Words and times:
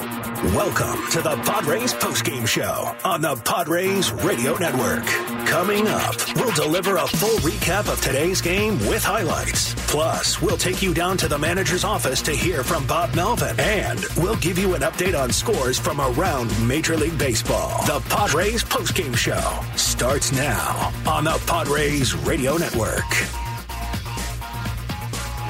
Welcome 0.00 1.10
to 1.10 1.22
the 1.22 1.36
Padres 1.44 1.92
postgame 1.92 2.46
show 2.46 2.96
on 3.04 3.20
the 3.20 3.34
Padres 3.44 4.12
Radio 4.12 4.56
Network. 4.56 5.04
Coming 5.48 5.88
up, 5.88 6.14
we'll 6.36 6.54
deliver 6.54 6.98
a 6.98 7.06
full 7.08 7.36
recap 7.38 7.92
of 7.92 8.00
today's 8.00 8.40
game 8.40 8.78
with 8.86 9.02
highlights. 9.02 9.74
Plus, 9.90 10.40
we'll 10.40 10.56
take 10.56 10.82
you 10.82 10.94
down 10.94 11.16
to 11.16 11.26
the 11.26 11.36
manager's 11.36 11.82
office 11.82 12.22
to 12.22 12.30
hear 12.30 12.62
from 12.62 12.86
Bob 12.86 13.12
Melvin. 13.16 13.58
And 13.58 13.98
we'll 14.16 14.36
give 14.36 14.56
you 14.56 14.76
an 14.76 14.82
update 14.82 15.20
on 15.20 15.32
scores 15.32 15.80
from 15.80 16.00
around 16.00 16.48
Major 16.64 16.96
League 16.96 17.18
Baseball. 17.18 17.84
The 17.84 17.98
Padres 18.08 18.62
postgame 18.62 19.16
show 19.16 19.60
starts 19.76 20.30
now 20.30 20.92
on 21.08 21.24
the 21.24 21.42
Padres 21.48 22.14
Radio 22.14 22.56
Network. 22.56 23.02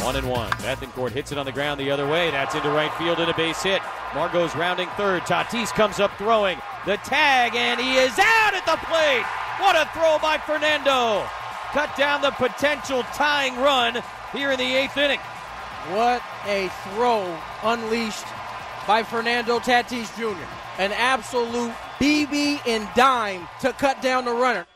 One 0.02 0.16
and 0.16 0.30
one. 0.30 0.50
Bethancourt 0.52 1.10
hits 1.10 1.32
it 1.32 1.38
on 1.38 1.44
the 1.44 1.52
ground 1.52 1.78
the 1.78 1.90
other 1.90 2.08
way. 2.08 2.30
That's 2.30 2.54
into 2.54 2.70
right 2.70 2.92
field 2.94 3.18
and 3.18 3.30
a 3.30 3.34
base 3.34 3.62
hit. 3.62 3.82
Margot's 4.14 4.56
rounding 4.56 4.88
third. 4.96 5.22
Tatis 5.22 5.72
comes 5.72 6.00
up 6.00 6.16
throwing. 6.18 6.58
The 6.86 6.96
tag, 6.98 7.54
and 7.54 7.80
he 7.80 7.96
is 7.96 8.18
out 8.18 8.54
at 8.54 8.64
the 8.64 8.78
plate. 8.86 9.24
What 9.60 9.76
a 9.76 9.88
throw 9.92 10.18
by 10.18 10.38
Fernando. 10.38 11.26
Cut 11.72 11.94
down 11.96 12.22
the 12.22 12.30
potential 12.30 13.02
tying 13.14 13.56
run 13.56 14.02
here 14.32 14.52
in 14.52 14.58
the 14.58 14.74
eighth 14.74 14.96
inning. 14.96 15.20
What 15.90 16.22
a 16.46 16.70
throw 16.84 17.36
unleashed 17.62 18.26
by 18.86 19.02
Fernando 19.02 19.58
Tatis 19.58 20.14
Jr. 20.16 20.44
An 20.78 20.92
absolute 20.92 21.72
BB 21.98 22.66
and 22.66 22.88
dime 22.94 23.46
to 23.60 23.72
cut 23.72 24.00
down 24.00 24.24
the 24.24 24.32
runner. 24.32 24.66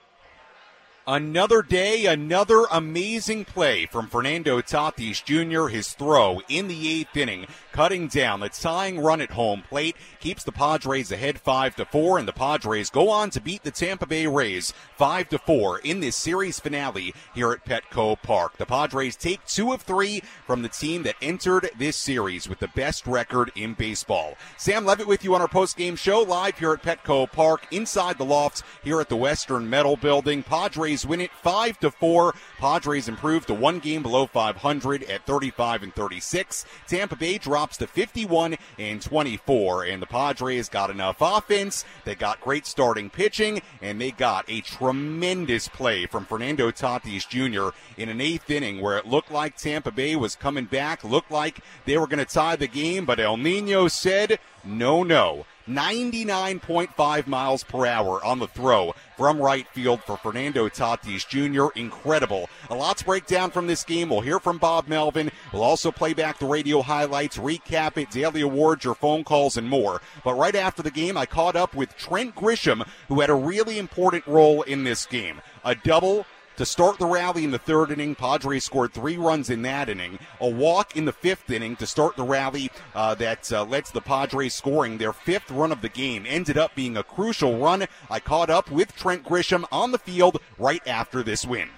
Another 1.06 1.62
day, 1.62 2.06
another 2.06 2.64
amazing 2.70 3.44
play 3.44 3.87
from 3.87 4.06
Fernando 4.06 4.60
Tatis 4.60 5.25
Jr. 5.25 5.66
His 5.66 5.94
throw 5.94 6.41
in 6.49 6.69
the 6.69 6.88
eighth 6.88 7.16
inning, 7.16 7.47
cutting 7.72 8.08
down 8.08 8.40
the 8.40 8.48
tying 8.48 9.00
run 9.00 9.20
at 9.20 9.30
home 9.30 9.62
plate, 9.68 9.96
keeps 10.20 10.44
the 10.44 10.52
Padres 10.52 11.10
ahead 11.10 11.40
five 11.40 11.74
to 11.76 11.84
four, 11.84 12.18
and 12.18 12.28
the 12.28 12.32
Padres 12.32 12.90
go 12.90 13.08
on 13.08 13.30
to 13.30 13.40
beat 13.40 13.62
the 13.62 13.70
Tampa 13.70 14.06
Bay 14.06 14.26
Rays 14.26 14.72
five 14.96 15.28
to 15.30 15.38
four 15.38 15.78
in 15.78 16.00
this 16.00 16.16
series 16.16 16.60
finale 16.60 17.14
here 17.34 17.52
at 17.52 17.64
Petco 17.64 18.20
Park. 18.22 18.56
The 18.58 18.66
Padres 18.66 19.16
take 19.16 19.44
two 19.46 19.72
of 19.72 19.82
three 19.82 20.22
from 20.46 20.62
the 20.62 20.68
team 20.68 21.02
that 21.02 21.16
entered 21.22 21.70
this 21.78 21.96
series 21.96 22.48
with 22.48 22.58
the 22.58 22.68
best 22.68 23.06
record 23.06 23.50
in 23.56 23.74
baseball. 23.74 24.36
Sam 24.56 24.84
Levitt 24.84 25.06
with 25.06 25.24
you 25.24 25.34
on 25.34 25.40
our 25.40 25.48
post-game 25.48 25.96
show 25.96 26.20
live 26.20 26.58
here 26.58 26.72
at 26.72 26.82
Petco 26.82 27.30
Park 27.30 27.66
inside 27.70 28.18
the 28.18 28.24
lofts 28.24 28.62
here 28.84 29.00
at 29.00 29.08
the 29.08 29.16
Western 29.16 29.68
Metal 29.68 29.96
Building. 29.96 30.42
Padres 30.42 31.06
win 31.06 31.20
it 31.20 31.30
5 31.42 31.78
to 31.80 31.90
4. 31.90 32.34
Padres 32.58 33.08
improve 33.08 33.46
to 33.46 33.54
one 33.54 33.78
game 33.78 34.02
below 34.02 34.26
500 34.26 35.04
at 35.04 35.26
35 35.26 35.82
and 35.82 35.94
36. 35.94 36.64
Tampa 36.86 37.16
Bay 37.16 37.38
drops 37.62 37.76
to 37.76 37.86
51 37.86 38.56
and 38.76 39.00
24 39.00 39.84
and 39.84 40.02
the 40.02 40.06
Padres 40.06 40.68
got 40.68 40.90
enough 40.90 41.18
offense, 41.20 41.84
they 42.04 42.16
got 42.16 42.40
great 42.40 42.66
starting 42.66 43.08
pitching 43.08 43.62
and 43.80 44.00
they 44.00 44.10
got 44.10 44.44
a 44.48 44.62
tremendous 44.62 45.68
play 45.68 46.04
from 46.06 46.24
Fernando 46.24 46.72
Tatis 46.72 47.28
Jr. 47.28 47.72
in 47.96 48.08
an 48.08 48.18
8th 48.18 48.50
inning 48.50 48.80
where 48.80 48.98
it 48.98 49.06
looked 49.06 49.30
like 49.30 49.56
Tampa 49.56 49.92
Bay 49.92 50.16
was 50.16 50.34
coming 50.34 50.64
back, 50.64 51.04
looked 51.04 51.30
like 51.30 51.60
they 51.84 51.96
were 51.96 52.08
going 52.08 52.18
to 52.18 52.24
tie 52.24 52.56
the 52.56 52.66
game, 52.66 53.04
but 53.04 53.20
El 53.20 53.36
Nino 53.36 53.86
said, 53.86 54.40
"No, 54.64 55.04
no." 55.04 55.46
99.5 55.68 57.26
miles 57.26 57.64
per 57.64 57.86
hour 57.86 58.24
on 58.24 58.38
the 58.38 58.48
throw 58.48 58.94
from 59.16 59.38
right 59.38 59.66
field 59.68 60.02
for 60.02 60.16
Fernando 60.16 60.68
Tatis 60.68 61.28
Jr. 61.28 61.78
Incredible. 61.78 62.48
A 62.70 62.74
lot 62.74 62.98
to 62.98 63.04
break 63.04 63.26
down 63.26 63.50
from 63.50 63.66
this 63.66 63.84
game. 63.84 64.08
We'll 64.08 64.20
hear 64.20 64.40
from 64.40 64.58
Bob 64.58 64.88
Melvin. 64.88 65.30
We'll 65.52 65.62
also 65.62 65.90
play 65.92 66.12
back 66.14 66.38
the 66.38 66.46
radio 66.46 66.82
highlights, 66.82 67.38
recap 67.38 67.96
it, 67.96 68.10
daily 68.10 68.40
awards, 68.40 68.84
your 68.84 68.94
phone 68.94 69.24
calls, 69.24 69.56
and 69.56 69.68
more. 69.68 70.00
But 70.24 70.34
right 70.34 70.54
after 70.54 70.82
the 70.82 70.90
game, 70.90 71.16
I 71.16 71.26
caught 71.26 71.56
up 71.56 71.74
with 71.74 71.96
Trent 71.96 72.34
Grisham, 72.34 72.86
who 73.08 73.20
had 73.20 73.30
a 73.30 73.34
really 73.34 73.78
important 73.78 74.26
role 74.26 74.62
in 74.62 74.84
this 74.84 75.06
game. 75.06 75.40
A 75.64 75.74
double 75.74 76.26
to 76.62 76.66
start 76.66 76.96
the 76.96 77.06
rally 77.06 77.42
in 77.42 77.50
the 77.50 77.58
third 77.58 77.90
inning. 77.90 78.14
Padres 78.14 78.62
scored 78.62 78.92
three 78.92 79.16
runs 79.16 79.50
in 79.50 79.62
that 79.62 79.88
inning. 79.88 80.16
A 80.40 80.48
walk 80.48 80.96
in 80.96 81.06
the 81.06 81.12
fifth 81.12 81.50
inning 81.50 81.74
to 81.74 81.88
start 81.88 82.14
the 82.14 82.22
rally 82.22 82.70
uh, 82.94 83.16
that 83.16 83.52
uh, 83.52 83.64
led 83.64 83.84
to 83.86 83.92
the 83.92 84.00
Padres 84.00 84.54
scoring 84.54 84.96
their 84.96 85.12
fifth 85.12 85.50
run 85.50 85.72
of 85.72 85.82
the 85.82 85.88
game. 85.88 86.24
Ended 86.24 86.56
up 86.56 86.72
being 86.76 86.96
a 86.96 87.02
crucial 87.02 87.58
run. 87.58 87.86
I 88.08 88.20
caught 88.20 88.48
up 88.48 88.70
with 88.70 88.94
Trent 88.94 89.24
Grisham 89.24 89.64
on 89.72 89.90
the 89.90 89.98
field 89.98 90.38
right 90.56 90.86
after 90.86 91.24
this 91.24 91.44
win. 91.44 91.68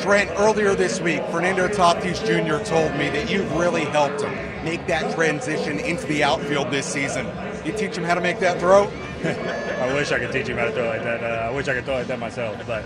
Trent, 0.00 0.30
earlier 0.38 0.74
this 0.74 1.02
week, 1.02 1.22
Fernando 1.26 1.68
Tatis 1.68 2.24
Jr. 2.24 2.64
told 2.64 2.92
me 2.92 3.10
that 3.10 3.30
you've 3.30 3.52
really 3.56 3.84
helped 3.84 4.22
him 4.22 4.32
make 4.64 4.86
that 4.86 5.14
transition 5.14 5.78
into 5.80 6.06
the 6.06 6.24
outfield 6.24 6.70
this 6.70 6.86
season. 6.86 7.26
You 7.66 7.72
teach 7.72 7.94
him 7.94 8.04
how 8.04 8.14
to 8.14 8.22
make 8.22 8.38
that 8.38 8.58
throw? 8.58 8.84
I 9.24 9.92
wish 9.92 10.12
I 10.12 10.18
could 10.18 10.32
teach 10.32 10.46
him 10.46 10.56
how 10.56 10.64
to 10.64 10.72
throw 10.72 10.86
like 10.86 11.02
that. 11.02 11.22
Uh, 11.22 11.50
I 11.50 11.50
wish 11.50 11.68
I 11.68 11.74
could 11.74 11.84
throw 11.84 11.96
like 11.96 12.06
that 12.06 12.18
myself, 12.18 12.56
but 12.66 12.82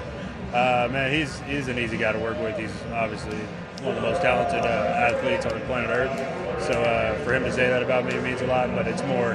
uh, 0.53 0.89
man, 0.91 1.13
he's 1.13 1.39
he's 1.41 1.69
an 1.69 1.79
easy 1.79 1.97
guy 1.99 2.13
to 2.13 2.19
work 2.19 2.41
with. 2.41 2.57
He's 2.59 2.73
obviously 2.93 3.37
one 3.83 3.95
of 3.95 3.97
the 3.97 4.11
most 4.11 4.23
talented 4.23 4.65
uh, 4.65 5.13
athletes 5.13 5.45
on 5.45 5.59
the 5.59 5.65
planet 5.67 5.91
Earth. 5.91 6.63
So 6.63 6.73
uh, 6.73 7.23
for 7.25 7.35
him 7.35 7.45
to 7.45 7.53
say 7.53 7.69
that 7.69 7.83
about 7.83 8.07
me 8.07 8.19
means 8.21 8.41
a 8.41 8.47
lot. 8.47 8.75
But 8.75 8.89
it's 8.89 9.03
more 9.05 9.33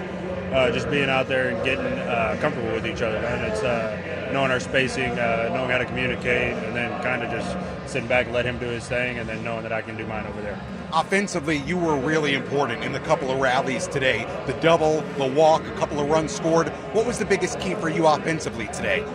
uh, 0.54 0.72
just 0.72 0.90
being 0.90 1.10
out 1.10 1.28
there 1.28 1.50
and 1.50 1.64
getting 1.64 1.86
uh, 1.86 2.38
comfortable 2.42 2.72
with 2.72 2.88
each 2.88 3.02
other, 3.02 3.22
man. 3.22 3.52
It's 3.52 3.62
uh, 3.62 4.30
knowing 4.34 4.50
our 4.50 4.60
spacing, 4.60 5.16
knowing 5.16 5.70
how 5.70 5.78
to 5.78 5.86
communicate, 5.86 6.54
and 6.54 6.76
then 6.76 6.90
kind 7.04 7.22
of 7.22 7.30
just 7.30 7.56
sitting 7.92 8.10
back 8.10 8.26
and 8.26 8.34
let 8.34 8.46
him 8.46 8.58
do 8.58 8.66
his 8.66 8.88
thing, 8.88 9.20
and 9.20 9.30
then 9.30 9.44
knowing 9.44 9.62
that 9.62 9.72
I 9.72 9.84
can 9.84 9.96
do 9.96 10.08
mine 10.08 10.26
over 10.26 10.42
there. 10.42 10.60
Offensively, 10.92 11.58
you 11.58 11.78
were 11.78 11.96
really 11.96 12.34
important 12.34 12.84
in 12.84 12.92
the 12.92 13.00
couple 13.02 13.30
of 13.30 13.40
rallies 13.40 13.88
today. 13.88 14.26
The 14.48 14.54
double, 14.54 15.02
the 15.18 15.28
walk, 15.28 15.64
a 15.66 15.72
couple 15.74 16.00
of 16.00 16.10
runs 16.10 16.32
scored. 16.32 16.70
What 16.94 17.06
was 17.06 17.20
the 17.20 17.26
biggest 17.26 17.60
key 17.60 17.76
for 17.76 17.90
you 17.90 18.08
offensively 18.08 18.68
today? 18.68 19.06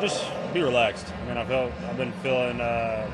just 0.00 0.24
be 0.52 0.62
relaxed. 0.62 1.06
I 1.22 1.28
mean, 1.28 1.36
I 1.36 1.44
felt 1.44 1.72
I've 1.88 1.96
been 1.96 2.12
feeling 2.22 2.60
uh, 2.60 3.10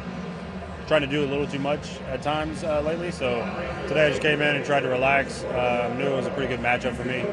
trying 0.87 1.02
to 1.02 1.06
do 1.06 1.25
a 1.25 1.29
little 1.29 1.46
too 1.46 1.58
much 1.58 2.00
at 2.08 2.23
times 2.23 2.64
uh, 2.64 2.81
lately. 2.82 3.11
So 3.11 3.37
today 3.88 4.06
I 4.06 4.11
just 4.11 4.23
came 4.23 4.40
in 4.40 4.56
and 4.56 4.64
tried 4.64 4.81
to 4.81 4.88
relax. 4.88 5.44
Uh, 5.44 5.94
knew 5.96 6.06
it 6.06 6.17
was 6.17 6.26
a 6.26 6.31
pretty 6.31 6.55
good 6.55 6.61
matchup 6.61 6.94
for 6.94 7.05
me, 7.05 7.25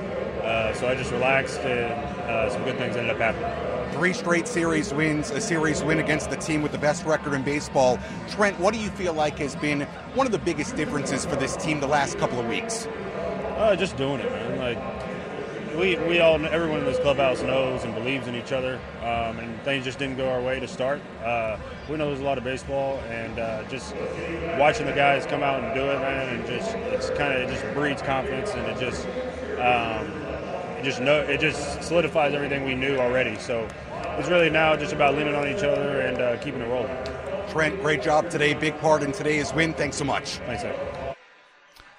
uh, 0.44 0.74
so 0.74 0.88
I 0.88 0.96
just 0.96 1.12
relaxed 1.12 1.60
and 1.60 1.92
uh, 2.30 2.50
some 2.50 2.63
good 2.63 2.78
things 2.78 2.96
ended 2.96 3.12
up 3.12 3.18
happening. 3.18 3.94
Three 3.94 4.13
straight 4.13 4.48
series 4.48 4.94
wins, 4.94 5.31
a 5.31 5.42
series 5.42 5.84
win 5.84 6.00
against 6.00 6.30
the 6.30 6.38
team 6.38 6.62
with 6.62 6.72
the 6.72 6.78
best 6.78 7.06
record 7.06 7.34
in 7.34 7.44
baseball. 7.44 8.00
Trent, 8.30 8.57
what 8.60 8.74
do 8.74 8.80
you 8.80 8.90
feel 8.92 9.13
like 9.13 9.40
has 9.40 9.56
been 9.56 9.81
one 10.13 10.25
of 10.25 10.31
the 10.31 10.38
biggest 10.38 10.75
differences 10.75 11.25
for 11.25 11.36
this 11.36 11.57
team 11.57 11.80
the 11.80 11.88
last 11.88 12.18
couple 12.18 12.40
of 12.40 12.48
weeks? 12.48 12.88
Uh, 13.57 13.75
just 13.75 13.98
doing 13.98 14.22
it, 14.22 14.31
man. 14.31 14.57
Like 14.60 14.99
we, 15.75 15.95
we 15.98 16.19
all 16.19 16.36
everyone 16.45 16.80
in 16.80 16.86
this 16.86 17.00
clubhouse 17.00 17.42
knows 17.42 17.83
and 17.83 17.94
believes 17.94 18.27
in 18.27 18.36
each 18.36 18.51
other, 18.51 18.80
um, 19.01 19.39
and 19.39 19.62
things 19.63 19.86
just 19.86 20.00
didn't 20.00 20.18
go 20.18 20.30
our 20.30 20.42
way 20.42 20.60
to 20.60 20.68
start. 20.68 21.01
Uh, 21.24 21.57
we 21.89 21.98
know 21.98 22.07
there's 22.07 22.19
a 22.19 22.24
lot 22.24 22.38
of 22.38 22.44
baseball, 22.44 22.98
and 23.10 23.39
uh, 23.39 23.63
just 23.69 23.95
watching 24.57 24.86
the 24.86 24.94
guys 24.94 25.25
come 25.25 25.44
out 25.44 25.63
and 25.63 25.74
do 25.74 25.81
it, 25.81 26.00
man, 26.00 26.36
and 26.36 26.48
just 26.48 26.75
it's 26.75 27.10
kind 27.12 27.33
of 27.33 27.50
it 27.50 27.54
just 27.54 27.74
breeds 27.74 28.01
confidence, 28.01 28.51
and 28.51 28.66
it 28.68 28.80
just 28.80 29.06
um, 29.60 30.07
it 30.77 30.83
just 30.83 31.01
know 31.01 31.19
it 31.21 31.39
just 31.39 31.83
solidifies 31.83 32.33
everything 32.33 32.63
we 32.63 32.75
knew 32.75 32.98
already. 32.98 33.38
So 33.38 33.68
it's 34.18 34.30
really 34.30 34.50
now 34.50 34.75
just 34.75 34.94
about 34.94 35.15
leaning 35.15 35.36
on 35.36 35.48
each 35.48 35.63
other 35.63 36.01
and 36.01 36.18
uh, 36.19 36.38
keeping 36.38 36.62
it 36.62 36.68
rolling. 36.68 36.95
Trent, 37.50 37.81
great 37.81 38.01
job 38.01 38.30
today. 38.30 38.54
Big 38.54 38.77
part 38.80 39.01
in 39.01 39.12
today's 39.12 39.54
win. 39.54 39.74
Thanks 39.74 39.98
so 39.98 40.06
much. 40.06 40.38
Thanks, 40.45 40.62
sir. 40.62 40.99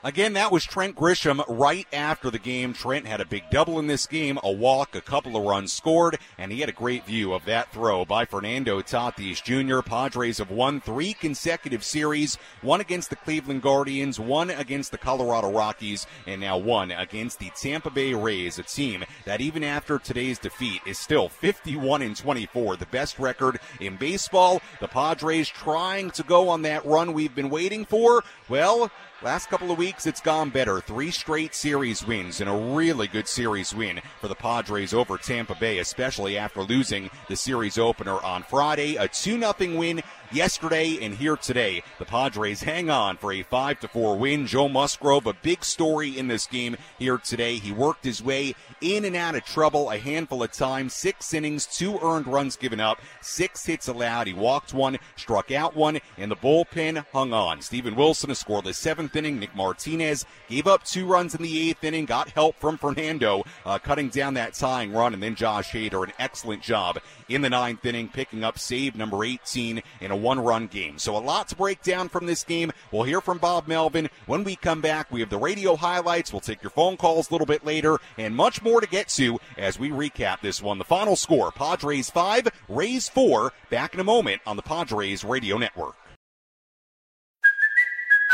Again, 0.03 0.33
that 0.33 0.51
was 0.51 0.65
Trent 0.65 0.97
Grisham 0.97 1.45
right 1.47 1.87
after 1.93 2.31
the 2.31 2.39
game. 2.39 2.73
Trent 2.73 3.07
had 3.07 3.21
a 3.21 3.27
big 3.27 3.43
double 3.51 3.79
in 3.79 3.87
this 3.87 4.07
game, 4.07 4.39
a 4.43 4.51
walk, 4.51 4.95
a 4.95 5.03
couple 5.03 5.37
of 5.37 5.45
runs 5.45 5.75
scored, 5.75 6.19
and 6.39 6.51
he 6.51 6.61
had 6.61 6.71
a 6.71 6.73
great 6.73 7.05
view 7.05 7.35
of 7.35 7.45
that 7.45 7.71
throw 7.71 8.07
by 8.07 8.25
Fernando 8.25 8.81
Tatis 8.81 9.43
Jr. 9.43 9.83
Padres 9.83 10.39
have 10.39 10.51
won 10.51 10.81
three 10.81 11.13
consecutive 11.13 11.85
series, 11.85 12.39
one 12.63 12.81
against 12.81 13.11
the 13.11 13.17
Cleveland 13.17 13.61
Guardians, 13.61 14.19
one 14.19 14.49
against 14.49 14.91
the 14.91 14.97
Colorado 14.97 15.51
Rockies, 15.53 16.07
and 16.27 16.41
now 16.41 16.57
one 16.57 16.93
against 16.93 17.39
the 17.39 17.51
Tampa 17.61 17.91
Bay 17.91 18.15
Rays, 18.15 18.59
a 18.59 18.63
team 18.63 19.05
that 19.27 19.43
even 19.43 19.63
after 19.63 19.99
today's 19.99 20.39
defeat 20.39 20.81
is 20.87 20.99
still 20.99 21.29
51 21.29 22.01
and 22.01 22.17
24, 22.17 22.77
the 22.77 22.87
best 22.87 23.19
record 23.19 23.61
in 23.81 23.97
baseball. 23.97 24.63
The 24.81 24.89
Padres 24.89 25.51
trying 25.51 26.11
to 26.13 26.23
go 26.23 26.49
on 26.49 26.63
that 26.63 26.87
run 26.87 27.13
we've 27.13 27.35
been 27.35 27.51
waiting 27.51 27.85
for. 27.85 28.25
Well, 28.49 28.91
Last 29.23 29.51
couple 29.51 29.71
of 29.71 29.77
weeks, 29.77 30.07
it's 30.07 30.23
gone 30.23 30.49
better. 30.49 30.81
Three 30.81 31.11
straight 31.11 31.55
series 31.55 32.03
wins 32.03 32.41
and 32.41 32.49
a 32.49 32.75
really 32.75 33.07
good 33.07 33.29
series 33.29 33.75
win 33.75 34.01
for 34.19 34.29
the 34.29 34.35
Padres 34.35 34.95
over 34.95 35.19
Tampa 35.19 35.55
Bay, 35.55 35.79
especially 35.79 36.39
after 36.39 36.63
losing 36.63 37.11
the 37.29 37.37
series 37.37 37.77
opener 37.77 38.15
on 38.25 38.43
Friday. 38.43 38.97
A 38.97 39.09
2 39.09 39.39
0 39.39 39.55
win 39.79 40.01
yesterday 40.33 40.99
and 41.01 41.15
here 41.15 41.37
today. 41.37 41.83
The 41.99 42.05
Padres 42.05 42.63
hang 42.63 42.91
on 42.91 43.17
for 43.17 43.33
a 43.33 43.43
5 43.43 43.81
to 43.81 43.89
4 43.89 44.17
win. 44.17 44.47
Joe 44.47 44.69
Musgrove, 44.69 45.27
a 45.27 45.33
big 45.33 45.65
story 45.65 46.19
in 46.19 46.29
this 46.29 46.47
game 46.47 46.77
here 46.99 47.19
today. 47.19 47.57
He 47.57 47.73
worked 47.73 48.05
his 48.05 48.23
way 48.23 48.55
in 48.81 49.05
and 49.05 49.17
out 49.17 49.35
of 49.35 49.45
trouble 49.45 49.91
a 49.91 49.99
handful 49.99 50.43
of 50.43 50.53
times. 50.53 50.95
Six 50.95 51.35
innings, 51.35 51.67
two 51.67 51.99
earned 52.03 52.27
runs 52.27 52.57
given 52.57 52.81
up, 52.81 53.01
six 53.21 53.65
hits 53.67 53.89
allowed. 53.89 54.27
He 54.27 54.33
walked 54.33 54.73
one, 54.73 54.99
struck 55.17 55.51
out 55.51 55.77
one, 55.77 55.99
and 56.17 56.31
the 56.31 56.37
bullpen 56.37 57.05
hung 57.13 57.33
on. 57.33 57.61
Steven 57.61 57.97
Wilson, 57.97 58.31
a 58.31 58.35
scoreless 58.35 58.77
seventh 58.77 59.15
inning. 59.17 59.39
Nick 59.39 59.55
Martinez 59.55 60.25
gave 60.49 60.67
up 60.67 60.85
two 60.85 61.07
runs 61.07 61.35
in 61.35 61.43
the 61.43 61.71
eighth 61.71 61.83
inning, 61.85 62.05
got 62.05 62.31
help 62.31 62.57
from 62.57 62.79
Fernando, 62.79 63.45
uh, 63.65 63.79
cutting 63.79 64.09
down 64.09 64.35
that 64.35 64.55
tying 64.55 64.93
run, 64.93 65.15
and 65.15 65.23
then 65.23 65.35
Josh 65.35 65.73
Hader, 65.73 66.05
an 66.05 66.13
excellent 66.19 66.63
job 66.63 66.99
in 67.29 67.43
the 67.43 67.51
ninth 67.51 67.85
inning, 67.85 68.09
picking 68.09 68.45
up 68.45 68.59
save 68.59 68.97
number 68.97 69.25
18 69.25 69.83
in 70.01 70.11
a 70.11 70.20
one 70.23 70.41
run 70.41 70.67
game. 70.67 70.99
So 70.99 71.17
a 71.17 71.19
lot 71.19 71.49
to 71.49 71.57
break 71.57 71.83
down 71.83 72.09
from 72.09 72.27
this 72.27 72.45
game. 72.45 72.73
We'll 72.93 73.05
hear 73.05 73.21
from 73.21 73.39
Bob 73.39 73.67
Melvin 73.67 74.09
when 74.27 74.45
we 74.45 74.57
come 74.57 74.81
back. 74.81 75.11
We 75.11 75.21
have 75.21 75.31
the 75.31 75.39
radio 75.39 75.77
highlights. 75.77 76.33
We'll 76.33 76.41
take 76.41 76.63
your 76.63 76.71
phone 76.71 76.97
calls 76.97 77.29
a 77.31 77.33
little 77.33 77.47
bit 77.47 77.65
later 77.65 77.99
and 78.19 78.35
much 78.35 78.63
more 78.63 78.81
to 78.81 78.87
get 78.87 79.09
to 79.11 79.39
as 79.57 79.79
we 79.79 79.91
recap 79.91 80.41
this 80.41 80.63
one. 80.63 80.79
The 80.79 80.85
final 80.85 81.17
score 81.17 81.51
Padres 81.53 82.11
5, 82.11 82.49
Rays 82.69 83.09
4. 83.09 83.53
Back 83.71 83.95
in 83.95 84.01
a 84.01 84.05
moment 84.05 84.43
on 84.47 84.57
the 84.57 84.63
Padres 84.63 85.25
Radio 85.25 85.59
Network. 85.59 85.97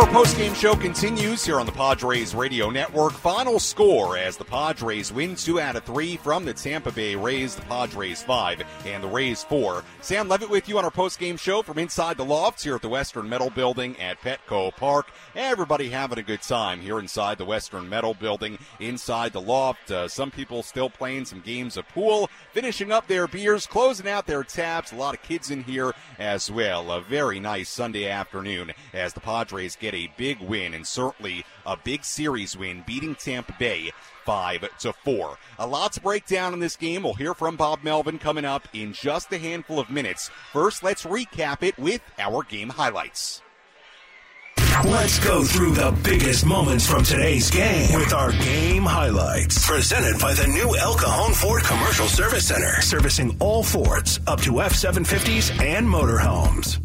Our 0.00 0.06
post-game 0.06 0.54
show 0.54 0.74
continues 0.74 1.44
here 1.44 1.60
on 1.60 1.66
the 1.66 1.72
Padres 1.72 2.34
Radio 2.34 2.70
Network. 2.70 3.12
Final 3.12 3.58
score 3.58 4.16
as 4.16 4.38
the 4.38 4.46
Padres 4.46 5.12
win 5.12 5.36
two 5.36 5.60
out 5.60 5.76
of 5.76 5.84
three 5.84 6.16
from 6.16 6.46
the 6.46 6.54
Tampa 6.54 6.90
Bay 6.90 7.14
Rays. 7.14 7.54
The 7.54 7.60
Padres 7.62 8.22
five 8.22 8.62
and 8.86 9.04
the 9.04 9.08
Rays 9.08 9.44
four. 9.44 9.84
Sam 10.00 10.26
Levitt 10.26 10.48
with 10.48 10.70
you 10.70 10.78
on 10.78 10.86
our 10.86 10.90
post-game 10.90 11.36
show 11.36 11.60
from 11.60 11.78
inside 11.78 12.16
the 12.16 12.24
loft 12.24 12.62
here 12.62 12.76
at 12.76 12.80
the 12.80 12.88
Western 12.88 13.28
Metal 13.28 13.50
Building 13.50 13.94
at 14.00 14.18
Petco 14.22 14.74
Park. 14.74 15.08
Everybody 15.36 15.90
having 15.90 16.18
a 16.18 16.22
good 16.22 16.40
time 16.40 16.80
here 16.80 16.98
inside 16.98 17.36
the 17.36 17.44
Western 17.44 17.86
Metal 17.86 18.14
Building, 18.14 18.56
inside 18.78 19.34
the 19.34 19.40
loft. 19.40 19.90
Uh, 19.90 20.08
some 20.08 20.30
people 20.30 20.62
still 20.62 20.88
playing 20.88 21.26
some 21.26 21.40
games 21.40 21.76
of 21.76 21.86
pool, 21.88 22.30
finishing 22.52 22.90
up 22.90 23.06
their 23.06 23.28
beers, 23.28 23.66
closing 23.66 24.08
out 24.08 24.26
their 24.26 24.44
taps. 24.44 24.92
A 24.92 24.96
lot 24.96 25.12
of 25.12 25.22
kids 25.22 25.50
in 25.50 25.62
here 25.62 25.92
as 26.18 26.50
well. 26.50 26.90
A 26.90 27.02
very 27.02 27.38
nice 27.38 27.68
Sunday 27.68 28.08
afternoon 28.08 28.72
as 28.94 29.12
the 29.12 29.20
Padres 29.20 29.76
get 29.76 29.89
a 29.94 30.12
big 30.16 30.40
win 30.40 30.74
and 30.74 30.86
certainly 30.86 31.44
a 31.66 31.76
big 31.76 32.04
series 32.04 32.56
win, 32.56 32.84
beating 32.86 33.14
Tampa 33.14 33.54
Bay 33.58 33.90
five 34.24 34.64
to 34.78 34.92
four. 34.92 35.38
A 35.58 35.66
lot 35.66 35.92
to 35.94 36.00
break 36.00 36.26
down 36.26 36.52
in 36.52 36.60
this 36.60 36.76
game. 36.76 37.02
We'll 37.02 37.14
hear 37.14 37.34
from 37.34 37.56
Bob 37.56 37.80
Melvin 37.82 38.18
coming 38.18 38.44
up 38.44 38.68
in 38.72 38.92
just 38.92 39.32
a 39.32 39.38
handful 39.38 39.78
of 39.78 39.90
minutes. 39.90 40.30
First, 40.52 40.82
let's 40.82 41.04
recap 41.04 41.62
it 41.62 41.78
with 41.78 42.00
our 42.18 42.42
game 42.42 42.68
highlights. 42.68 43.42
Let's 44.84 45.18
go 45.18 45.44
through 45.44 45.72
the 45.72 45.90
biggest 46.04 46.46
moments 46.46 46.86
from 46.86 47.02
today's 47.02 47.50
game 47.50 47.98
with 47.98 48.14
our 48.14 48.32
game 48.32 48.84
highlights. 48.84 49.66
Presented 49.66 50.20
by 50.20 50.32
the 50.32 50.46
new 50.46 50.76
El 50.76 50.94
Cajon 50.94 51.34
Ford 51.34 51.62
Commercial 51.64 52.06
Service 52.06 52.48
Center, 52.48 52.80
servicing 52.80 53.36
all 53.40 53.62
Fords 53.62 54.20
up 54.26 54.40
to 54.42 54.62
F 54.62 54.72
750s 54.72 55.60
and 55.60 55.86
motorhomes. 55.86 56.80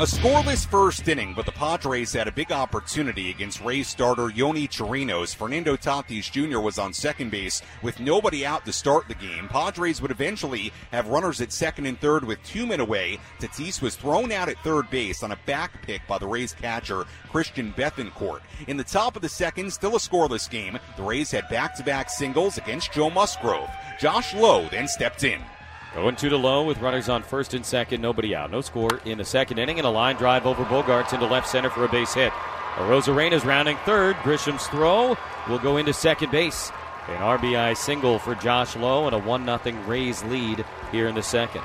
A 0.00 0.06
scoreless 0.06 0.66
first 0.66 1.06
inning, 1.06 1.34
but 1.34 1.46
the 1.46 1.52
Padres 1.52 2.14
had 2.14 2.26
a 2.26 2.32
big 2.32 2.50
opportunity 2.50 3.30
against 3.30 3.60
Rays 3.60 3.86
starter 3.86 4.26
Yonny 4.28 4.68
Chirinos. 4.68 5.36
Fernando 5.36 5.76
Tatis 5.76 6.32
Jr. 6.32 6.58
was 6.58 6.80
on 6.80 6.92
second 6.92 7.30
base 7.30 7.62
with 7.80 8.00
nobody 8.00 8.44
out 8.44 8.64
to 8.64 8.72
start 8.72 9.06
the 9.06 9.14
game. 9.14 9.46
Padres 9.46 10.02
would 10.02 10.10
eventually 10.10 10.72
have 10.90 11.06
runners 11.06 11.40
at 11.40 11.52
second 11.52 11.86
and 11.86 12.00
third 12.00 12.24
with 12.24 12.42
two 12.42 12.66
men 12.66 12.80
away. 12.80 13.20
Tatis 13.38 13.80
was 13.80 13.94
thrown 13.94 14.32
out 14.32 14.48
at 14.48 14.58
third 14.64 14.90
base 14.90 15.22
on 15.22 15.30
a 15.30 15.38
back 15.46 15.80
pick 15.82 16.04
by 16.08 16.18
the 16.18 16.26
Rays 16.26 16.54
catcher 16.54 17.04
Christian 17.30 17.72
Bethancourt. 17.74 18.40
In 18.66 18.76
the 18.76 18.82
top 18.82 19.14
of 19.14 19.22
the 19.22 19.28
second, 19.28 19.72
still 19.72 19.94
a 19.94 20.00
scoreless 20.00 20.50
game, 20.50 20.76
the 20.96 21.04
Rays 21.04 21.30
had 21.30 21.48
back-to-back 21.48 22.10
singles 22.10 22.58
against 22.58 22.92
Joe 22.92 23.10
Musgrove. 23.10 23.70
Josh 24.00 24.34
Lowe 24.34 24.66
then 24.70 24.88
stepped 24.88 25.22
in. 25.22 25.40
Going 25.94 26.16
two 26.16 26.28
to 26.28 26.36
Lowe 26.36 26.64
with 26.64 26.80
runners 26.80 27.08
on 27.08 27.22
first 27.22 27.54
and 27.54 27.64
second, 27.64 28.02
nobody 28.02 28.34
out. 28.34 28.50
No 28.50 28.60
score 28.62 29.00
in 29.04 29.18
the 29.18 29.24
second 29.24 29.58
inning, 29.58 29.78
and 29.78 29.86
a 29.86 29.90
line 29.90 30.16
drive 30.16 30.44
over 30.44 30.64
Bogaerts 30.64 31.12
into 31.12 31.24
left 31.24 31.48
center 31.48 31.70
for 31.70 31.84
a 31.84 31.88
base 31.88 32.12
hit. 32.12 32.32
Arozarena's 32.74 33.44
rounding 33.44 33.76
third. 33.84 34.16
Grisham's 34.24 34.66
throw 34.66 35.16
will 35.48 35.60
go 35.60 35.76
into 35.76 35.92
second 35.92 36.32
base. 36.32 36.72
An 37.06 37.18
RBI 37.18 37.76
single 37.76 38.18
for 38.18 38.34
Josh 38.34 38.74
Lowe 38.74 39.06
and 39.06 39.14
a 39.14 39.18
1 39.20 39.44
0 39.44 39.82
Rays 39.86 40.24
lead 40.24 40.64
here 40.90 41.06
in 41.06 41.14
the 41.14 41.22
second. 41.22 41.62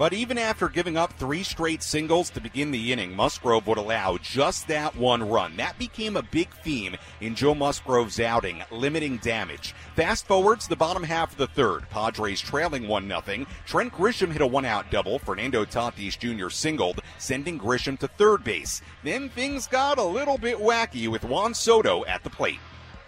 But 0.00 0.14
even 0.14 0.38
after 0.38 0.70
giving 0.70 0.96
up 0.96 1.12
three 1.12 1.42
straight 1.42 1.82
singles 1.82 2.30
to 2.30 2.40
begin 2.40 2.70
the 2.70 2.90
inning, 2.90 3.14
Musgrove 3.14 3.66
would 3.66 3.76
allow 3.76 4.16
just 4.16 4.66
that 4.68 4.96
one 4.96 5.28
run. 5.28 5.58
That 5.58 5.78
became 5.78 6.16
a 6.16 6.22
big 6.22 6.48
theme 6.64 6.96
in 7.20 7.34
Joe 7.34 7.54
Musgrove's 7.54 8.18
outing, 8.18 8.62
limiting 8.70 9.18
damage. 9.18 9.74
Fast 9.96 10.26
forward 10.26 10.60
to 10.60 10.70
the 10.70 10.74
bottom 10.74 11.02
half 11.02 11.32
of 11.32 11.36
the 11.36 11.48
third. 11.48 11.86
Padres 11.90 12.40
trailing 12.40 12.88
1 12.88 13.08
0. 13.08 13.46
Trent 13.66 13.92
Grisham 13.92 14.32
hit 14.32 14.40
a 14.40 14.46
one 14.46 14.64
out 14.64 14.90
double. 14.90 15.18
Fernando 15.18 15.66
Tatis 15.66 16.18
Jr. 16.18 16.48
singled, 16.48 17.02
sending 17.18 17.60
Grisham 17.60 17.98
to 17.98 18.08
third 18.08 18.42
base. 18.42 18.80
Then 19.04 19.28
things 19.28 19.66
got 19.66 19.98
a 19.98 20.02
little 20.02 20.38
bit 20.38 20.56
wacky 20.56 21.08
with 21.08 21.24
Juan 21.24 21.52
Soto 21.52 22.06
at 22.06 22.24
the 22.24 22.30
plate. 22.30 22.60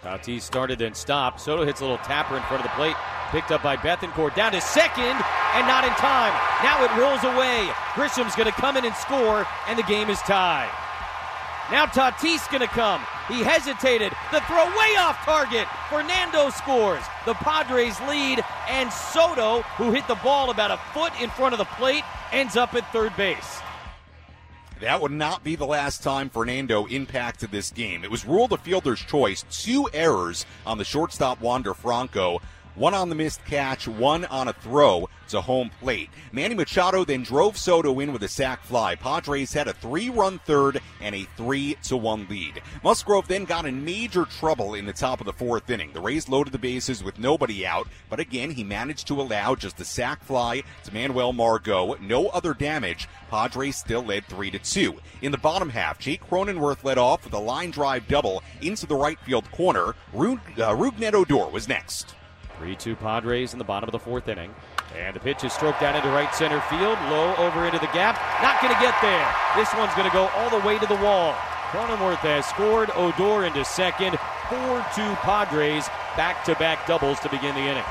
Tatis 0.03 0.43
started 0.43 0.81
then 0.81 0.95
stopped. 0.95 1.41
Soto 1.41 1.65
hits 1.65 1.81
a 1.81 1.85
little 1.85 1.99
tapper 1.99 2.37
in 2.37 2.43
front 2.45 2.65
of 2.65 2.71
the 2.71 2.75
plate. 2.75 2.97
Picked 3.31 3.53
up 3.53 3.63
by 3.63 3.77
Bethancourt. 3.77 4.35
Down 4.35 4.53
to 4.53 4.61
second 4.61 5.17
and 5.55 5.67
not 5.67 5.85
in 5.85 5.91
time. 5.91 6.33
Now 6.63 6.83
it 6.85 6.91
rolls 7.01 7.23
away. 7.23 7.71
Grisham's 7.95 8.35
going 8.35 8.51
to 8.51 8.61
come 8.61 8.77
in 8.77 8.85
and 8.85 8.95
score, 8.97 9.47
and 9.69 9.79
the 9.79 9.85
game 9.85 10.11
is 10.11 10.19
tied. 10.21 10.71
Now 11.71 11.87
Tatis 11.87 12.51
going 12.51 12.61
to 12.61 12.67
come. 12.67 13.01
He 13.29 13.43
hesitated. 13.43 14.13
The 14.33 14.41
throw 14.41 14.67
way 14.67 14.97
off 14.99 15.17
target. 15.25 15.69
Fernando 15.89 16.51
scores. 16.51 17.03
The 17.25 17.35
Padres 17.35 17.99
lead, 18.09 18.45
and 18.69 18.93
Soto, 18.93 19.63
who 19.79 19.93
hit 19.93 20.07
the 20.09 20.17
ball 20.17 20.51
about 20.51 20.73
a 20.73 20.79
foot 20.93 21.13
in 21.21 21.31
front 21.31 21.55
of 21.55 21.59
the 21.59 21.65
plate, 21.77 22.03
ends 22.33 22.57
up 22.57 22.75
at 22.75 22.91
third 22.93 23.17
base. 23.17 23.61
That 24.83 25.01
would 25.01 25.13
not 25.13 25.45
be 25.45 25.55
the 25.55 25.65
last 25.65 26.03
time 26.03 26.29
Fernando 26.29 26.87
impacted 26.87 27.53
this 27.53 27.71
game. 27.71 28.03
It 28.03 28.11
was 28.11 28.25
ruled 28.25 28.53
a 28.53 28.57
fielder's 28.57 28.99
choice. 28.99 29.45
Two 29.49 29.89
errors 29.95 30.45
on 30.67 30.77
the 30.77 30.85
shortstop 30.85 31.41
Wander 31.41 31.73
Franco 31.73 32.41
one 32.75 32.95
on 32.95 33.09
the 33.09 33.15
missed 33.15 33.45
catch, 33.45 33.87
one 33.87 34.25
on 34.27 34.49
a 34.49 34.53
throw 34.53 35.09
to 35.29 35.41
home 35.41 35.71
plate. 35.81 36.11
Manny 36.33 36.55
Machado 36.55 37.05
then 37.05 37.23
drove 37.23 37.57
Soto 37.57 37.99
in 38.01 38.13
with 38.13 38.23
a 38.23 38.29
sac 38.29 38.63
fly. 38.65 38.95
Padres 38.95 39.53
had 39.53 39.69
a 39.69 39.73
three-run 39.73 40.41
third 40.47 40.81
and 41.01 41.15
a 41.15 41.27
three-to-one 41.37 42.27
lead. 42.29 42.63
Musgrove 42.85 43.29
then 43.29 43.45
got 43.45 43.65
in 43.65 43.85
major 43.85 44.25
trouble 44.25 44.75
in 44.75 44.87
the 44.87 44.93
top 44.93 45.21
of 45.21 45.27
the 45.27 45.33
fourth 45.33 45.71
inning. 45.71 45.91
The 45.93 46.01
Rays 46.01 46.29
loaded 46.29 46.53
the 46.53 46.59
bases 46.59 47.03
with 47.03 47.19
nobody 47.19 47.67
out, 47.67 47.89
but 48.11 48.21
again 48.21 48.51
he 48.51 48.65
managed 48.65 49.07
to 49.09 49.21
allow 49.21 49.55
just 49.55 49.81
a 49.81 49.85
sac 49.85 50.23
fly 50.23 50.63
to 50.85 50.95
Manuel 50.95 51.33
Margot. 51.33 51.97
No 52.01 52.29
other 52.29 52.55
damage. 52.55 53.09
Padres 53.31 53.77
still 53.77 54.03
led 54.03 54.27
three 54.27 54.51
to 54.51 54.59
two. 54.59 54.97
In 55.23 55.33
the 55.33 55.39
bottom 55.39 55.71
half, 55.71 55.99
Jake 55.99 56.27
Cronenworth 56.29 56.85
led 56.85 56.99
off 56.99 57.25
with 57.25 57.33
a 57.33 57.39
line 57.39 57.71
drive 57.71 58.07
double 58.09 58.43
into 58.61 58.87
the 58.87 58.95
right 58.95 59.19
field 59.21 59.51
corner. 59.53 59.95
Uh, 60.15 60.91
Odor 61.15 61.49
was 61.49 61.69
next. 61.69 62.15
3 62.59 62.77
2 62.77 62.97
Padres 62.97 63.53
in 63.53 63.59
the 63.59 63.65
bottom 63.65 63.89
of 63.89 63.93
the 63.93 63.99
fourth 63.99 64.29
inning. 64.29 64.55
And 64.97 65.17
the 65.17 65.21
pitch 65.21 65.45
is 65.45 65.53
stroked 65.53 65.81
down 65.81 65.97
into 65.97 66.09
right 66.09 66.35
center 66.35 66.61
field, 66.63 66.99
low 67.09 67.35
over 67.37 67.65
into 67.67 67.79
the 67.79 67.87
gap. 67.87 68.21
Not 68.43 68.61
going 68.61 68.75
to 68.75 68.81
get 68.81 68.95
there. 69.01 69.35
This 69.57 69.73
one's 69.75 69.95
going 69.95 70.09
to 70.09 70.15
go 70.15 70.29
all 70.37 70.51
the 70.51 70.65
way 70.67 70.79
to 70.79 70.87
the 70.87 70.97
wall. 70.97 71.35
Cronenworth 71.73 72.19
has 72.19 72.45
scored. 72.45 72.91
Odor 72.95 73.47
into 73.47 73.65
second. 73.65 74.19
4 74.51 74.87
2 74.95 75.15
Padres. 75.23 75.89
Back 76.17 76.45
to 76.45 76.55
back 76.57 76.87
doubles 76.87 77.19
to 77.21 77.31
begin 77.31 77.55
the 77.55 77.63
inning. 77.63 77.85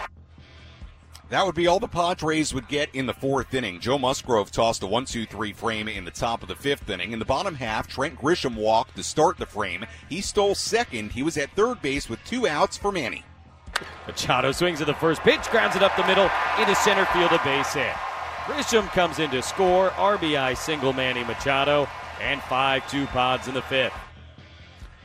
That 1.32 1.46
would 1.46 1.56
be 1.56 1.66
all 1.66 1.80
the 1.80 1.88
Padres 1.88 2.54
would 2.54 2.68
get 2.68 2.94
in 2.94 3.06
the 3.06 3.14
fourth 3.14 3.54
inning. 3.54 3.80
Joe 3.80 3.98
Musgrove 3.98 4.52
tossed 4.52 4.84
a 4.84 4.86
1 4.86 5.06
2 5.06 5.26
3 5.26 5.54
frame 5.54 5.88
in 5.88 6.06
the 6.06 6.12
top 6.12 6.44
of 6.44 6.50
the 6.50 6.56
fifth 6.56 6.90
inning. 6.90 7.14
In 7.14 7.20
the 7.20 7.26
bottom 7.26 7.56
half, 7.56 7.88
Trent 7.88 8.20
Grisham 8.20 8.56
walked 8.56 8.98
to 8.98 9.04
start 9.04 9.38
the 9.38 9.46
frame. 9.46 9.86
He 10.10 10.20
stole 10.20 10.54
second. 10.54 11.14
He 11.14 11.24
was 11.24 11.38
at 11.38 11.56
third 11.56 11.82
base 11.82 12.10
with 12.10 12.24
two 12.26 12.48
outs 12.48 12.78
for 12.78 12.92
Manny. 12.92 13.24
Machado 14.08 14.52
swings 14.52 14.82
at 14.82 14.88
the 14.88 14.94
first 14.94 15.22
pitch, 15.22 15.50
grounds 15.50 15.76
it 15.76 15.84
up 15.84 15.96
the 15.96 16.06
middle 16.06 16.30
into 16.60 16.76
center 16.76 17.06
field, 17.08 17.32
a 17.32 17.44
base 17.44 17.74
hit. 17.74 17.94
Grisham 18.46 18.88
comes 18.90 19.20
in 19.20 19.30
to 19.32 19.42
score, 19.42 19.90
RBI 19.92 20.58
single 20.58 20.94
Manny 20.94 21.24
Machado, 21.24 21.88
and 22.20 22.42
5 22.44 22.90
2 22.90 23.06
pods 23.08 23.48
in 23.48 23.54
the 23.54 23.62
fifth. 23.62 23.94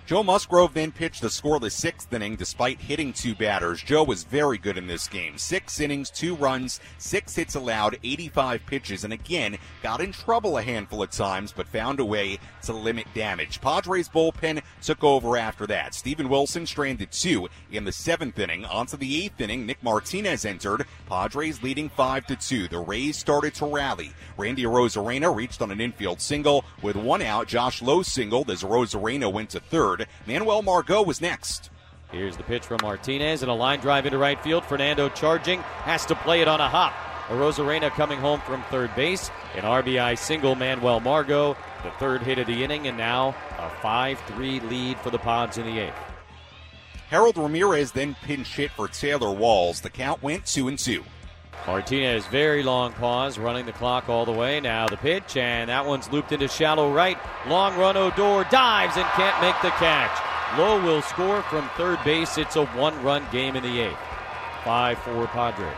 Joe 0.07 0.23
Musgrove 0.23 0.73
then 0.73 0.93
pitched 0.93 1.21
the 1.21 1.27
scoreless 1.27 1.73
sixth 1.73 2.13
inning 2.13 2.37
despite 2.37 2.81
hitting 2.81 3.13
two 3.13 3.35
batters. 3.35 3.83
Joe 3.83 4.05
was 4.05 4.23
very 4.23 4.57
good 4.57 4.79
in 4.79 4.87
this 4.87 5.09
game. 5.09 5.37
Six 5.37 5.81
innings, 5.81 6.11
two 6.11 6.37
runs, 6.37 6.79
six 6.99 7.35
hits 7.35 7.57
allowed, 7.57 7.99
85 8.05 8.65
pitches, 8.67 9.03
and 9.03 9.13
again 9.13 9.59
got 9.83 10.01
in 10.01 10.13
trouble 10.13 10.59
a 10.59 10.63
handful 10.63 11.03
of 11.03 11.11
times, 11.11 11.51
but 11.51 11.67
found 11.67 11.99
a 11.99 12.05
way 12.05 12.39
to 12.63 12.73
limit 12.73 13.09
damage. 13.17 13.61
Padres 13.61 14.09
bullpen 14.09 14.63
took 14.81 15.03
over 15.03 15.37
after 15.37 15.67
that. 15.67 15.93
Steven 15.93 16.29
Wilson 16.29 16.67
stranded 16.67 17.11
two 17.11 17.49
in 17.73 17.83
the 17.83 17.91
seventh 17.91 18.39
inning. 18.39 18.65
Onto 18.65 18.97
the 18.97 19.25
eighth 19.25 19.41
inning, 19.41 19.67
Nick 19.67 19.83
Martinez 19.83 20.45
entered. 20.45 20.87
Padres 21.09 21.65
leading 21.65 21.89
five 21.89 22.25
to 22.27 22.37
two. 22.37 22.69
The 22.69 22.79
Rays 22.79 23.17
started 23.17 23.55
to 23.55 23.67
rally. 23.67 24.13
Randy 24.39 24.63
Arozarena 24.63 25.35
reached 25.35 25.63
on 25.63 25.73
an 25.73 25.81
infield 25.81 26.21
single 26.21 26.65
with 26.81 26.95
one 26.95 27.23
out. 27.23 27.49
Josh 27.49 27.83
Lowe 27.83 28.03
singled 28.03 28.53
as 28.53 28.63
Arozarena 28.63 29.33
went 29.33 29.51
to 29.51 29.59
third 29.59 29.96
third. 29.97 30.09
Manuel 30.27 30.63
Margot 30.63 31.03
was 31.03 31.21
next. 31.21 31.71
Here's 32.13 32.37
the 32.37 32.43
pitch 32.45 32.65
from 32.65 32.79
Martinez 32.83 33.43
and 33.43 33.51
a 33.51 33.55
line 33.55 33.81
drive 33.81 34.07
into 34.07 34.19
right 34.19 34.41
field. 34.43 34.65
Fernando 34.65 35.09
charging, 35.09 35.61
has 35.61 36.07
to 36.07 36.15
play 36.15 36.41
it 36.41 36.49
on 36.49 36.61
a 36.61 36.69
hop. 36.69 36.93
Arozarena 37.29 37.91
coming 37.91 38.21
home 38.21 38.41
from 38.41 38.63
third 38.65 38.95
base. 38.95 39.31
An 39.57 39.63
RBI 39.63 40.17
single, 40.17 40.55
Manuel 40.55 41.01
Margot, 41.01 41.57
the 41.83 41.91
third 41.93 42.23
hit 42.23 42.39
of 42.39 42.47
the 42.47 42.63
inning, 42.63 42.87
and 42.87 42.97
now 42.97 43.35
a 43.59 43.69
5 43.83 44.21
3 44.21 44.61
lead 44.61 44.99
for 45.01 45.11
the 45.11 45.19
Pods 45.19 45.59
in 45.59 45.67
the 45.67 45.81
eighth. 45.81 45.95
Harold 47.09 47.37
Ramirez 47.37 47.93
then 47.93 48.17
pinch 48.23 48.55
hit 48.55 48.71
for 48.71 48.87
Taylor 48.87 49.33
Walls. 49.33 49.81
The 49.81 49.91
count 49.91 50.23
went 50.23 50.47
2 50.47 50.69
and 50.69 50.79
2. 50.79 51.05
Martinez, 51.67 52.27
very 52.27 52.63
long 52.63 52.93
pause, 52.93 53.39
running 53.39 53.67
the 53.67 53.73
clock 53.73 54.09
all 54.09 54.25
the 54.25 54.33
way. 54.33 54.61
Now 54.61 54.89
the 54.89 54.97
pitch, 54.97 55.37
and 55.37 55.69
that 55.69 55.85
one's 55.85 56.11
looped 56.11 56.33
into 56.33 56.49
shallow 56.49 56.93
right. 56.93 57.19
Long 57.49 57.77
run, 57.77 57.97
Odor 57.97 58.47
dives 58.51 58.97
and 58.97 59.07
can't 59.07 59.41
make 59.41 59.61
the 59.63 59.71
catch. 59.71 60.59
Lowe 60.59 60.81
will 60.83 61.03
score 61.03 61.43
from 61.43 61.69
third 61.71 61.99
base. 62.05 62.39
It's 62.39 62.57
a 62.57 62.67
one 62.67 63.01
run 63.03 63.27
game 63.33 63.57
in 63.57 63.63
the 63.63 63.81
eighth. 63.81 63.99
5 64.65 64.99
4 64.99 65.27
Padres. 65.29 65.77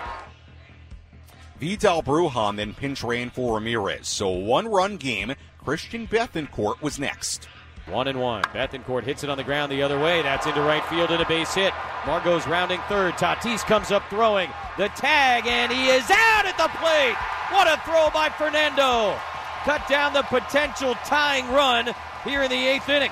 Vidal 1.58 2.02
Brujan 2.02 2.56
then 2.56 2.72
pinch 2.72 3.02
ran 3.02 3.30
for 3.30 3.56
Ramirez. 3.56 4.06
So 4.06 4.28
one 4.28 4.68
run 4.68 4.96
game. 4.96 5.34
Christian 5.64 6.06
Bethancourt 6.06 6.80
was 6.80 6.98
next. 6.98 7.48
One 7.90 8.06
and 8.06 8.20
one. 8.20 8.42
Bethancourt 8.42 9.04
hits 9.04 9.24
it 9.24 9.30
on 9.30 9.38
the 9.38 9.44
ground 9.44 9.72
the 9.72 9.82
other 9.82 9.98
way. 9.98 10.20
That's 10.20 10.46
into 10.46 10.60
right 10.60 10.84
field 10.86 11.10
and 11.10 11.22
a 11.22 11.26
base 11.26 11.54
hit. 11.54 11.72
Margot's 12.04 12.46
rounding 12.46 12.80
third. 12.88 13.14
Tatis 13.14 13.64
comes 13.64 13.90
up 13.90 14.02
throwing. 14.10 14.50
The 14.76 14.88
tag, 14.90 15.46
and 15.46 15.72
he 15.72 15.88
is 15.88 16.04
out 16.10 16.44
at 16.44 16.56
the 16.58 16.68
plate. 16.78 17.16
What 17.50 17.66
a 17.66 17.80
throw 17.84 18.10
by 18.10 18.28
Fernando. 18.28 19.18
Cut 19.64 19.88
down 19.88 20.12
the 20.12 20.22
potential 20.22 20.94
tying 21.06 21.48
run 21.48 21.94
here 22.24 22.42
in 22.42 22.50
the 22.50 22.66
eighth 22.66 22.88
inning. 22.90 23.10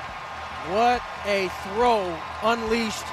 What 0.68 1.02
a 1.24 1.48
throw 1.64 2.14
unleashed 2.42 3.04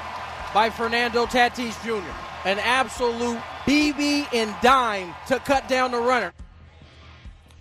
by 0.53 0.69
Fernando 0.69 1.25
Tatis 1.25 1.81
Jr. 1.83 2.11
An 2.45 2.59
absolute 2.59 3.39
BB 3.65 4.27
and 4.33 4.53
dime 4.61 5.13
to 5.27 5.39
cut 5.39 5.69
down 5.69 5.91
the 5.91 5.99
runner. 5.99 6.33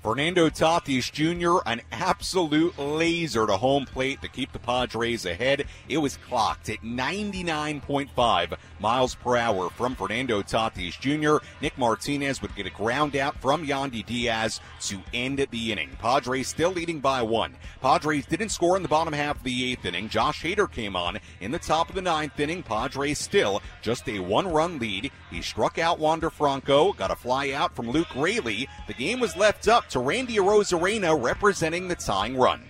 Fernando 0.03 0.49
Tatis 0.49 1.13
Jr., 1.13 1.59
an 1.65 1.81
absolute 1.93 2.77
laser 2.77 3.47
to 3.47 3.57
home 3.57 3.87
plate 3.87 4.21
to 4.21 4.29
keep 4.29 4.51
the 4.53 4.59
Padres 4.59 5.25
ahead. 5.25 5.65
It 5.89 5.99
was 5.99 6.17
clocked 6.17 6.69
at 6.69 6.83
99.5 6.83 8.57
miles 8.81 9.15
per 9.15 9.37
hour 9.37 9.71
from 9.71 9.95
Fernando 9.95 10.43
Tatis 10.43 10.99
Jr. 10.99 11.45
Nick 11.61 11.79
Martinez 11.79 12.43
would 12.43 12.57
get 12.57 12.67
a 12.67 12.71
ground 12.71 13.15
out 13.15 13.41
from 13.41 13.65
Yandy 13.65 14.05
Diaz 14.05 14.61
to 14.81 14.99
end 15.15 15.47
the 15.53 15.71
inning. 15.71 15.91
Padres 16.01 16.49
still 16.49 16.73
leading 16.73 16.99
by 16.99 17.23
one. 17.23 17.55
Padres 17.81 18.27
didn't 18.27 18.49
score 18.49 18.77
in 18.77 18.83
the 18.83 18.89
bottom 18.89 19.13
half 19.13 19.37
of 19.37 19.45
the 19.45 19.71
eighth 19.71 19.85
inning. 19.85 20.09
Josh 20.09 20.43
Hader 20.43 20.71
came 20.71 20.97
on 20.97 21.21
in 21.41 21.53
the 21.53 21.61
top 21.61 21.89
of 21.89 21.95
the 21.95 22.03
ninth 22.03 22.41
inning. 22.41 22.65
Padres 22.65 23.21
still 23.21 23.63
just 23.83 24.09
a 24.09 24.19
one 24.19 24.49
run 24.49 24.81
lead. 24.81 25.13
He 25.31 25.43
struck 25.43 25.79
out 25.79 26.01
Wander 26.01 26.29
Franco, 26.29 26.93
got 26.93 27.13
a 27.13 27.17
fly 27.17 27.53
out 27.53 27.77
from 27.77 27.89
Luke 27.89 28.13
Raley. 28.17 28.69
The 28.89 28.95
game 28.95 29.21
was 29.21 29.37
left 29.37 29.69
up 29.69 29.89
to 29.93 30.01
Randy 30.01 30.37
Arozarena 30.37 31.23
representing 31.23 31.87
the 31.87 31.95
tying 31.95 32.37
run. 32.37 32.63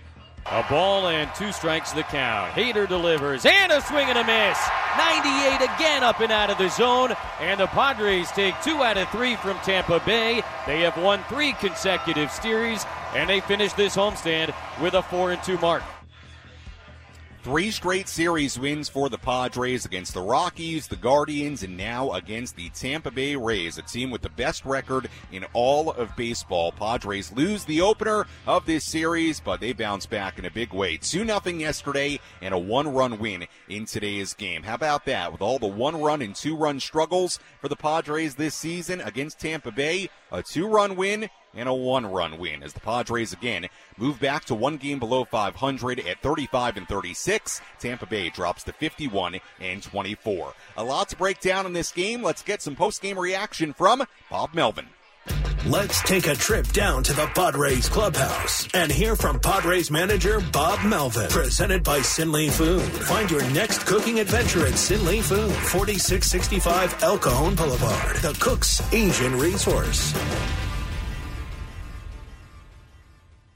A 0.45 0.61
ball 0.69 1.07
and 1.07 1.33
two 1.35 1.53
strikes 1.53 1.93
the 1.93 2.03
count. 2.03 2.51
Hader 2.51 2.85
delivers 2.85 3.45
and 3.45 3.71
a 3.71 3.79
swing 3.79 4.09
and 4.09 4.17
a 4.17 4.23
miss. 4.25 4.59
98 4.97 5.63
again 5.63 6.03
up 6.03 6.19
and 6.19 6.33
out 6.33 6.49
of 6.49 6.57
the 6.57 6.69
zone. 6.69 7.15
And 7.39 7.61
the 7.61 7.67
Padres 7.67 8.29
take 8.31 8.61
two 8.61 8.83
out 8.83 8.97
of 8.97 9.07
three 9.09 9.37
from 9.37 9.57
Tampa 9.59 10.01
Bay. 10.05 10.43
They 10.67 10.81
have 10.81 10.97
won 10.97 11.23
three 11.29 11.53
consecutive 11.53 12.29
series 12.29 12.85
and 13.15 13.29
they 13.29 13.39
finish 13.39 13.71
this 13.73 13.95
homestand 13.95 14.53
with 14.81 14.93
a 14.93 15.01
4 15.01 15.31
and 15.31 15.43
2 15.43 15.57
mark. 15.59 15.83
Three 17.43 17.71
straight 17.71 18.07
series 18.07 18.57
wins 18.57 18.87
for 18.87 19.09
the 19.09 19.17
Padres 19.17 19.83
against 19.83 20.13
the 20.13 20.21
Rockies, 20.21 20.87
the 20.87 20.95
Guardians, 20.95 21.61
and 21.61 21.75
now 21.75 22.13
against 22.13 22.55
the 22.55 22.69
Tampa 22.69 23.11
Bay 23.11 23.35
Rays, 23.35 23.77
a 23.77 23.81
team 23.81 24.11
with 24.11 24.21
the 24.21 24.29
best 24.29 24.63
record 24.63 25.09
in 25.29 25.45
all 25.51 25.91
of 25.91 26.15
baseball. 26.15 26.71
Padres 26.71 27.33
lose 27.33 27.65
the 27.65 27.81
opener 27.81 28.27
of 28.47 28.65
this 28.65 28.85
series, 28.85 29.41
but 29.41 29.59
they 29.59 29.73
bounce 29.73 30.05
back 30.05 30.39
in 30.39 30.45
a 30.45 30.51
big 30.51 30.71
way. 30.71 30.95
2 30.95 31.25
0 31.25 31.41
yesterday 31.57 32.17
and 32.41 32.53
a 32.53 32.57
one 32.57 32.87
run 32.87 33.19
win 33.19 33.45
in 33.67 33.83
today's 33.83 34.33
game. 34.33 34.63
How 34.63 34.75
about 34.75 35.03
that? 35.07 35.29
With 35.29 35.41
all 35.41 35.59
the 35.59 35.67
one 35.67 36.01
run 36.01 36.21
and 36.21 36.33
two 36.33 36.55
run 36.55 36.79
struggles 36.79 37.39
for 37.59 37.67
the 37.67 37.75
Padres 37.75 38.35
this 38.35 38.55
season 38.55 39.01
against 39.01 39.41
Tampa 39.41 39.71
Bay, 39.73 40.09
a 40.31 40.41
two 40.41 40.65
run 40.65 40.95
win 40.95 41.29
and 41.55 41.69
a 41.69 41.73
one 41.73 42.05
run 42.05 42.37
win 42.37 42.63
as 42.63 42.73
the 42.73 42.79
Padres 42.79 43.33
again 43.33 43.67
move 43.97 44.19
back 44.19 44.45
to 44.45 44.55
one 44.55 44.77
game 44.77 44.99
below 44.99 45.25
500 45.25 45.99
at 45.99 46.21
35 46.21 46.77
and 46.77 46.87
36. 46.87 47.61
Tampa 47.79 48.05
Bay 48.05 48.29
drops 48.29 48.63
to 48.63 48.73
51 48.73 49.39
and 49.59 49.83
24. 49.83 50.53
A 50.77 50.83
lot 50.83 51.09
to 51.09 51.15
break 51.15 51.39
down 51.39 51.65
in 51.65 51.73
this 51.73 51.91
game. 51.91 52.21
Let's 52.23 52.43
get 52.43 52.61
some 52.61 52.75
post 52.75 53.01
game 53.01 53.17
reaction 53.17 53.73
from 53.73 54.03
Bob 54.29 54.53
Melvin. 54.53 54.87
Let's 55.65 56.01
take 56.01 56.27
a 56.27 56.35
trip 56.35 56.67
down 56.69 57.03
to 57.03 57.13
the 57.13 57.25
Padres 57.27 57.87
clubhouse 57.87 58.67
and 58.73 58.91
hear 58.91 59.15
from 59.15 59.39
Padres 59.39 59.89
manager 59.89 60.41
Bob 60.51 60.83
Melvin. 60.85 61.29
Presented 61.29 61.83
by 61.83 61.99
Sinley 61.99 62.51
Food. 62.51 62.81
Find 62.81 63.31
your 63.31 63.49
next 63.51 63.85
cooking 63.85 64.19
adventure 64.19 64.65
at 64.65 64.73
Sinley 64.73 65.21
Food, 65.21 65.53
4665 65.53 67.01
El 67.03 67.17
Cajon 67.17 67.55
Boulevard, 67.55 68.17
the 68.17 68.37
Cook's 68.41 68.81
Asian 68.93 69.39
Resource. 69.39 70.13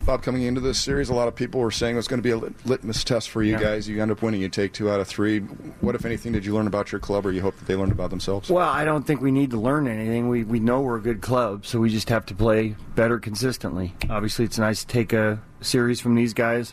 Bob, 0.07 0.23
coming 0.23 0.43
into 0.43 0.61
this 0.61 0.79
series, 0.79 1.09
a 1.09 1.13
lot 1.13 1.27
of 1.27 1.35
people 1.35 1.59
were 1.59 1.69
saying 1.69 1.95
it 1.95 1.97
was 1.97 2.07
going 2.07 2.19
to 2.19 2.23
be 2.23 2.31
a 2.31 2.37
litmus 2.65 3.03
test 3.03 3.29
for 3.29 3.43
you 3.43 3.51
Yeah. 3.51 3.59
guys. 3.59 3.89
You 3.89 4.01
end 4.01 4.09
up 4.09 4.21
winning. 4.21 4.39
You 4.39 4.47
take 4.47 4.71
two 4.71 4.89
out 4.89 5.01
of 5.01 5.07
three. 5.09 5.39
What, 5.81 5.95
if 5.95 6.05
anything, 6.05 6.31
did 6.31 6.45
you 6.45 6.53
learn 6.55 6.65
about 6.65 6.93
your 6.93 6.99
club, 6.99 7.25
or 7.25 7.33
you 7.33 7.41
hope 7.41 7.57
that 7.57 7.65
they 7.67 7.75
learned 7.75 7.91
about 7.91 8.09
themselves? 8.09 8.49
Well, 8.49 8.69
I 8.69 8.85
don't 8.85 9.05
think 9.05 9.19
we 9.19 9.31
need 9.31 9.51
to 9.51 9.57
learn 9.59 9.85
anything. 9.85 10.29
We 10.29 10.45
we 10.45 10.61
know 10.61 10.79
we're 10.79 10.95
a 10.95 11.01
good 11.01 11.19
club, 11.19 11.65
so 11.65 11.79
we 11.81 11.89
just 11.89 12.07
have 12.07 12.25
to 12.27 12.33
play 12.33 12.77
better 12.95 13.19
consistently. 13.19 13.95
Obviously, 14.09 14.45
it's 14.45 14.57
nice 14.57 14.79
to 14.85 14.87
take 14.87 15.11
a 15.11 15.41
series 15.59 15.99
from 15.99 16.15
these 16.15 16.33
guys, 16.33 16.71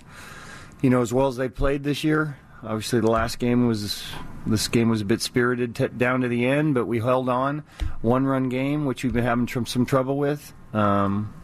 you 0.80 0.88
know, 0.88 1.02
as 1.02 1.12
well 1.12 1.26
as 1.26 1.34
they 1.36 1.48
played 1.48 1.82
this 1.82 2.04
year. 2.04 2.36
Obviously, 2.62 3.00
the 3.00 3.10
last 3.10 3.40
game 3.40 3.66
was 3.66 4.04
this 4.46 4.68
game 4.68 4.88
was 4.88 5.00
a 5.00 5.04
bit 5.04 5.20
spirited 5.20 5.74
t- 5.74 5.88
down 5.88 6.20
to 6.20 6.28
the 6.28 6.46
end, 6.46 6.74
but 6.74 6.86
we 6.86 7.00
held 7.00 7.28
on. 7.28 7.64
One 8.00 8.26
run 8.26 8.48
game, 8.48 8.84
which 8.86 9.02
we've 9.02 9.12
been 9.12 9.24
having 9.24 9.46
tr- 9.46 9.64
some 9.64 9.86
trouble 9.86 10.18
with. 10.18 10.54
Um, 10.72 11.34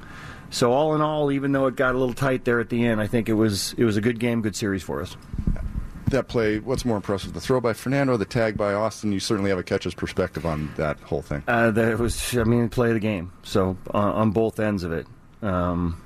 so 0.50 0.73
all 0.73 0.95
in 0.95 1.00
all, 1.00 1.33
even 1.33 1.52
though 1.52 1.66
it 1.66 1.76
got 1.76 1.95
a 1.95 1.99
little 1.99 2.14
tight 2.14 2.45
there 2.45 2.61
at 2.61 2.69
the 2.69 2.85
end, 2.85 3.00
I 3.00 3.07
think 3.07 3.28
it 3.28 3.35
was 3.35 3.75
it 3.78 3.85
was 3.85 3.97
a 3.97 4.00
good 4.00 4.19
game, 4.19 4.42
good 4.42 4.57
series 4.57 4.83
for 4.83 5.00
us. 5.00 5.16
That 6.09 6.26
play, 6.26 6.59
what's 6.59 6.85
more 6.85 6.97
impressive, 6.97 7.33
the 7.35 7.40
throw 7.40 7.61
by 7.61 7.73
Fernando, 7.73 8.16
the 8.16 8.25
tag 8.25 8.57
by 8.57 8.75
Austin? 8.75 9.12
You 9.12 9.21
certainly 9.21 9.50
have 9.50 9.61
a 9.61 9.62
catcher's 9.62 9.95
perspective 9.95 10.45
on 10.45 10.73
that 10.76 10.99
whole 10.99 11.23
thing. 11.23 11.45
Uh, 11.47 11.71
that 11.71 12.00
was, 12.00 12.37
I 12.37 12.42
mean, 12.42 12.69
play 12.69 12.88
of 12.88 12.95
the 12.95 13.00
game. 13.00 13.33
So 13.45 13.76
on, 13.92 14.12
on 14.12 14.30
both 14.33 14.59
ends 14.59 14.83
of 14.83 14.90
it, 14.92 15.07
um, 15.40 16.02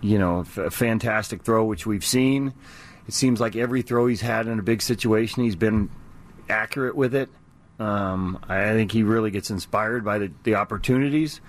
you 0.00 0.18
know, 0.18 0.40
f- 0.40 0.56
a 0.56 0.70
fantastic 0.70 1.42
throw 1.42 1.66
which 1.66 1.84
we've 1.86 2.06
seen. 2.06 2.54
It 3.06 3.12
seems 3.12 3.38
like 3.38 3.54
every 3.54 3.82
throw 3.82 4.06
he's 4.06 4.22
had 4.22 4.46
in 4.46 4.58
a 4.58 4.62
big 4.62 4.80
situation, 4.80 5.44
he's 5.44 5.56
been 5.56 5.90
accurate 6.48 6.96
with 6.96 7.14
it. 7.14 7.28
Um, 7.78 8.42
I 8.48 8.72
think 8.72 8.92
he 8.92 9.02
really 9.02 9.30
gets 9.30 9.50
inspired 9.50 10.06
by 10.06 10.18
the, 10.18 10.32
the 10.44 10.54
opportunities. 10.54 11.42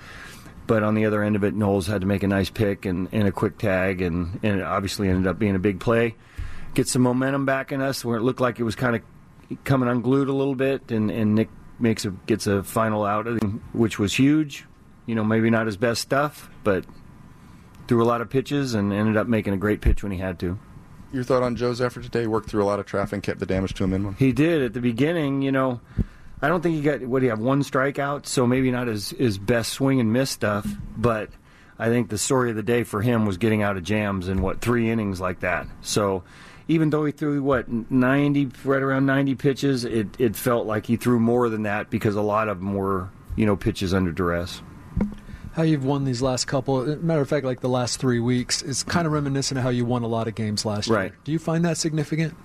But 0.67 0.83
on 0.83 0.95
the 0.95 1.05
other 1.05 1.21
end 1.21 1.35
of 1.35 1.43
it, 1.43 1.53
Nola 1.53 1.83
had 1.83 2.01
to 2.01 2.07
make 2.07 2.23
a 2.23 2.27
nice 2.27 2.49
pick 2.49 2.85
and, 2.85 3.07
and 3.11 3.27
a 3.27 3.31
quick 3.31 3.57
tag, 3.57 4.01
and, 4.01 4.39
and 4.41 4.59
it 4.59 4.63
obviously 4.63 5.09
ended 5.09 5.27
up 5.27 5.37
being 5.37 5.55
a 5.55 5.59
big 5.59 5.79
play. 5.79 6.15
Get 6.73 6.87
some 6.87 7.03
momentum 7.03 7.45
back 7.45 7.71
in 7.71 7.81
us 7.81 8.03
where 8.03 8.17
it 8.17 8.21
looked 8.21 8.41
like 8.41 8.59
it 8.59 8.63
was 8.63 8.75
kind 8.75 8.95
of 8.95 9.01
coming 9.63 9.87
unglued 9.87 10.27
a 10.27 10.33
little 10.33 10.55
bit, 10.55 10.91
and, 10.91 11.11
and 11.11 11.35
Nick 11.35 11.49
makes 11.79 12.05
a 12.05 12.09
gets 12.09 12.47
a 12.47 12.63
final 12.63 13.05
out, 13.05 13.25
which 13.73 13.99
was 13.99 14.13
huge. 14.13 14.65
You 15.05 15.13
know, 15.13 15.23
maybe 15.23 15.49
not 15.49 15.67
his 15.67 15.77
best 15.77 16.01
stuff, 16.01 16.49
but 16.63 16.85
threw 17.87 18.01
a 18.01 18.05
lot 18.05 18.21
of 18.21 18.29
pitches 18.29 18.73
and 18.73 18.91
ended 18.91 19.17
up 19.17 19.27
making 19.27 19.53
a 19.53 19.57
great 19.57 19.81
pitch 19.81 20.01
when 20.01 20.11
he 20.11 20.17
had 20.17 20.39
to. 20.39 20.57
Your 21.13 21.23
thought 21.23 21.43
on 21.43 21.55
Joe's 21.55 21.79
effort 21.79 22.03
today? 22.03 22.25
Worked 22.25 22.49
through 22.49 22.63
a 22.63 22.65
lot 22.65 22.79
of 22.79 22.85
traffic, 22.85 23.13
and 23.13 23.23
kept 23.23 23.39
the 23.39 23.45
damage 23.45 23.73
to 23.75 23.83
a 23.83 23.87
minimum. 23.87 24.15
He 24.17 24.31
did 24.31 24.63
at 24.63 24.73
the 24.73 24.81
beginning. 24.81 25.43
You 25.43 25.51
know, 25.51 25.79
I 26.41 26.47
don't 26.47 26.61
think 26.61 26.75
he 26.75 26.81
got 26.81 27.01
what 27.01 27.19
do 27.19 27.25
you 27.25 27.29
have 27.31 27.39
one 27.39 27.61
strikeout, 27.63 28.25
so 28.25 28.45
maybe 28.45 28.71
not 28.71 28.87
his 28.87 29.11
his 29.11 29.37
best 29.37 29.71
swing 29.73 29.99
and 29.99 30.11
miss 30.13 30.29
stuff, 30.29 30.67
but 30.97 31.29
I 31.79 31.87
think 31.89 32.09
the 32.09 32.17
story 32.17 32.49
of 32.49 32.55
the 32.55 32.63
day 32.63 32.83
for 32.83 33.01
him 33.01 33.25
was 33.25 33.37
getting 33.37 33.61
out 33.63 33.77
of 33.77 33.83
jams 33.83 34.27
in 34.27 34.41
what 34.41 34.61
three 34.61 34.89
innings 34.89 35.19
like 35.21 35.39
that. 35.41 35.67
So 35.81 36.23
even 36.67 36.89
though 36.89 37.05
he 37.05 37.11
threw 37.11 37.41
what 37.41 37.67
ninety 37.91 38.49
right 38.63 38.81
around 38.81 39.05
ninety 39.05 39.35
pitches, 39.35 39.85
it 39.85 40.07
it 40.19 40.35
felt 40.35 40.67
like 40.67 40.85
he 40.85 40.97
threw 40.97 41.19
more 41.19 41.49
than 41.49 41.63
that 41.63 41.89
because 41.89 42.15
a 42.15 42.21
lot 42.21 42.47
of 42.49 42.59
them 42.59 42.73
were 42.73 43.09
you 43.35 43.45
know 43.45 43.55
pitches 43.55 43.93
under 43.93 44.11
duress. 44.11 44.61
how 45.53 45.63
you've 45.63 45.85
won 45.85 46.03
these 46.03 46.21
last 46.21 46.45
couple. 46.45 46.77
Uh, 46.91 46.95
matter 46.97 47.21
of 47.21 47.29
fact, 47.29 47.45
like 47.45 47.61
the 47.61 47.69
last 47.69 47.97
three 47.99 48.19
weeks, 48.19 48.61
is 48.61 48.83
kind 48.83 49.07
of 49.07 49.13
reminiscent 49.13 49.57
of 49.57 49.63
how 49.63 49.69
you 49.69 49.85
won 49.85 50.03
a 50.03 50.07
lot 50.07 50.27
of 50.27 50.35
games 50.35 50.65
last 50.65 50.89
Right. 50.89 51.11
year. 51.11 51.17
Do 51.23 51.31
you 51.31 51.39
find 51.39 51.63
that 51.65 51.77
significant? 51.77 52.35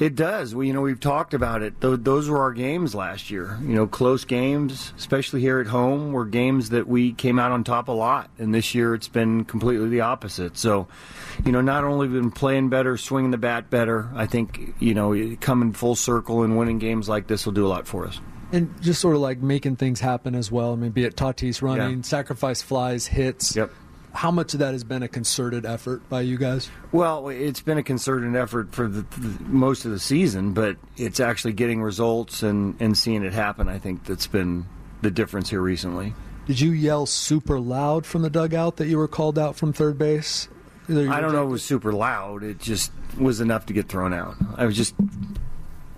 It 0.00 0.14
does. 0.14 0.54
We, 0.54 0.68
you 0.68 0.72
know, 0.72 0.80
we've 0.80 1.00
talked 1.00 1.34
about 1.34 1.62
it. 1.62 1.80
Th- 1.80 1.98
those 2.00 2.28
were 2.30 2.38
our 2.38 2.52
games 2.52 2.94
last 2.94 3.30
year. 3.30 3.58
You 3.62 3.74
know, 3.74 3.86
close 3.86 4.24
games, 4.24 4.92
especially 4.96 5.40
here 5.40 5.58
at 5.60 5.66
home, 5.66 6.12
were 6.12 6.24
games 6.24 6.70
that 6.70 6.86
we 6.86 7.12
came 7.12 7.38
out 7.38 7.50
on 7.50 7.64
top 7.64 7.88
a 7.88 7.92
lot. 7.92 8.30
And 8.38 8.54
this 8.54 8.74
year, 8.76 8.94
it's 8.94 9.08
been 9.08 9.44
completely 9.44 9.88
the 9.88 10.02
opposite. 10.02 10.56
So, 10.56 10.86
you 11.44 11.50
know, 11.50 11.60
not 11.60 11.82
only 11.82 12.06
have 12.06 12.14
we 12.14 12.20
been 12.20 12.30
playing 12.30 12.68
better, 12.68 12.96
swinging 12.96 13.32
the 13.32 13.38
bat 13.38 13.70
better. 13.70 14.08
I 14.14 14.26
think 14.26 14.74
you 14.78 14.94
know, 14.94 15.36
coming 15.40 15.72
full 15.72 15.96
circle 15.96 16.42
and 16.44 16.56
winning 16.56 16.78
games 16.78 17.08
like 17.08 17.26
this 17.26 17.44
will 17.44 17.52
do 17.52 17.66
a 17.66 17.68
lot 17.68 17.86
for 17.88 18.06
us. 18.06 18.20
And 18.52 18.80
just 18.80 19.00
sort 19.00 19.14
of 19.14 19.20
like 19.20 19.38
making 19.42 19.76
things 19.76 20.00
happen 20.00 20.34
as 20.34 20.50
well. 20.50 20.72
I 20.72 20.76
mean, 20.76 20.90
be 20.92 21.04
it 21.04 21.16
Tatis 21.16 21.60
running, 21.60 21.96
Yeah. 21.98 22.02
sacrifice 22.02 22.62
flies, 22.62 23.06
hits. 23.06 23.54
Yep. 23.56 23.70
How 24.12 24.30
much 24.30 24.54
of 24.54 24.60
that 24.60 24.72
has 24.72 24.84
been 24.84 25.02
a 25.02 25.08
concerted 25.08 25.64
effort 25.66 26.08
by 26.08 26.22
you 26.22 26.38
guys? 26.38 26.70
Well, 26.92 27.28
it's 27.28 27.60
been 27.60 27.78
a 27.78 27.82
concerted 27.82 28.34
effort 28.34 28.72
for 28.74 28.88
the, 28.88 29.02
the, 29.18 29.44
most 29.44 29.84
of 29.84 29.90
the 29.90 29.98
season, 29.98 30.54
but 30.54 30.76
it's 30.96 31.20
actually 31.20 31.52
getting 31.52 31.82
results 31.82 32.42
and, 32.42 32.74
and 32.80 32.96
seeing 32.96 33.22
it 33.24 33.32
happen. 33.32 33.68
I 33.68 33.78
think 33.78 34.04
that's 34.04 34.26
been 34.26 34.66
the 35.02 35.10
difference 35.10 35.50
here 35.50 35.60
recently. 35.60 36.14
Did 36.46 36.58
you 36.60 36.70
yell 36.72 37.04
super 37.06 37.60
loud 37.60 38.06
from 38.06 38.22
the 38.22 38.30
dugout 38.30 38.76
that 38.78 38.86
you 38.88 38.96
were 38.98 39.08
called 39.08 39.38
out 39.38 39.56
from 39.56 39.72
third 39.72 39.98
base? 39.98 40.48
I 40.88 41.20
don't 41.20 41.32
know 41.32 41.42
if 41.42 41.48
it 41.48 41.52
was 41.52 41.62
super 41.62 41.92
loud. 41.92 42.42
It 42.42 42.58
just 42.58 42.90
was 43.18 43.40
enough 43.42 43.66
to 43.66 43.74
get 43.74 43.88
thrown 43.88 44.14
out. 44.14 44.36
I 44.56 44.64
was 44.64 44.74
just 44.74 44.94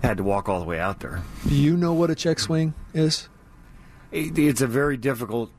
had 0.03 0.17
to 0.17 0.23
walk 0.23 0.49
all 0.49 0.59
the 0.59 0.65
way 0.65 0.79
out 0.79 0.99
there. 0.99 1.21
Do 1.47 1.55
you 1.55 1.77
know 1.77 1.93
what 1.93 2.09
a 2.09 2.15
check 2.15 2.39
swing 2.39 2.73
is? 2.93 3.29
It- 4.11 4.37
It's 4.37 4.59
a 4.59 4.67
very 4.67 4.97
difficult 4.97 5.49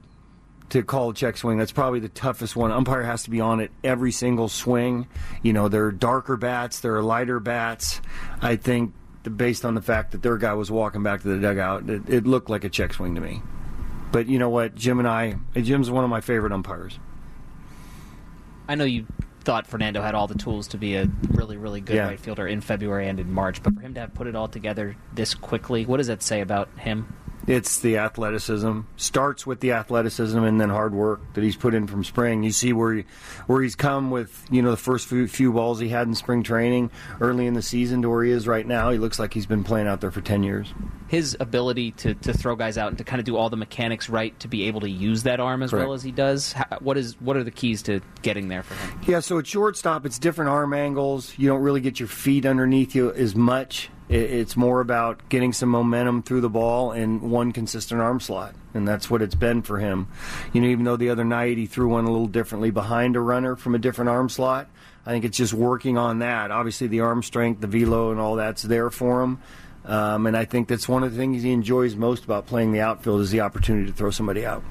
to 0.73 0.83
call 0.83 1.11
a 1.11 1.15
check 1.15 1.37
swing. 1.37 1.59
That's 1.59 1.71
probably 1.73 2.01
the 2.01 2.09
toughest 2.09 2.57
one. 2.57 2.73
Umpire 2.73 3.03
has 3.03 3.23
to 3.25 3.31
be 3.31 3.41
on 3.41 3.61
it 3.61 3.71
every 3.85 4.11
single 4.11 4.49
swing. 4.49 5.07
You 5.43 5.53
know, 5.53 5.69
there 5.69 5.85
are 5.85 5.93
darker 5.93 6.37
bats, 6.39 6.81
there 6.81 6.97
are 6.97 7.03
lighter 7.03 7.41
bats. 7.41 8.01
I 8.41 8.57
think 8.57 8.95
based 9.37 9.65
on 9.67 9.75
the 9.75 9.83
fact 9.83 10.13
that 10.13 10.23
their 10.23 10.39
guy 10.39 10.55
was 10.55 10.71
walking 10.71 11.03
back 11.03 11.23
to 11.23 11.29
the 11.29 11.39
dugout, 11.39 11.89
it, 11.91 12.09
it 12.09 12.27
looked 12.27 12.49
like 12.49 12.65
a 12.65 12.71
check 12.71 12.95
swing 12.95 13.15
to 13.15 13.21
me. 13.21 13.43
But 14.13 14.29
you 14.29 14.39
know 14.39 14.49
what, 14.49 14.75
Jim 14.75 14.99
and 14.99 15.07
I, 15.07 15.37
Jim's 15.55 15.91
one 15.91 16.05
of 16.05 16.11
my 16.11 16.21
favorite 16.23 16.53
umpires. 16.53 16.99
I 18.67 18.75
know 18.75 18.85
you 18.85 19.07
thought 19.45 19.67
Fernando 19.67 20.01
had 20.01 20.15
all 20.15 20.27
the 20.27 20.35
tools 20.37 20.69
to 20.69 20.79
be 20.79 20.95
a 20.95 21.07
really, 21.33 21.57
really 21.59 21.81
good 21.83 21.97
Yeah. 21.97 22.07
right 22.07 22.21
fielder 22.21 22.47
in 22.47 22.61
February 22.63 23.09
and 23.09 23.21
in 23.21 23.31
March, 23.31 23.63
but 23.63 23.75
for 23.75 23.81
him 23.81 23.93
to 23.95 24.01
have 24.01 24.15
put 24.15 24.27
it 24.27 24.35
all 24.37 24.49
together 24.49 24.97
this 25.13 25.35
quickly, 25.35 25.85
what 25.85 25.99
does 25.99 26.07
that 26.07 26.23
say 26.23 26.41
about 26.41 26.69
him? 26.79 27.13
It's 27.47 27.81
the 27.81 27.99
athleticism. 27.99 28.81
Starts 28.97 29.47
with 29.47 29.61
the 29.61 29.73
athleticism 29.73 30.39
and 30.39 30.61
then 30.61 30.71
hard 30.71 30.95
work 30.95 31.21
that 31.35 31.43
he's 31.43 31.57
put 31.57 31.75
in 31.75 31.87
from 31.87 32.05
spring. 32.05 32.43
You 32.43 32.53
see 32.53 32.73
where 32.73 32.95
he, 32.95 33.05
where 33.47 33.63
he's 33.63 33.75
come 33.75 34.11
with 34.11 34.45
you 34.51 34.63
know 34.63 34.71
the 34.71 34.77
first 34.77 35.09
few, 35.09 35.27
few 35.27 35.53
balls 35.53 35.81
he 35.81 35.89
had 35.89 36.07
in 36.07 36.15
spring 36.15 36.43
training 36.43 36.91
early 37.21 37.47
in 37.47 37.55
the 37.55 37.63
season 37.63 38.03
to 38.03 38.11
where 38.11 38.25
he 38.25 38.31
is 38.31 38.47
right 38.47 38.67
now. 38.67 38.91
He 38.91 38.99
looks 38.99 39.19
like 39.19 39.35
he's 39.35 39.47
been 39.47 39.65
playing 39.65 39.89
out 39.89 40.01
there 40.01 40.11
for 40.11 40.21
ten 40.21 40.43
years. 40.43 40.73
His 41.09 41.37
ability 41.41 41.91
to, 41.93 42.15
to 42.15 42.33
throw 42.33 42.57
guys 42.57 42.79
out 42.79 42.89
and 42.89 42.99
to 42.99 43.05
kind 43.05 43.21
of 43.21 43.27
do 43.27 43.37
all 43.37 43.51
the 43.51 43.57
mechanics 43.57 44.09
right 44.09 44.39
to 44.41 44.49
be 44.49 44.65
able 44.69 44.81
to 44.81 44.89
use 44.89 45.25
that 45.25 45.41
arm 45.41 45.63
as 45.63 45.73
well 45.73 45.93
as 45.93 46.03
he 46.03 46.11
does. 46.11 46.53
How, 46.53 46.79
what 46.81 46.97
is 46.97 47.21
what 47.21 47.37
are 47.37 47.45
the 47.45 47.51
keys 47.51 47.83
to 47.83 48.01
getting 48.23 48.49
there 48.49 48.63
for 48.63 48.75
him? 48.75 49.01
Yeah, 49.07 49.21
so 49.21 49.39
at 49.39 49.47
shortstop, 49.47 50.07
it's 50.07 50.19
different 50.19 50.51
arm 50.51 50.73
angles. 50.73 51.35
You 51.37 51.49
don't 51.49 51.63
really 51.63 51.81
get 51.81 51.99
your 51.99 52.09
feet 52.09 52.47
underneath 52.47 52.95
you 52.95 53.13
as 53.13 53.35
much. 53.35 53.91
It's 54.13 54.57
more 54.57 54.81
about 54.81 55.27
getting 55.31 55.55
some 55.55 55.71
momentum 55.71 56.23
through 56.23 56.43
the 56.43 56.51
ball 56.51 56.93
and 56.93 57.23
one 57.23 57.53
consistent 57.53 58.01
arm 58.01 58.21
slot. 58.21 58.55
And 58.75 58.87
that's 58.87 59.11
what 59.11 59.23
it's 59.23 59.35
been 59.35 59.63
for 59.63 59.79
him. 59.79 60.09
You 60.53 60.61
know, 60.61 60.69
even 60.69 60.85
though 60.85 60.97
the 60.97 61.09
other 61.09 61.25
night 61.25 61.57
he 61.57 61.67
threw 61.67 61.89
one 61.89 62.05
a 62.05 62.11
little 62.11 62.27
differently 62.27 62.71
behind 62.71 63.17
a 63.17 63.21
runner 63.21 63.57
from 63.57 63.75
a 63.75 63.79
different 63.79 64.11
arm 64.11 64.29
slot, 64.29 64.69
I 65.07 65.11
think 65.11 65.25
it's 65.25 65.37
just 65.37 65.55
working 65.55 65.97
on 65.97 66.19
that. 66.19 66.51
Obviously, 66.51 66.89
the 66.89 67.01
arm 67.01 67.23
strength, 67.23 67.61
the 67.61 67.67
velo, 67.67 68.11
and 68.11 68.21
all 68.21 68.37
that's 68.37 68.63
there 68.63 68.91
for 68.91 69.23
him. 69.23 69.41
Um, 69.85 70.27
and 70.27 70.37
I 70.37 70.45
think 70.45 70.69
that's 70.69 70.89
one 70.89 71.03
of 71.03 71.13
the 71.13 71.17
things 71.17 71.43
he 71.43 71.51
enjoys 71.51 71.97
most 71.97 72.25
about 72.25 72.47
playing 72.47 72.73
the 72.73 72.81
outfield 72.81 73.21
is 73.23 73.31
the 73.31 73.41
opportunity 73.41 73.87
to 73.87 73.93
throw 73.93 74.11
somebody 74.11 74.47
out. 74.47 74.63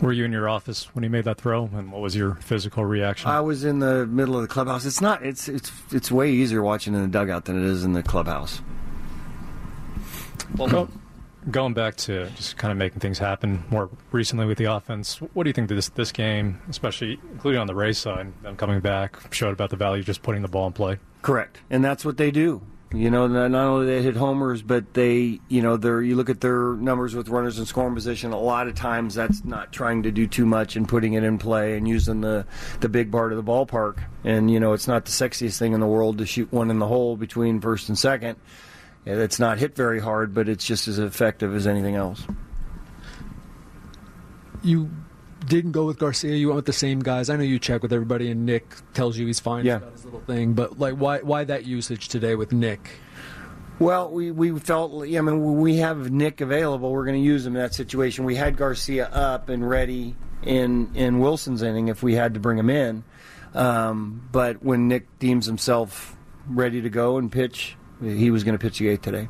Were 0.00 0.12
you 0.12 0.24
in 0.24 0.32
your 0.32 0.48
office 0.48 0.84
when 0.94 1.02
he 1.02 1.08
made 1.08 1.24
that 1.24 1.38
throw, 1.38 1.64
and 1.74 1.92
what 1.92 2.00
was 2.00 2.16
your 2.16 2.36
physical 2.36 2.84
reaction? 2.84 3.28
I 3.30 3.40
was 3.40 3.64
in 3.64 3.80
the 3.80 4.06
middle 4.06 4.34
of 4.34 4.42
the 4.42 4.48
clubhouse. 4.48 4.86
It's 4.86 5.00
not. 5.00 5.24
It's 5.24 5.46
it's 5.48 5.70
it's 5.92 6.10
way 6.10 6.30
easier 6.30 6.62
watching 6.62 6.94
in 6.94 7.02
the 7.02 7.08
dugout 7.08 7.44
than 7.44 7.58
it 7.62 7.66
is 7.66 7.84
in 7.84 7.92
the 7.92 8.02
clubhouse. 8.02 8.62
Go- 10.56 10.88
going 11.50 11.74
back 11.74 11.96
to 11.96 12.28
just 12.30 12.56
kind 12.56 12.72
of 12.72 12.78
making 12.78 13.00
things 13.00 13.18
happen 13.18 13.64
more 13.70 13.88
recently 14.12 14.46
with 14.46 14.58
the 14.58 14.64
offense, 14.64 15.16
what 15.34 15.44
do 15.44 15.48
you 15.50 15.54
think 15.54 15.68
this 15.68 15.88
this 15.90 16.12
game, 16.12 16.60
especially 16.68 17.18
including 17.32 17.60
on 17.60 17.66
the 17.66 17.74
Rays 17.74 17.98
side, 17.98 18.32
them 18.42 18.56
coming 18.56 18.80
back, 18.80 19.16
showed 19.32 19.52
about 19.52 19.70
the 19.70 19.76
value 19.76 20.00
of 20.00 20.06
just 20.06 20.22
putting 20.22 20.42
the 20.42 20.48
ball 20.48 20.66
in 20.66 20.72
play? 20.72 20.98
Correct, 21.22 21.60
and 21.70 21.84
that's 21.84 22.04
what 22.04 22.16
they 22.16 22.30
do. 22.30 22.62
You 22.92 23.08
know, 23.08 23.28
not 23.28 23.54
only 23.54 23.86
they 23.86 24.02
hit 24.02 24.16
homers, 24.16 24.62
but 24.62 24.94
they, 24.94 25.40
you 25.48 25.62
know, 25.62 25.76
they're 25.76 26.02
you 26.02 26.16
look 26.16 26.28
at 26.28 26.40
their 26.40 26.74
numbers 26.74 27.14
with 27.14 27.28
runners 27.28 27.56
in 27.56 27.64
scoring 27.64 27.94
position. 27.94 28.32
A 28.32 28.40
lot 28.40 28.66
of 28.66 28.74
times, 28.74 29.14
that's 29.14 29.44
not 29.44 29.72
trying 29.72 30.02
to 30.02 30.10
do 30.10 30.26
too 30.26 30.44
much 30.44 30.74
and 30.74 30.88
putting 30.88 31.12
it 31.12 31.22
in 31.22 31.38
play 31.38 31.76
and 31.76 31.86
using 31.86 32.20
the 32.20 32.46
the 32.80 32.88
big 32.88 33.12
part 33.12 33.32
of 33.32 33.36
the 33.36 33.44
ballpark. 33.44 34.02
And 34.24 34.50
you 34.50 34.58
know, 34.58 34.72
it's 34.72 34.88
not 34.88 35.04
the 35.04 35.12
sexiest 35.12 35.56
thing 35.56 35.72
in 35.72 35.78
the 35.78 35.86
world 35.86 36.18
to 36.18 36.26
shoot 36.26 36.52
one 36.52 36.68
in 36.68 36.80
the 36.80 36.86
hole 36.88 37.16
between 37.16 37.60
first 37.60 37.88
and 37.88 37.96
second. 37.96 38.40
It's 39.06 39.38
not 39.38 39.58
hit 39.58 39.76
very 39.76 40.00
hard, 40.00 40.34
but 40.34 40.48
it's 40.48 40.64
just 40.64 40.88
as 40.88 40.98
effective 40.98 41.54
as 41.54 41.68
anything 41.68 41.94
else. 41.94 42.26
You 44.64 44.90
didn't 45.50 45.72
go 45.72 45.84
with 45.84 45.98
Garcia. 45.98 46.34
You 46.36 46.48
went 46.48 46.56
with 46.56 46.66
the 46.66 46.72
same 46.72 47.00
guys. 47.00 47.28
I 47.28 47.36
know 47.36 47.42
you 47.42 47.58
check 47.58 47.82
with 47.82 47.92
everybody, 47.92 48.30
and 48.30 48.46
Nick 48.46 48.72
tells 48.94 49.18
you 49.18 49.26
he's 49.26 49.40
fine. 49.40 49.66
Yeah. 49.66 49.80
He's 49.80 49.92
his 49.92 50.04
little 50.06 50.20
thing. 50.20 50.54
But 50.54 50.78
like, 50.78 50.94
why 50.94 51.18
why 51.18 51.44
that 51.44 51.66
usage 51.66 52.08
today 52.08 52.36
with 52.36 52.52
Nick? 52.52 52.88
Well, 53.80 54.10
we, 54.10 54.30
we 54.30 54.58
felt, 54.58 54.92
I 55.04 55.20
mean, 55.22 55.56
we 55.56 55.78
have 55.78 56.10
Nick 56.10 56.42
available, 56.42 56.92
we're 56.92 57.06
going 57.06 57.18
to 57.18 57.26
use 57.26 57.46
him 57.46 57.56
in 57.56 57.62
that 57.62 57.72
situation. 57.72 58.26
We 58.26 58.36
had 58.36 58.58
Garcia 58.58 59.08
up 59.08 59.48
and 59.48 59.66
ready 59.66 60.14
in 60.42 60.94
in 60.94 61.18
Wilson's 61.18 61.62
inning 61.62 61.88
if 61.88 62.02
we 62.02 62.14
had 62.14 62.34
to 62.34 62.40
bring 62.40 62.58
him 62.58 62.70
in. 62.70 63.04
Um, 63.54 64.28
but 64.30 64.62
when 64.62 64.86
Nick 64.86 65.18
deems 65.18 65.46
himself 65.46 66.14
ready 66.46 66.82
to 66.82 66.90
go 66.90 67.16
and 67.16 67.32
pitch, 67.32 67.76
he 68.02 68.30
was 68.30 68.44
going 68.44 68.56
to 68.56 68.58
pitch 68.58 68.78
the 68.78 68.88
eighth 68.88 69.02
today. 69.02 69.28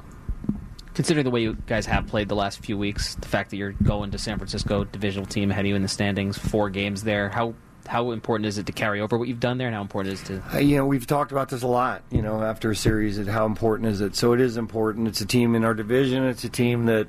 Considering 1.01 1.25
the 1.25 1.31
way 1.31 1.41
you 1.41 1.57
guys 1.67 1.87
have 1.87 2.07
played 2.09 2.29
the 2.29 2.35
last 2.35 2.63
few 2.63 2.77
weeks, 2.77 3.15
the 3.15 3.27
fact 3.27 3.49
that 3.49 3.57
you're 3.57 3.73
going 3.73 4.11
to 4.11 4.19
San 4.19 4.37
Francisco, 4.37 4.85
divisional 4.85 5.25
team 5.25 5.51
ahead 5.51 5.65
of 5.65 5.69
you 5.71 5.75
in 5.75 5.81
the 5.81 5.89
standings, 5.89 6.37
four 6.37 6.69
games 6.69 7.05
there, 7.05 7.31
how 7.31 7.55
how 7.87 8.11
important 8.11 8.45
is 8.45 8.59
it 8.59 8.67
to 8.67 8.73
carry 8.73 9.01
over 9.01 9.17
what 9.17 9.27
you've 9.27 9.41
done 9.41 9.57
there, 9.57 9.67
and 9.67 9.75
how 9.75 9.81
important 9.81 10.13
is 10.13 10.21
it 10.21 10.27
to 10.27 10.57
Uh, 10.57 10.59
you 10.59 10.77
know, 10.77 10.85
we've 10.85 11.07
talked 11.07 11.33
about 11.33 11.49
this 11.49 11.63
a 11.63 11.67
lot. 11.67 12.03
You 12.11 12.21
know, 12.21 12.43
after 12.43 12.71
a 12.71 12.77
series, 12.77 13.17
and 13.17 13.27
how 13.27 13.47
important 13.47 13.89
is 13.89 14.03
it? 14.03 14.15
So 14.15 14.35
it 14.35 14.43
is 14.43 14.59
important. 14.59 15.09
It's 15.09 15.23
a 15.23 15.25
team 15.25 15.55
in 15.55 15.65
our 15.65 15.73
division. 15.73 16.23
It's 16.25 16.45
a 16.45 16.51
team 16.51 16.85
that 16.85 17.09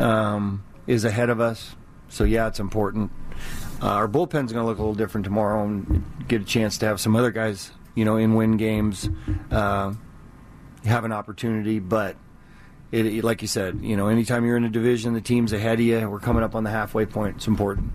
um, 0.00 0.64
is 0.88 1.04
ahead 1.04 1.30
of 1.30 1.40
us. 1.40 1.76
So 2.08 2.24
yeah, 2.24 2.48
it's 2.48 2.58
important. 2.58 3.12
Uh, 3.80 3.90
our 3.90 4.08
bullpen's 4.08 4.52
going 4.52 4.64
to 4.64 4.66
look 4.66 4.78
a 4.78 4.82
little 4.82 4.96
different 4.96 5.24
tomorrow, 5.24 5.62
and 5.62 6.02
get 6.26 6.42
a 6.42 6.44
chance 6.44 6.78
to 6.78 6.86
have 6.86 6.98
some 6.98 7.14
other 7.14 7.30
guys, 7.30 7.70
you 7.94 8.04
know, 8.04 8.16
in 8.16 8.34
win 8.34 8.56
games, 8.56 9.08
uh, 9.52 9.94
have 10.84 11.04
an 11.04 11.12
opportunity. 11.12 11.78
But 11.78 12.16
it, 12.92 13.06
it- 13.06 13.24
like 13.24 13.42
you 13.42 13.48
said, 13.48 13.80
you 13.82 13.96
know, 13.96 14.08
anytime 14.08 14.44
you're 14.44 14.56
in 14.56 14.64
a 14.64 14.70
division, 14.70 15.14
the 15.14 15.20
team's 15.20 15.52
ahead 15.52 15.74
of 15.80 15.84
you. 15.84 16.08
We're 16.08 16.20
coming 16.20 16.42
up 16.42 16.54
on 16.54 16.64
the 16.64 16.70
halfway 16.70 17.06
point. 17.06 17.36
It's 17.36 17.46
important. 17.46 17.92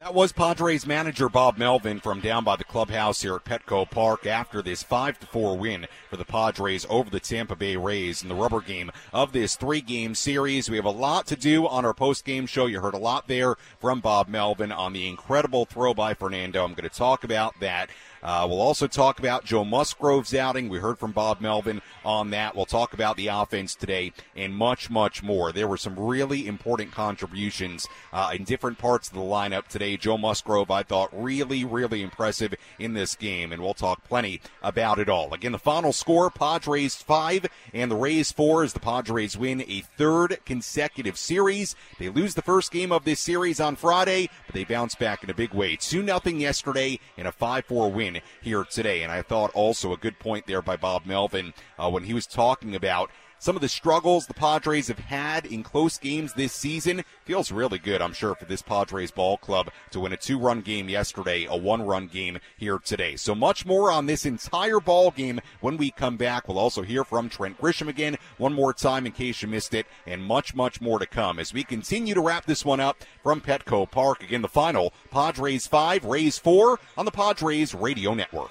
That 0.00 0.14
was 0.14 0.30
Padres 0.30 0.86
manager 0.86 1.28
Bob 1.28 1.58
Melvin 1.58 1.98
from 1.98 2.20
down 2.20 2.44
by 2.44 2.54
the 2.54 2.62
clubhouse 2.62 3.20
here 3.22 3.34
at 3.34 3.44
Petco 3.44 3.90
Park 3.90 4.26
after 4.26 4.62
this 4.62 4.80
5 4.80 5.18
to 5.18 5.26
4 5.26 5.58
win 5.58 5.88
for 6.08 6.16
the 6.16 6.24
Padres 6.24 6.86
over 6.88 7.10
the 7.10 7.18
Tampa 7.18 7.56
Bay 7.56 7.74
Rays 7.76 8.22
in 8.22 8.28
the 8.28 8.34
rubber 8.36 8.60
game 8.60 8.92
of 9.12 9.32
this 9.32 9.56
three 9.56 9.80
game 9.80 10.14
series. 10.14 10.70
We 10.70 10.76
have 10.76 10.84
a 10.84 10.90
lot 10.90 11.26
to 11.26 11.36
do 11.36 11.66
on 11.66 11.84
our 11.84 11.94
post 11.94 12.24
game 12.24 12.46
show. 12.46 12.66
You 12.66 12.80
heard 12.80 12.94
a 12.94 12.98
lot 12.98 13.26
there 13.26 13.56
from 13.80 13.98
Bob 13.98 14.28
Melvin 14.28 14.70
on 14.70 14.92
the 14.92 15.08
incredible 15.08 15.64
throw 15.64 15.92
by 15.94 16.14
Fernando. 16.14 16.62
I'm 16.64 16.74
going 16.74 16.88
to 16.88 16.96
talk 16.96 17.24
about 17.24 17.58
that. 17.58 17.90
Uh, 18.22 18.46
we'll 18.48 18.60
also 18.60 18.86
talk 18.86 19.18
about 19.18 19.44
Joe 19.44 19.64
Musgrove's 19.64 20.34
outing. 20.34 20.68
We 20.68 20.78
heard 20.78 20.98
from 20.98 21.12
Bob 21.12 21.40
Melvin 21.40 21.82
on 22.04 22.30
that. 22.30 22.56
We'll 22.56 22.66
talk 22.66 22.92
about 22.92 23.16
the 23.16 23.28
offense 23.28 23.74
today 23.74 24.12
and 24.36 24.54
much, 24.54 24.90
much 24.90 25.22
more. 25.22 25.52
There 25.52 25.68
were 25.68 25.76
some 25.76 25.98
really 25.98 26.46
important 26.46 26.92
contributions 26.92 27.86
uh, 28.12 28.32
in 28.34 28.44
different 28.44 28.78
parts 28.78 29.08
of 29.08 29.14
the 29.14 29.20
lineup 29.20 29.68
today. 29.68 29.96
Joe 29.96 30.18
Musgrove, 30.18 30.70
I 30.70 30.82
thought, 30.82 31.10
really, 31.12 31.64
really 31.64 32.02
impressive 32.02 32.54
in 32.78 32.94
this 32.94 33.14
game, 33.14 33.52
and 33.52 33.62
we'll 33.62 33.74
talk 33.74 34.04
plenty 34.04 34.40
about 34.62 34.98
it 34.98 35.08
all. 35.08 35.32
Again, 35.32 35.52
the 35.52 35.58
final 35.58 35.92
score 35.92 36.30
Padres 36.30 36.96
5 36.96 37.46
and 37.72 37.90
the 37.90 37.96
Rays 37.96 38.32
4 38.32 38.64
as 38.64 38.72
the 38.72 38.80
Padres 38.80 39.36
win 39.36 39.62
a 39.68 39.80
third 39.96 40.38
consecutive 40.44 41.18
series. 41.18 41.76
They 41.98 42.08
lose 42.08 42.34
the 42.34 42.42
first 42.42 42.72
game 42.72 42.92
of 42.92 43.04
this 43.04 43.20
series 43.20 43.60
on 43.60 43.76
Friday, 43.76 44.30
but 44.46 44.54
they 44.54 44.64
bounce 44.64 44.94
back 44.94 45.22
in 45.22 45.30
a 45.30 45.34
big 45.34 45.52
way. 45.52 45.76
2 45.76 46.04
0 46.04 46.20
yesterday 46.24 46.98
and 47.16 47.28
a 47.28 47.32
5 47.32 47.64
4 47.64 47.90
win 47.90 48.07
here 48.40 48.64
today. 48.64 49.02
And 49.02 49.12
I 49.12 49.22
thought 49.22 49.50
also 49.54 49.92
a 49.92 49.96
good 49.96 50.18
point 50.18 50.46
there 50.46 50.62
by 50.62 50.76
Bob 50.76 51.06
Melvin 51.06 51.54
uh, 51.78 51.90
when 51.90 52.04
he 52.04 52.14
was 52.14 52.26
talking 52.26 52.74
about 52.74 53.10
some 53.38 53.56
of 53.56 53.62
the 53.62 53.68
struggles 53.68 54.26
the 54.26 54.34
Padres 54.34 54.88
have 54.88 54.98
had 54.98 55.46
in 55.46 55.62
close 55.62 55.98
games 55.98 56.32
this 56.32 56.52
season. 56.52 57.04
Feels 57.24 57.52
really 57.52 57.78
good, 57.78 58.02
I'm 58.02 58.12
sure, 58.12 58.34
for 58.34 58.44
this 58.44 58.62
Padres 58.62 59.10
ball 59.10 59.36
club 59.36 59.70
to 59.90 60.00
win 60.00 60.12
a 60.12 60.16
two 60.16 60.38
run 60.38 60.60
game 60.60 60.88
yesterday, 60.88 61.46
a 61.48 61.56
one 61.56 61.82
run 61.82 62.06
game 62.06 62.38
here 62.56 62.78
today. 62.78 63.16
So 63.16 63.34
much 63.34 63.64
more 63.64 63.90
on 63.90 64.06
this 64.06 64.26
entire 64.26 64.80
ball 64.80 65.10
game 65.10 65.40
when 65.60 65.76
we 65.76 65.90
come 65.90 66.16
back. 66.16 66.48
We'll 66.48 66.58
also 66.58 66.82
hear 66.82 67.04
from 67.04 67.28
Trent 67.28 67.60
Grisham 67.60 67.88
again 67.88 68.16
one 68.36 68.52
more 68.52 68.72
time 68.72 69.06
in 69.06 69.12
case 69.12 69.42
you 69.42 69.48
missed 69.48 69.74
it, 69.74 69.86
and 70.06 70.22
much, 70.22 70.54
much 70.54 70.80
more 70.80 70.98
to 70.98 71.06
come 71.06 71.38
as 71.38 71.52
we 71.52 71.64
continue 71.64 72.14
to 72.14 72.20
wrap 72.20 72.46
this 72.46 72.64
one 72.64 72.80
up 72.80 73.04
from 73.22 73.40
Petco 73.40 73.90
Park. 73.90 74.22
Again, 74.22 74.42
the 74.42 74.48
final 74.48 74.92
Padres 75.10 75.66
5, 75.66 76.04
Rays 76.04 76.38
4 76.38 76.78
on 76.96 77.04
the 77.04 77.10
Padres 77.10 77.74
Radio 77.74 78.14
Network. 78.14 78.50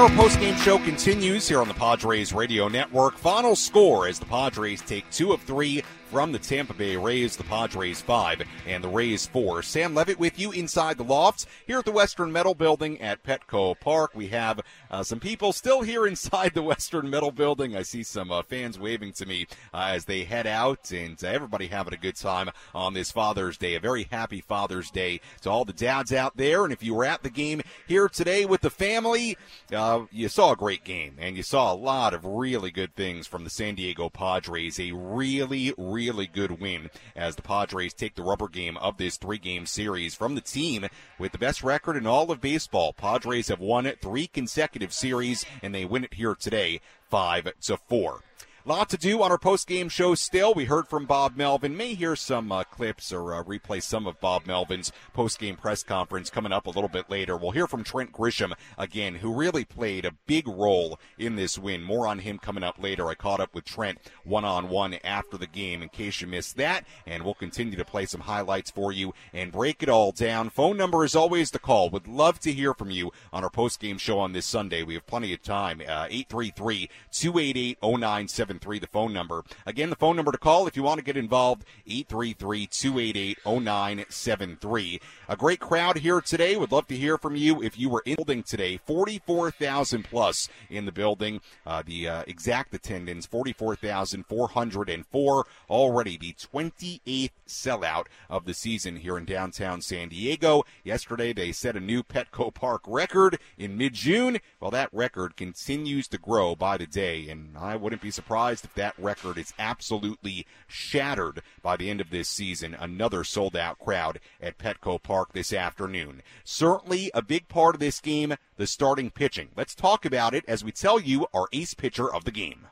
Our 0.00 0.08
post-game 0.16 0.56
show 0.56 0.78
continues 0.78 1.46
here 1.46 1.60
on 1.60 1.68
the 1.68 1.74
Padres 1.74 2.32
Radio 2.32 2.68
Network. 2.68 3.18
Final 3.18 3.54
score 3.54 4.08
as 4.08 4.18
the 4.18 4.24
Padres 4.24 4.80
take 4.80 5.04
two 5.10 5.32
of 5.32 5.42
three 5.42 5.84
from 6.10 6.32
the 6.32 6.38
Tampa 6.40 6.74
Bay 6.74 6.96
Rays, 6.96 7.36
the 7.36 7.44
Padres 7.44 8.00
five 8.00 8.42
and 8.66 8.82
the 8.82 8.88
Rays 8.88 9.26
four. 9.26 9.62
Sam 9.62 9.94
Levitt 9.94 10.18
with 10.18 10.40
you 10.40 10.50
inside 10.50 10.98
the 10.98 11.04
lofts 11.04 11.46
here 11.68 11.78
at 11.78 11.84
the 11.84 11.92
Western 11.92 12.32
Metal 12.32 12.52
Building 12.52 13.00
at 13.00 13.22
Petco 13.22 13.78
Park. 13.78 14.10
We 14.12 14.26
have 14.28 14.60
uh, 14.90 15.04
some 15.04 15.20
people 15.20 15.52
still 15.52 15.82
here 15.82 16.06
inside 16.08 16.54
the 16.54 16.64
Western 16.64 17.08
Metal 17.08 17.30
Building. 17.30 17.76
I 17.76 17.82
see 17.82 18.02
some 18.02 18.32
uh, 18.32 18.42
fans 18.42 18.76
waving 18.76 19.12
to 19.14 19.26
me 19.26 19.46
uh, 19.72 19.90
as 19.90 20.04
they 20.04 20.24
head 20.24 20.48
out, 20.48 20.90
and 20.90 21.22
uh, 21.22 21.28
everybody 21.28 21.68
having 21.68 21.94
a 21.94 21.96
good 21.98 22.16
time 22.16 22.50
on 22.74 22.92
this 22.92 23.12
Father's 23.12 23.56
Day. 23.56 23.76
A 23.76 23.80
very 23.80 24.08
happy 24.10 24.40
Father's 24.40 24.90
Day 24.90 25.20
to 25.42 25.50
all 25.50 25.64
the 25.64 25.72
dads 25.72 26.12
out 26.12 26.36
there. 26.36 26.64
And 26.64 26.72
if 26.72 26.82
you 26.82 26.94
were 26.94 27.04
at 27.04 27.22
the 27.22 27.30
game 27.30 27.62
here 27.86 28.08
today 28.08 28.44
with 28.44 28.62
the 28.62 28.70
family, 28.70 29.38
uh, 29.72 30.06
you 30.10 30.28
saw 30.28 30.52
a 30.52 30.56
great 30.56 30.82
game, 30.82 31.14
and 31.20 31.36
you 31.36 31.44
saw 31.44 31.72
a 31.72 31.74
lot 31.74 32.14
of 32.14 32.24
really 32.24 32.72
good 32.72 32.96
things 32.96 33.28
from 33.28 33.44
the 33.44 33.50
San 33.50 33.76
Diego 33.76 34.08
Padres. 34.08 34.80
A 34.80 34.90
really, 34.90 35.72
really 35.78 35.99
good 36.08 36.60
win 36.60 36.90
as 37.14 37.36
the 37.36 37.42
Padres 37.42 37.94
take 37.94 38.14
the 38.14 38.22
rubber 38.22 38.48
game 38.48 38.76
of 38.78 38.96
this 38.96 39.16
three-game 39.16 39.66
series 39.66 40.14
from 40.14 40.34
the 40.34 40.40
team 40.40 40.86
with 41.18 41.32
the 41.32 41.38
best 41.38 41.62
record 41.62 41.96
in 41.96 42.06
all 42.06 42.30
of 42.30 42.40
baseball. 42.40 42.92
Padres 42.92 43.48
have 43.48 43.60
won 43.60 43.90
three 44.00 44.26
consecutive 44.26 44.92
series, 44.92 45.44
and 45.62 45.74
they 45.74 45.84
win 45.84 46.04
it 46.04 46.14
here 46.14 46.34
today, 46.34 46.80
five 47.08 47.52
to 47.62 47.76
four. 47.76 48.22
Lot 48.66 48.90
to 48.90 48.98
do 48.98 49.22
on 49.22 49.30
our 49.30 49.38
post-game 49.38 49.88
show 49.88 50.14
still. 50.14 50.52
We 50.52 50.66
heard 50.66 50.86
from 50.86 51.06
Bob 51.06 51.34
Melvin. 51.34 51.78
May 51.78 51.94
hear 51.94 52.14
some 52.14 52.52
uh, 52.52 52.64
clips 52.64 53.10
or 53.10 53.32
uh, 53.32 53.42
replay 53.42 53.82
some 53.82 54.06
of 54.06 54.20
Bob 54.20 54.46
Melvin's 54.46 54.92
post-game 55.14 55.56
press 55.56 55.82
conference 55.82 56.28
coming 56.28 56.52
up 56.52 56.66
a 56.66 56.70
little 56.70 56.90
bit 56.90 57.08
later. 57.08 57.38
We'll 57.38 57.52
hear 57.52 57.66
from 57.66 57.84
Trent 57.84 58.12
Grisham 58.12 58.52
again, 58.76 59.14
who 59.14 59.32
really 59.32 59.64
played 59.64 60.04
a 60.04 60.12
big 60.26 60.46
role 60.46 61.00
in 61.18 61.36
this 61.36 61.58
win. 61.58 61.82
More 61.82 62.06
on 62.06 62.18
him 62.18 62.36
coming 62.36 62.62
up 62.62 62.78
later. 62.78 63.08
I 63.08 63.14
caught 63.14 63.40
up 63.40 63.54
with 63.54 63.64
Trent 63.64 63.98
one-on-one 64.24 64.98
after 65.04 65.38
the 65.38 65.46
game 65.46 65.82
in 65.82 65.88
case 65.88 66.20
you 66.20 66.26
missed 66.26 66.58
that, 66.58 66.84
and 67.06 67.24
we'll 67.24 67.32
continue 67.32 67.78
to 67.78 67.84
play 67.84 68.04
some 68.04 68.20
highlights 68.20 68.70
for 68.70 68.92
you 68.92 69.14
and 69.32 69.52
break 69.52 69.82
it 69.82 69.88
all 69.88 70.12
down. 70.12 70.50
Phone 70.50 70.76
number 70.76 71.02
is 71.02 71.16
always 71.16 71.50
the 71.50 71.58
call. 71.58 71.88
Would 71.88 72.06
love 72.06 72.38
to 72.40 72.52
hear 72.52 72.74
from 72.74 72.90
you 72.90 73.10
on 73.32 73.42
our 73.42 73.48
post-game 73.48 73.96
show 73.96 74.18
on 74.18 74.34
this 74.34 74.44
Sunday. 74.44 74.82
We 74.82 74.94
have 74.94 75.06
plenty 75.06 75.32
of 75.32 75.40
time. 75.40 75.80
Uh, 75.80 76.08
833 76.10 76.90
288 77.10 77.78
0975 77.82 78.49
0973, 78.50 78.78
the 78.80 78.86
phone 78.86 79.12
number. 79.12 79.44
Again, 79.66 79.90
the 79.90 79.96
phone 79.96 80.16
number 80.16 80.32
to 80.32 80.38
call 80.38 80.66
if 80.66 80.76
you 80.76 80.82
want 80.82 80.98
to 80.98 81.04
get 81.04 81.16
involved, 81.16 81.64
833 81.86 82.66
288 82.66 83.38
0973. 83.44 85.00
A 85.28 85.36
great 85.36 85.60
crowd 85.60 85.98
here 85.98 86.20
today. 86.20 86.56
Would 86.56 86.72
love 86.72 86.88
to 86.88 86.96
hear 86.96 87.16
from 87.16 87.36
you 87.36 87.62
if 87.62 87.78
you 87.78 87.88
were 87.88 88.02
in 88.04 88.12
the 88.12 88.24
building 88.24 88.42
today. 88.42 88.80
44,000 88.84 90.04
plus 90.04 90.48
in 90.68 90.84
the 90.84 90.92
building. 90.92 91.40
Uh, 91.64 91.82
the 91.84 92.08
uh, 92.08 92.24
exact 92.26 92.74
attendance, 92.74 93.26
44,404. 93.26 95.46
Already 95.68 96.16
the 96.16 96.32
28th 96.32 97.30
sellout 97.46 98.06
of 98.28 98.44
the 98.44 98.54
season 98.54 98.96
here 98.96 99.16
in 99.16 99.24
downtown 99.24 99.80
San 99.80 100.08
Diego. 100.08 100.64
Yesterday, 100.84 101.32
they 101.32 101.52
set 101.52 101.76
a 101.76 101.80
new 101.80 102.02
Petco 102.02 102.52
Park 102.52 102.82
record 102.86 103.38
in 103.56 103.76
mid 103.76 103.94
June. 103.94 104.38
Well, 104.58 104.72
that 104.72 104.92
record 104.92 105.36
continues 105.36 106.08
to 106.08 106.18
grow 106.18 106.56
by 106.56 106.76
the 106.76 106.86
day, 106.86 107.28
and 107.28 107.56
I 107.56 107.76
wouldn't 107.76 108.02
be 108.02 108.10
surprised 108.10 108.39
if 108.48 108.74
that 108.74 108.94
record 108.98 109.38
is 109.38 109.52
absolutely 109.58 110.46
shattered 110.66 111.42
by 111.62 111.76
the 111.76 111.90
end 111.90 112.00
of 112.00 112.10
this 112.10 112.28
season. 112.28 112.74
Another 112.74 113.22
sold 113.22 113.56
out 113.56 113.78
crowd 113.78 114.18
at 114.40 114.58
Petco 114.58 115.02
Park 115.02 115.32
this 115.32 115.52
afternoon. 115.52 116.22
Certainly 116.42 117.10
a 117.14 117.22
big 117.22 117.48
part 117.48 117.74
of 117.74 117.80
this 117.80 118.00
game, 118.00 118.34
the 118.56 118.66
starting 118.66 119.10
pitching. 119.10 119.50
Let's 119.56 119.74
talk 119.74 120.04
about 120.04 120.34
it 120.34 120.44
as 120.48 120.64
we 120.64 120.72
tell 120.72 120.98
you 120.98 121.26
our 121.34 121.48
ace 121.52 121.74
pitcher 121.74 122.12
of 122.12 122.24
the 122.24 122.30
game. 122.30 122.66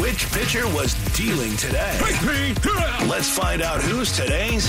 Which 0.00 0.30
pitcher 0.32 0.66
was 0.68 0.94
dealing 1.16 1.56
today? 1.56 1.98
Let's 3.08 3.28
find 3.36 3.62
out 3.62 3.80
who's 3.82 4.12
today's 4.12 4.68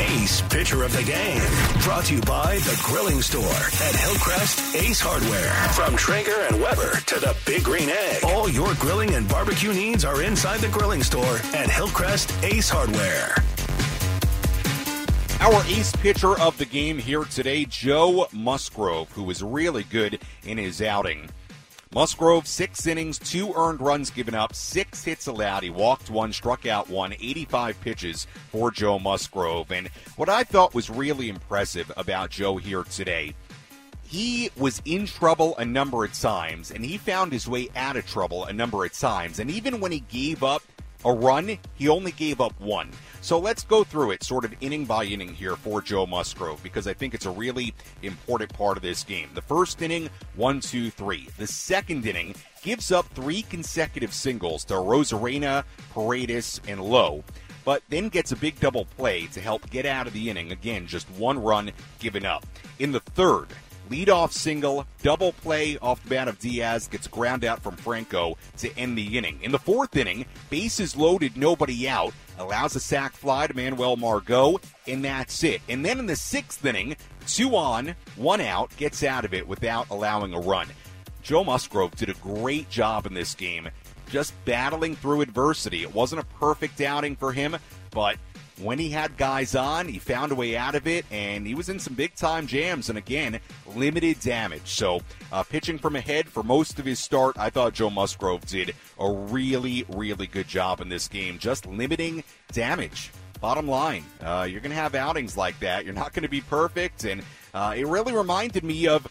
Ace 0.00 0.40
Pitcher 0.40 0.82
of 0.82 0.92
the 0.94 1.02
Game. 1.02 1.42
Brought 1.82 2.06
to 2.06 2.14
you 2.14 2.22
by 2.22 2.56
The 2.60 2.80
Grilling 2.82 3.20
Store 3.20 3.42
at 3.44 3.94
Hillcrest 3.94 4.74
Ace 4.74 4.98
Hardware. 4.98 5.52
From 5.74 5.94
Traeger 5.94 6.40
and 6.48 6.58
Weber 6.60 7.00
to 7.00 7.20
the 7.20 7.36
Big 7.44 7.64
Green 7.64 7.90
Egg, 7.90 8.24
all 8.24 8.48
your 8.48 8.72
grilling 8.76 9.14
and 9.14 9.28
barbecue 9.28 9.74
needs 9.74 10.04
are 10.06 10.22
inside 10.22 10.60
The 10.60 10.68
Grilling 10.68 11.02
Store 11.02 11.36
at 11.52 11.68
Hillcrest 11.68 12.32
Ace 12.42 12.70
Hardware. 12.70 13.34
Our 15.40 15.62
ace 15.66 15.94
pitcher 15.96 16.38
of 16.40 16.56
the 16.56 16.66
game 16.66 16.96
here 16.98 17.24
today, 17.24 17.66
Joe 17.66 18.26
Musgrove, 18.32 19.10
who 19.12 19.22
was 19.22 19.42
really 19.42 19.84
good 19.84 20.18
in 20.44 20.56
his 20.56 20.80
outing. 20.80 21.28
Musgrove, 21.92 22.46
six 22.46 22.86
innings, 22.86 23.18
two 23.18 23.52
earned 23.56 23.80
runs 23.80 24.10
given 24.10 24.32
up, 24.32 24.54
six 24.54 25.02
hits 25.02 25.26
allowed. 25.26 25.64
He 25.64 25.70
walked 25.70 26.08
one, 26.08 26.32
struck 26.32 26.64
out 26.64 26.88
one, 26.88 27.12
85 27.14 27.80
pitches 27.80 28.28
for 28.52 28.70
Joe 28.70 29.00
Musgrove. 29.00 29.72
And 29.72 29.88
what 30.14 30.28
I 30.28 30.44
thought 30.44 30.72
was 30.72 30.88
really 30.88 31.28
impressive 31.28 31.90
about 31.96 32.30
Joe 32.30 32.58
here 32.58 32.84
today, 32.84 33.34
he 34.04 34.50
was 34.56 34.80
in 34.84 35.04
trouble 35.06 35.56
a 35.58 35.64
number 35.64 36.04
of 36.04 36.12
times, 36.12 36.70
and 36.70 36.84
he 36.84 36.96
found 36.96 37.32
his 37.32 37.48
way 37.48 37.68
out 37.74 37.96
of 37.96 38.06
trouble 38.06 38.44
a 38.44 38.52
number 38.52 38.84
of 38.84 38.92
times. 38.92 39.40
And 39.40 39.50
even 39.50 39.80
when 39.80 39.90
he 39.90 40.00
gave 40.00 40.44
up 40.44 40.62
a 41.04 41.12
run, 41.12 41.58
he 41.74 41.88
only 41.88 42.12
gave 42.12 42.40
up 42.40 42.58
one. 42.60 42.90
So 43.20 43.38
let's 43.38 43.64
go 43.64 43.84
through 43.84 44.12
it 44.12 44.22
sort 44.22 44.44
of 44.44 44.54
inning 44.60 44.84
by 44.86 45.04
inning 45.04 45.34
here 45.34 45.56
for 45.56 45.82
Joe 45.82 46.06
Musgrove 46.06 46.62
because 46.62 46.86
I 46.86 46.94
think 46.94 47.14
it's 47.14 47.26
a 47.26 47.30
really 47.30 47.74
important 48.02 48.52
part 48.52 48.76
of 48.76 48.82
this 48.82 49.04
game. 49.04 49.28
The 49.34 49.42
first 49.42 49.82
inning, 49.82 50.08
one, 50.36 50.60
two, 50.60 50.90
three. 50.90 51.28
The 51.36 51.46
second 51.46 52.06
inning 52.06 52.34
gives 52.62 52.92
up 52.92 53.06
three 53.14 53.42
consecutive 53.42 54.12
singles 54.12 54.64
to 54.64 54.74
Arozarena, 54.74 55.64
Paredes, 55.92 56.60
and 56.66 56.80
Lowe 56.80 57.24
but 57.64 57.82
then 57.88 58.08
gets 58.08 58.32
a 58.32 58.36
big 58.36 58.58
double 58.58 58.86
play 58.96 59.26
to 59.26 59.40
help 59.40 59.68
get 59.70 59.86
out 59.86 60.06
of 60.06 60.12
the 60.12 60.30
inning. 60.30 60.50
Again, 60.52 60.86
just 60.86 61.08
one 61.10 61.38
run 61.38 61.70
given 61.98 62.24
up. 62.24 62.46
In 62.78 62.92
the 62.92 63.00
third, 63.00 63.48
leadoff 63.90 64.32
single, 64.32 64.86
double 65.02 65.32
play 65.32 65.76
off 65.78 66.02
the 66.04 66.10
bat 66.10 66.28
of 66.28 66.38
Diaz, 66.38 66.88
gets 66.88 67.08
ground 67.08 67.44
out 67.44 67.62
from 67.62 67.76
Franco 67.76 68.38
to 68.58 68.74
end 68.78 68.96
the 68.96 69.18
inning. 69.18 69.38
In 69.42 69.52
the 69.52 69.58
fourth 69.58 69.96
inning, 69.96 70.24
bases 70.48 70.96
loaded, 70.96 71.36
nobody 71.36 71.88
out, 71.88 72.14
allows 72.38 72.76
a 72.76 72.80
sac 72.80 73.12
fly 73.12 73.46
to 73.48 73.54
Manuel 73.54 73.96
Margot, 73.96 74.60
and 74.86 75.04
that's 75.04 75.42
it. 75.44 75.60
And 75.68 75.84
then 75.84 75.98
in 75.98 76.06
the 76.06 76.16
sixth 76.16 76.64
inning, 76.64 76.96
two 77.26 77.56
on, 77.56 77.94
one 78.16 78.40
out, 78.40 78.74
gets 78.76 79.02
out 79.02 79.24
of 79.24 79.34
it 79.34 79.46
without 79.46 79.90
allowing 79.90 80.32
a 80.32 80.40
run. 80.40 80.68
Joe 81.22 81.44
Musgrove 81.44 81.94
did 81.96 82.08
a 82.08 82.14
great 82.14 82.70
job 82.70 83.06
in 83.06 83.12
this 83.12 83.34
game, 83.34 83.68
just 84.08 84.32
battling 84.44 84.96
through 84.96 85.20
adversity. 85.20 85.82
It 85.82 85.94
wasn't 85.94 86.22
a 86.22 86.26
perfect 86.38 86.80
outing 86.80 87.16
for 87.16 87.32
him, 87.32 87.56
but 87.90 88.16
when 88.62 88.78
he 88.78 88.90
had 88.90 89.16
guys 89.16 89.54
on, 89.54 89.88
he 89.88 89.98
found 89.98 90.32
a 90.32 90.34
way 90.34 90.56
out 90.56 90.74
of 90.74 90.86
it, 90.86 91.04
and 91.10 91.46
he 91.46 91.54
was 91.54 91.68
in 91.68 91.78
some 91.78 91.94
big 91.94 92.14
time 92.14 92.46
jams. 92.46 92.88
And 92.88 92.98
again, 92.98 93.40
limited 93.74 94.20
damage. 94.20 94.66
So, 94.66 95.00
uh, 95.32 95.42
pitching 95.42 95.78
from 95.78 95.96
ahead 95.96 96.28
for 96.28 96.42
most 96.42 96.78
of 96.78 96.84
his 96.84 96.98
start, 96.98 97.38
I 97.38 97.50
thought 97.50 97.74
Joe 97.74 97.90
Musgrove 97.90 98.44
did 98.46 98.74
a 98.98 99.10
really, 99.10 99.84
really 99.88 100.26
good 100.26 100.48
job 100.48 100.80
in 100.80 100.88
this 100.88 101.08
game, 101.08 101.38
just 101.38 101.66
limiting 101.66 102.22
damage. 102.52 103.10
Bottom 103.40 103.66
line, 103.66 104.04
uh, 104.22 104.46
you're 104.50 104.60
going 104.60 104.70
to 104.70 104.76
have 104.76 104.94
outings 104.94 105.36
like 105.36 105.58
that. 105.60 105.84
You're 105.84 105.94
not 105.94 106.12
going 106.12 106.24
to 106.24 106.28
be 106.28 106.42
perfect, 106.42 107.04
and 107.04 107.22
uh, 107.54 107.74
it 107.76 107.86
really 107.86 108.12
reminded 108.12 108.64
me 108.64 108.86
of, 108.86 109.06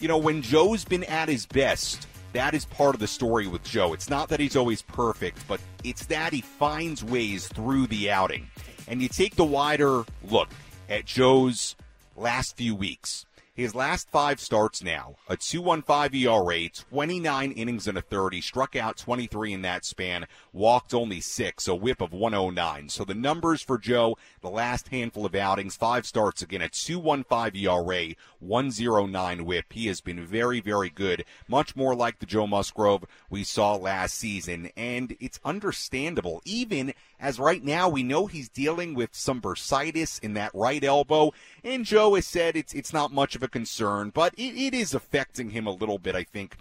you 0.00 0.08
know, 0.08 0.16
when 0.16 0.40
Joe's 0.40 0.84
been 0.84 1.04
at 1.04 1.28
his 1.28 1.44
best 1.44 2.06
that 2.34 2.52
is 2.52 2.64
part 2.64 2.96
of 2.96 3.00
the 3.00 3.06
story 3.06 3.46
with 3.46 3.62
Joe. 3.62 3.92
It's 3.92 4.10
not 4.10 4.28
that 4.28 4.40
he's 4.40 4.56
always 4.56 4.82
perfect, 4.82 5.46
but 5.46 5.60
it's 5.84 6.06
that 6.06 6.32
he 6.32 6.40
finds 6.40 7.04
ways 7.04 7.46
through 7.46 7.86
the 7.86 8.10
outing. 8.10 8.48
And 8.88 9.00
you 9.00 9.08
take 9.08 9.36
the 9.36 9.44
wider 9.44 10.04
look 10.28 10.48
at 10.88 11.06
Joe's 11.06 11.76
last 12.16 12.56
few 12.56 12.74
weeks. 12.74 13.26
His 13.56 13.72
last 13.72 14.10
five 14.10 14.40
starts 14.40 14.82
now, 14.82 15.14
a 15.28 15.36
2.15 15.36 16.12
ERA, 16.12 16.68
29 16.68 17.52
innings 17.52 17.86
and 17.86 17.96
a 17.96 18.02
third. 18.02 18.34
He 18.34 18.40
struck 18.40 18.74
out 18.74 18.96
23 18.96 19.52
in 19.52 19.62
that 19.62 19.84
span, 19.84 20.26
walked 20.52 20.92
only 20.92 21.20
six, 21.20 21.68
a 21.68 21.74
whip 21.76 22.00
of 22.00 22.12
109. 22.12 22.88
So 22.88 23.04
the 23.04 23.14
numbers 23.14 23.62
for 23.62 23.78
Joe, 23.78 24.18
the 24.40 24.50
last 24.50 24.88
handful 24.88 25.24
of 25.24 25.36
outings, 25.36 25.76
five 25.76 26.04
starts 26.04 26.42
again, 26.42 26.62
a 26.62 26.68
2.15 26.68 27.54
ERA, 27.62 28.16
109 28.40 29.44
whip. 29.44 29.66
He 29.72 29.86
has 29.86 30.00
been 30.00 30.26
very, 30.26 30.58
very 30.58 30.90
good, 30.90 31.24
much 31.46 31.76
more 31.76 31.94
like 31.94 32.18
the 32.18 32.26
Joe 32.26 32.48
Musgrove 32.48 33.04
we 33.30 33.44
saw 33.44 33.76
last 33.76 34.16
season. 34.16 34.70
And 34.76 35.16
it's 35.20 35.38
understandable, 35.44 36.42
even 36.44 36.92
as 37.24 37.38
right 37.38 37.64
now 37.64 37.88
we 37.88 38.02
know 38.02 38.26
he's 38.26 38.50
dealing 38.50 38.92
with 38.92 39.14
some 39.14 39.40
bursitis 39.40 40.22
in 40.22 40.34
that 40.34 40.50
right 40.52 40.84
elbow. 40.84 41.32
And 41.64 41.86
Joe 41.86 42.14
has 42.16 42.26
said 42.26 42.54
it's 42.54 42.74
it's 42.74 42.92
not 42.92 43.12
much 43.12 43.34
of 43.34 43.42
a 43.42 43.48
concern, 43.48 44.10
but 44.10 44.34
it, 44.34 44.54
it 44.54 44.74
is 44.74 44.92
affecting 44.92 45.50
him 45.50 45.66
a 45.66 45.72
little 45.72 45.98
bit, 45.98 46.14
I 46.14 46.24
think, 46.24 46.56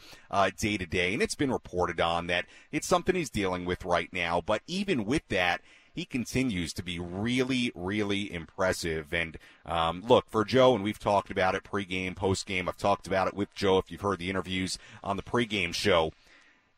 day 0.57 0.77
to 0.77 0.85
day. 0.85 1.13
And 1.13 1.21
it's 1.21 1.35
been 1.35 1.51
reported 1.51 1.99
on 1.99 2.27
that 2.27 2.45
it's 2.71 2.87
something 2.87 3.13
he's 3.13 3.29
dealing 3.29 3.65
with 3.65 3.83
right 3.83 4.07
now. 4.13 4.39
But 4.39 4.61
even 4.65 5.03
with 5.03 5.27
that, 5.27 5.59
he 5.93 6.05
continues 6.05 6.71
to 6.73 6.81
be 6.81 6.97
really, 6.97 7.73
really 7.75 8.33
impressive. 8.33 9.13
And 9.13 9.37
um, 9.65 10.01
look, 10.07 10.29
for 10.29 10.45
Joe, 10.45 10.75
and 10.75 10.83
we've 10.83 10.97
talked 10.97 11.29
about 11.29 11.55
it 11.55 11.65
pregame, 11.65 12.15
postgame. 12.15 12.69
I've 12.69 12.77
talked 12.77 13.05
about 13.05 13.27
it 13.27 13.33
with 13.33 13.53
Joe 13.53 13.79
if 13.79 13.91
you've 13.91 13.99
heard 13.99 14.19
the 14.19 14.29
interviews 14.29 14.77
on 15.03 15.17
the 15.17 15.23
pregame 15.23 15.73
show. 15.73 16.13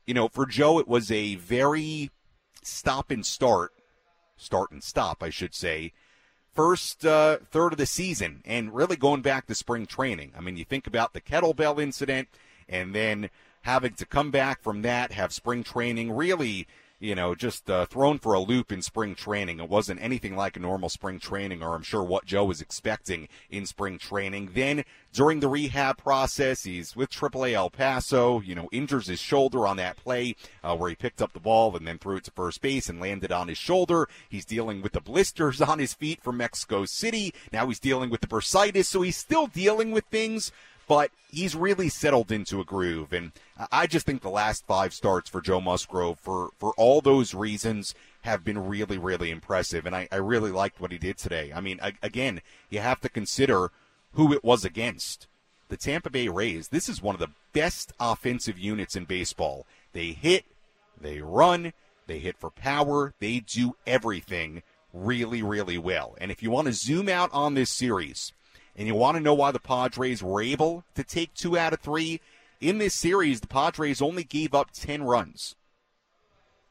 You 0.08 0.16
know, 0.16 0.28
for 0.28 0.48
Joe, 0.48 0.80
it 0.80 0.88
was 0.88 1.12
a 1.12 1.36
very 1.36 2.10
stop 2.66 3.12
and 3.12 3.26
start, 3.26 3.72
start 4.38 4.72
and 4.72 4.84
stop, 4.84 5.24
I 5.24 5.30
should 5.30 5.54
say, 5.54 5.94
first 6.54 7.06
uh, 7.06 7.38
third 7.52 7.74
of 7.74 7.78
the 7.78 7.86
season, 7.86 8.42
and 8.46 8.74
really 8.74 8.96
going 8.96 9.22
back 9.22 9.48
to 9.48 9.56
spring 9.56 9.86
training. 9.86 10.32
I 10.38 10.42
mean, 10.42 10.58
you 10.58 10.66
think 10.66 10.88
about 10.88 11.14
the 11.14 11.22
kettlebell 11.22 11.82
incident, 11.82 12.30
and 12.68 12.96
then 12.96 13.30
having 13.62 13.94
to 13.94 14.06
come 14.06 14.32
back 14.32 14.62
from 14.62 14.82
that, 14.84 15.12
have 15.12 15.34
spring 15.34 15.64
training, 15.64 16.12
really 16.12 16.68
you 17.06 17.14
know, 17.14 17.36
just 17.36 17.70
uh, 17.70 17.86
thrown 17.86 18.18
for 18.18 18.34
a 18.34 18.40
loop 18.40 18.72
in 18.72 18.82
spring 18.82 19.14
training. 19.14 19.60
It 19.60 19.70
wasn't 19.70 20.02
anything 20.02 20.36
like 20.36 20.58
a 20.58 20.60
normal 20.60 20.90
spring 20.90 21.20
training, 21.20 21.62
or 21.62 21.76
I'm 21.76 21.84
sure 21.84 22.04
what 22.04 22.26
Joe 22.26 22.46
was 22.46 22.62
expecting 22.62 23.28
in 23.52 23.68
spring 23.68 24.00
training. 24.00 24.52
Then 24.56 24.84
during 25.14 25.40
the 25.40 25.48
rehab 25.48 25.98
process, 25.98 26.64
he's 26.64 26.96
with 26.96 27.12
AAA 27.12 27.54
El 27.54 27.70
Paso, 27.70 28.42
you 28.42 28.56
know, 28.56 28.68
injures 28.72 29.06
his 29.06 29.20
shoulder 29.20 29.68
on 29.68 29.78
that 29.78 29.98
play 29.98 30.36
uh, 30.64 30.76
where 30.76 30.90
he 30.90 30.96
picked 30.96 31.22
up 31.22 31.34
the 31.34 31.40
ball 31.40 31.76
and 31.78 31.88
then 31.88 32.00
threw 32.00 32.18
it 32.18 32.24
to 32.24 32.32
first 32.32 32.60
base 32.62 32.90
and 32.90 33.00
landed 33.00 33.32
on 33.32 33.50
his 33.50 33.58
shoulder. 33.58 34.10
He's 34.28 34.46
dealing 34.46 34.82
with 34.82 34.94
the 34.94 35.00
blisters 35.00 35.62
on 35.70 35.78
his 35.78 35.94
feet 35.94 36.22
from 36.24 36.38
Mexico 36.38 36.86
City. 36.86 37.34
Now 37.54 37.68
he's 37.68 37.80
dealing 37.80 38.10
with 38.10 38.22
the 38.22 38.28
bursitis, 38.28 38.86
so 38.86 39.04
he's 39.04 39.18
still 39.18 39.46
dealing 39.46 39.92
with 39.92 40.06
things 40.06 40.52
but 40.88 41.12
he's 41.32 41.56
really 41.56 41.90
settled 41.90 42.32
into 42.32 42.60
a 42.60 42.66
groove. 42.66 43.14
And 43.14 43.32
I 43.72 43.88
just 43.88 44.06
think 44.06 44.22
the 44.22 44.30
last 44.30 44.66
five 44.66 44.94
starts 44.94 45.30
for 45.30 45.42
Joe 45.42 45.62
Musgrove, 45.62 46.20
for, 46.20 46.50
for 46.58 46.74
all 46.78 47.02
those 47.02 47.34
reasons, 47.34 47.96
have 48.22 48.44
been 48.44 48.68
really, 48.68 48.98
really 48.98 49.32
impressive. 49.32 49.86
And 49.86 49.96
I, 49.96 50.08
I 50.12 50.18
really 50.18 50.52
liked 50.52 50.80
what 50.80 50.92
he 50.92 50.98
did 50.98 51.18
today. 51.18 51.52
I 51.54 51.62
mean, 51.62 51.80
I, 51.82 51.94
again, 52.02 52.42
you 52.70 52.80
have 52.80 53.02
to 53.02 53.10
consider 53.10 53.72
who 54.14 54.34
it 54.34 54.44
was 54.44 54.64
against. 54.66 55.28
The 55.68 55.78
Tampa 55.78 56.10
Bay 56.10 56.28
Rays, 56.28 56.68
this 56.68 56.88
is 56.88 57.02
one 57.02 57.16
of 57.16 57.20
the 57.20 57.32
best 57.52 57.92
offensive 58.00 58.60
units 58.60 58.96
in 58.96 59.06
baseball. 59.06 59.66
They 59.94 60.12
hit, 60.12 60.46
they 61.00 61.22
run, 61.22 61.74
they 62.08 62.20
hit 62.20 62.38
for 62.38 62.52
power, 62.52 63.14
they 63.20 63.40
do 63.40 63.76
everything 63.88 64.62
really, 64.94 65.42
really 65.42 65.78
well. 65.78 66.16
And 66.20 66.32
if 66.32 66.44
you 66.44 66.52
want 66.52 66.68
to 66.68 66.74
zoom 66.74 67.10
out 67.10 67.30
on 67.34 67.56
this 67.56 67.72
series, 67.72 68.32
and 68.76 68.88
you 68.88 68.96
want 68.96 69.16
to 69.16 69.24
know 69.24 69.34
why 69.34 69.52
the 69.52 69.60
Padres 69.60 70.22
were 70.22 70.42
able 70.42 70.84
to 70.96 71.04
take 71.04 71.34
two 71.34 71.58
out 71.58 71.74
of 71.74 71.80
three? 71.80 72.22
In 72.60 72.78
this 72.78 72.94
series, 72.94 73.42
the 73.42 73.48
Padres 73.48 74.02
only 74.02 74.24
gave 74.24 74.54
up 74.54 74.72
10 74.72 75.04
runs. 75.04 75.56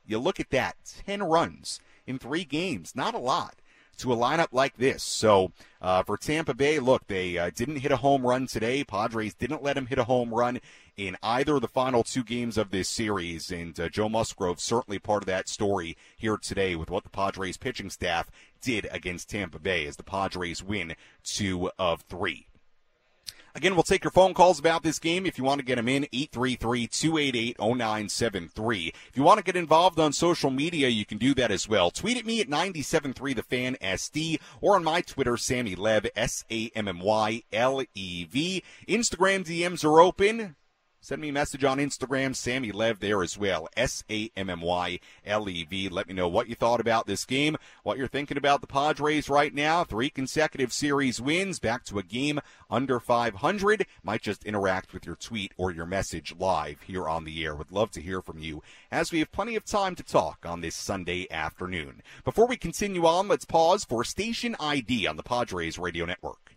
You 0.07 0.19
look 0.19 0.41
at 0.41 0.51
that 0.51 0.77
10 1.07 1.23
runs 1.23 1.81
in 2.07 2.19
three 2.19 2.45
games, 2.45 2.95
not 2.95 3.15
a 3.15 3.19
lot 3.19 3.57
to 3.97 4.13
a 4.13 4.17
lineup 4.17 4.49
like 4.53 4.77
this. 4.77 5.03
So 5.03 5.53
uh, 5.81 6.03
for 6.03 6.17
Tampa 6.17 6.55
Bay, 6.55 6.79
look, 6.79 7.07
they 7.07 7.39
uh, 7.39 7.51
didn't 7.55 7.77
hit 7.77 7.93
a 7.93 7.97
home 7.97 8.27
run 8.27 8.47
today. 8.47 8.85
Padres 8.85 9.35
didn't 9.35 9.63
let 9.63 9.77
him 9.77 9.87
hit 9.87 9.99
a 9.99 10.05
home 10.05 10.33
run 10.33 10.61
in 10.97 11.17
either 11.23 11.57
of 11.57 11.63
the 11.63 11.69
final 11.69 12.03
two 12.03 12.23
games 12.25 12.57
of 12.57 12.71
this 12.71 12.89
series. 12.89 13.51
And 13.51 13.79
uh, 13.79 13.89
Joe 13.89 14.09
Musgrove 14.09 14.61
certainly 14.61 14.99
part 14.99 15.23
of 15.23 15.27
that 15.27 15.49
story 15.49 15.97
here 16.17 16.37
today 16.37 16.77
with 16.77 16.91
what 16.91 17.05
the 17.05 17.11
Padres 17.11 17.57
pitching 17.57 17.91
staff 17.91 18.31
did 18.61 18.87
against 18.91 19.31
Tampa 19.31 19.59
Bay 19.59 19.87
as 19.87 19.97
the 19.97 20.03
Padres 20.03 20.63
win 20.63 20.95
two 21.23 21.71
of 21.79 22.03
three. 22.03 22.47
Again, 23.57 23.75
we'll 23.75 23.85
take 23.85 24.03
your 24.03 24.11
phone 24.11 24.35
calls 24.35 24.59
about 24.59 24.83
this 24.83 24.99
game 24.99 25.27
if 25.27 25.39
you 25.39 25.45
want 25.45 25.61
to 25.61 25.65
get 25.65 25.77
them 25.77 25.89
in, 25.89 26.09
833-288-0973. 26.13 28.89
If 28.89 29.17
you 29.17 29.23
want 29.23 29.39
to 29.39 29.45
get 29.45 29.55
involved 29.55 30.01
on 30.01 30.13
social 30.13 30.51
media, 30.51 30.89
you 30.89 31.07
can 31.07 31.19
do 31.19 31.35
that 31.35 31.53
as 31.53 31.69
well. 31.69 31.93
Tweet 31.93 32.17
at 32.17 32.27
me 32.27 32.41
at 32.41 32.49
973 32.49 33.33
the 33.33 33.45
fan 33.45 33.77
SD 33.81 34.41
or 34.61 34.75
on 34.75 34.83
my 34.83 35.03
Twitter, 35.03 35.37
Sammy 35.37 35.77
Lev, 35.77 36.09
S-A-M-M-Y-L-E-V. 36.17 36.75
Instagram 38.89 39.45
DMs 39.45 39.85
are 39.85 40.01
open. 40.01 40.57
Send 41.05 41.21
me 41.21 41.29
a 41.29 41.35
message 41.35 41.65
on 41.65 41.77
Instagram, 41.77 42.35
Sammy 42.35 42.73
Lev 42.73 42.99
there 42.99 43.23
as 43.23 43.37
well. 43.37 43.69
S 43.77 44.03
A 44.11 44.31
M 44.39 44.49
M 44.49 44.63
Y 44.63 44.99
L 45.27 45.51
E 45.51 45.63
V. 45.65 45.91
Let 45.91 46.09
me 46.09 46.15
know 46.15 46.29
what 46.29 46.49
you 46.49 46.55
thought 46.55 46.81
about 46.81 47.07
this 47.07 47.27
game, 47.27 47.59
what 47.83 47.99
you're 47.99 48.09
thinking 48.09 48.39
about 48.39 48.63
the 48.63 48.67
Padres 48.67 49.29
right 49.29 49.53
now. 49.53 49.85
Three 49.85 50.09
consecutive 50.09 50.73
series 50.73 51.21
wins, 51.21 51.59
back 51.59 51.85
to 51.85 51.99
a 51.99 52.03
game 52.03 52.41
under 52.71 52.99
500. 52.99 53.85
Might 54.03 54.23
just 54.23 54.45
interact 54.45 54.95
with 54.95 55.05
your 55.05 55.17
tweet 55.17 55.53
or 55.59 55.71
your 55.71 55.85
message 55.85 56.35
live 56.39 56.81
here 56.81 57.07
on 57.07 57.25
the 57.25 57.45
air. 57.45 57.55
Would 57.55 57.71
love 57.71 57.91
to 57.91 58.01
hear 58.01 58.23
from 58.23 58.39
you 58.39 58.63
as 58.91 59.13
we 59.13 59.19
have 59.19 59.31
plenty 59.31 59.57
of 59.57 59.67
time 59.67 59.95
to 59.97 60.03
talk 60.03 60.47
on 60.47 60.63
this 60.63 60.75
Sunday 60.75 61.27
afternoon. 61.31 62.01
Before 62.25 62.47
we 62.47 62.57
continue 62.57 63.05
on, 63.05 63.29
let's 63.29 63.45
pause 63.45 63.85
for 63.85 64.05
station 64.05 64.57
ID 64.59 65.07
on 65.07 65.19
the 65.19 65.23
Padres 65.23 65.79
Radio 65.79 66.07
Network. 66.07 66.54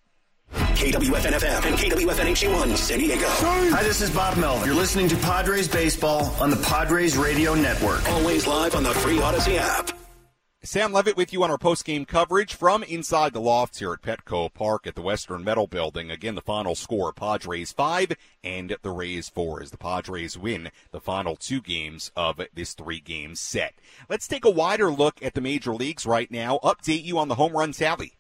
KWFN 0.54 1.32
FM 1.34 1.66
and 1.66 1.76
KWFN 1.78 2.32
HD1 2.32 2.78
San 2.78 3.00
Diego. 3.00 3.26
Hi, 3.28 3.84
this 3.84 4.02
is 4.02 4.10
Bob 4.10 4.38
Melvin. 4.38 4.66
You're 4.66 4.76
listening 4.76 5.08
to 5.10 5.18
Padres 5.18 5.68
Baseball 5.68 6.26
on 6.40 6.50
the 6.50 6.58
Padres 6.58 7.18
Radio 7.18 7.54
Network. 7.54 8.08
Always 8.10 8.48
live 8.48 8.76
on 8.76 8.84
the 8.84 8.94
free 8.94 9.18
Audacy 9.18 9.58
app. 9.58 9.92
Sam 10.64 10.92
Levitt 10.92 11.16
with 11.16 11.32
you 11.32 11.44
on 11.44 11.52
our 11.52 11.58
post-game 11.58 12.04
coverage 12.04 12.54
from 12.54 12.84
inside 12.84 13.32
the 13.32 13.40
lofts 13.40 13.80
here 13.80 13.94
at 13.94 14.02
Petco 14.02 14.54
Park 14.54 14.86
at 14.86 14.96
the 14.96 15.02
Western 15.02 15.44
Metal 15.44 15.66
Building. 15.66 16.12
Again, 16.12 16.36
the 16.36 16.42
final 16.42 16.76
score, 16.76 17.14
Padres 17.14 17.72
5 17.72 18.14
and 18.44 18.76
the 18.82 18.90
Rays 18.90 19.30
4 19.30 19.62
as 19.62 19.72
the 19.72 19.78
Padres 19.78 20.38
win 20.38 20.72
the 20.92 21.00
final 21.00 21.38
two 21.38 21.62
games 21.62 22.12
of 22.18 22.42
this 22.54 22.74
three-game 22.74 23.36
set. 23.36 23.76
Let's 24.10 24.28
take 24.28 24.44
a 24.44 24.50
wider 24.50 24.92
look 24.92 25.24
at 25.24 25.36
the 25.36 25.42
major 25.42 25.74
leagues 25.74 26.06
right 26.06 26.30
now, 26.30 26.60
update 26.64 27.04
you 27.04 27.18
on 27.18 27.30
the 27.30 27.36
home 27.36 27.54
run 27.54 27.72
tally. 27.72 28.18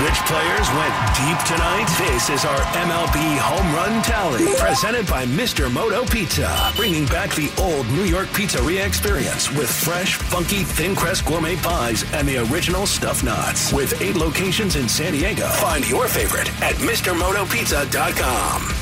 Which 0.00 0.14
players 0.24 0.68
went 0.70 0.94
deep 1.14 1.38
tonight? 1.46 1.86
This 1.98 2.30
is 2.30 2.44
our 2.44 2.58
MLB 2.74 3.38
home 3.38 3.74
run 3.74 4.02
tally. 4.02 4.46
Presented 4.58 5.06
by 5.06 5.26
Mr. 5.26 5.70
Moto 5.70 6.04
Pizza. 6.06 6.72
Bringing 6.74 7.06
back 7.06 7.34
the 7.34 7.52
old 7.58 7.86
New 7.90 8.04
York 8.04 8.28
pizzeria 8.28 8.86
experience 8.86 9.50
with 9.52 9.70
fresh, 9.70 10.16
funky, 10.16 10.64
thin 10.64 10.96
crust 10.96 11.26
gourmet 11.26 11.56
pies 11.56 12.04
and 12.14 12.26
the 12.26 12.38
original 12.52 12.86
stuffed 12.86 13.24
knots. 13.24 13.72
With 13.72 14.00
eight 14.00 14.16
locations 14.16 14.76
in 14.76 14.88
San 14.88 15.12
Diego. 15.12 15.46
Find 15.46 15.86
your 15.88 16.08
favorite 16.08 16.48
at 16.62 16.76
MrMotoPizza.com. 16.76 18.74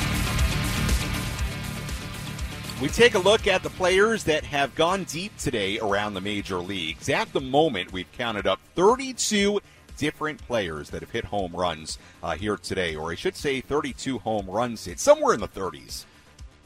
We 2.81 2.87
take 2.87 3.15
a 3.15 3.19
look 3.19 3.45
at 3.45 3.61
the 3.61 3.69
players 3.69 4.23
that 4.23 4.45
have 4.45 4.73
gone 4.73 5.03
deep 5.03 5.35
today 5.37 5.79
around 5.79 6.13
the 6.13 6.21
major 6.21 6.59
leagues. 6.59 7.09
At 7.09 7.33
the 7.33 7.41
moment, 7.41 7.91
we've 7.91 8.09
counted 8.13 8.47
up 8.47 8.61
32 8.75 9.59
different 9.99 10.41
players 10.47 10.89
that 10.89 11.01
have 11.01 11.11
hit 11.11 11.25
home 11.25 11.51
runs 11.53 11.99
uh, 12.23 12.35
here 12.35 12.57
today, 12.57 12.95
or 12.95 13.11
I 13.11 13.15
should 13.15 13.35
say 13.35 13.61
32 13.61 14.17
home 14.19 14.49
runs 14.49 14.87
It's 14.87 15.03
somewhere 15.03 15.35
in 15.35 15.41
the 15.41 15.47
30s. 15.47 16.05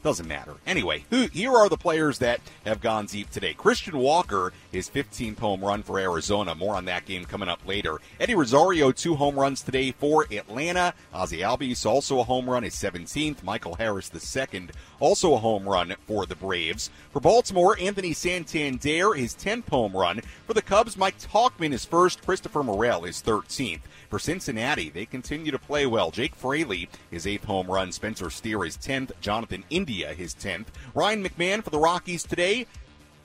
Doesn't 0.04 0.28
matter. 0.28 0.56
Anyway, 0.66 1.06
who, 1.08 1.28
here 1.28 1.54
are 1.54 1.70
the 1.70 1.78
players 1.78 2.18
that 2.18 2.42
have 2.66 2.82
gone 2.82 3.06
deep 3.06 3.30
today. 3.30 3.54
Christian 3.54 3.96
Walker, 3.96 4.52
his 4.70 4.90
15th 4.90 5.38
home 5.38 5.64
run 5.64 5.82
for 5.82 5.98
Arizona. 5.98 6.54
More 6.54 6.74
on 6.74 6.84
that 6.84 7.06
game 7.06 7.24
coming 7.24 7.48
up 7.48 7.66
later. 7.66 7.98
Eddie 8.20 8.34
Rosario, 8.34 8.92
two 8.92 9.14
home 9.14 9.34
runs 9.34 9.62
today 9.62 9.92
for 9.92 10.26
Atlanta. 10.30 10.92
Ozzie 11.14 11.38
Albies, 11.38 11.86
also 11.86 12.20
a 12.20 12.22
home 12.22 12.50
run, 12.50 12.64
his 12.64 12.74
17th. 12.74 13.42
Michael 13.42 13.76
Harris, 13.76 14.10
the 14.10 14.20
second, 14.20 14.72
also 15.00 15.32
a 15.32 15.38
home 15.38 15.66
run 15.66 15.94
for 16.06 16.26
the 16.26 16.36
Braves. 16.36 16.90
For 17.10 17.20
Baltimore, 17.20 17.74
Anthony 17.80 18.12
Santander, 18.12 19.14
his 19.14 19.34
10th 19.34 19.70
home 19.70 19.96
run. 19.96 20.20
For 20.46 20.52
the 20.52 20.60
Cubs, 20.60 20.98
Mike 20.98 21.18
Tauchman, 21.18 21.72
his 21.72 21.86
first. 21.86 22.22
Christopher 22.22 22.62
Morel, 22.62 23.04
his 23.04 23.22
13th. 23.22 23.80
For 24.14 24.20
Cincinnati, 24.20 24.90
they 24.90 25.06
continue 25.06 25.50
to 25.50 25.58
play 25.58 25.86
well. 25.86 26.12
Jake 26.12 26.36
Fraley, 26.36 26.88
his 27.10 27.26
eighth 27.26 27.42
home 27.42 27.66
run. 27.66 27.90
Spencer 27.90 28.30
Steer, 28.30 28.62
his 28.62 28.76
10th. 28.76 29.10
Jonathan 29.20 29.64
India, 29.70 30.14
his 30.14 30.36
10th. 30.36 30.66
Ryan 30.94 31.24
McMahon 31.24 31.64
for 31.64 31.70
the 31.70 31.80
Rockies 31.80 32.22
today. 32.22 32.68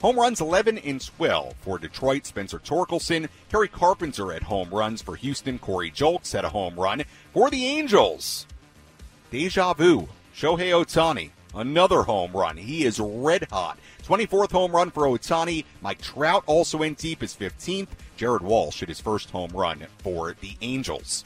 Home 0.02 0.18
runs 0.18 0.40
11 0.40 0.78
and 0.78 1.00
12 1.00 1.54
for 1.60 1.78
Detroit. 1.78 2.26
Spencer 2.26 2.58
Torkelson. 2.58 3.28
Kerry 3.52 3.68
Carpenter 3.68 4.32
at 4.32 4.42
home 4.42 4.70
runs 4.70 5.00
for 5.00 5.14
Houston. 5.14 5.60
Corey 5.60 5.92
Julks 5.92 6.32
had 6.32 6.44
a 6.44 6.48
home 6.48 6.74
run 6.74 7.04
for 7.32 7.50
the 7.50 7.66
Angels. 7.66 8.48
Deja 9.30 9.74
vu. 9.74 10.08
Shohei 10.34 10.72
Ohtani. 10.72 11.30
Another 11.54 12.02
home 12.02 12.32
run. 12.32 12.56
He 12.56 12.84
is 12.84 12.98
red 12.98 13.46
hot. 13.52 13.78
24th 14.10 14.50
home 14.50 14.72
run 14.72 14.90
for 14.90 15.04
Ohtani. 15.04 15.64
Mike 15.82 16.02
Trout 16.02 16.42
also 16.48 16.82
in 16.82 16.94
deep, 16.94 17.20
his 17.20 17.36
15th. 17.36 17.86
Jared 18.16 18.42
Walsh 18.42 18.80
hit 18.80 18.88
his 18.88 19.00
first 19.00 19.30
home 19.30 19.52
run 19.54 19.86
for 19.98 20.34
the 20.40 20.56
Angels. 20.62 21.24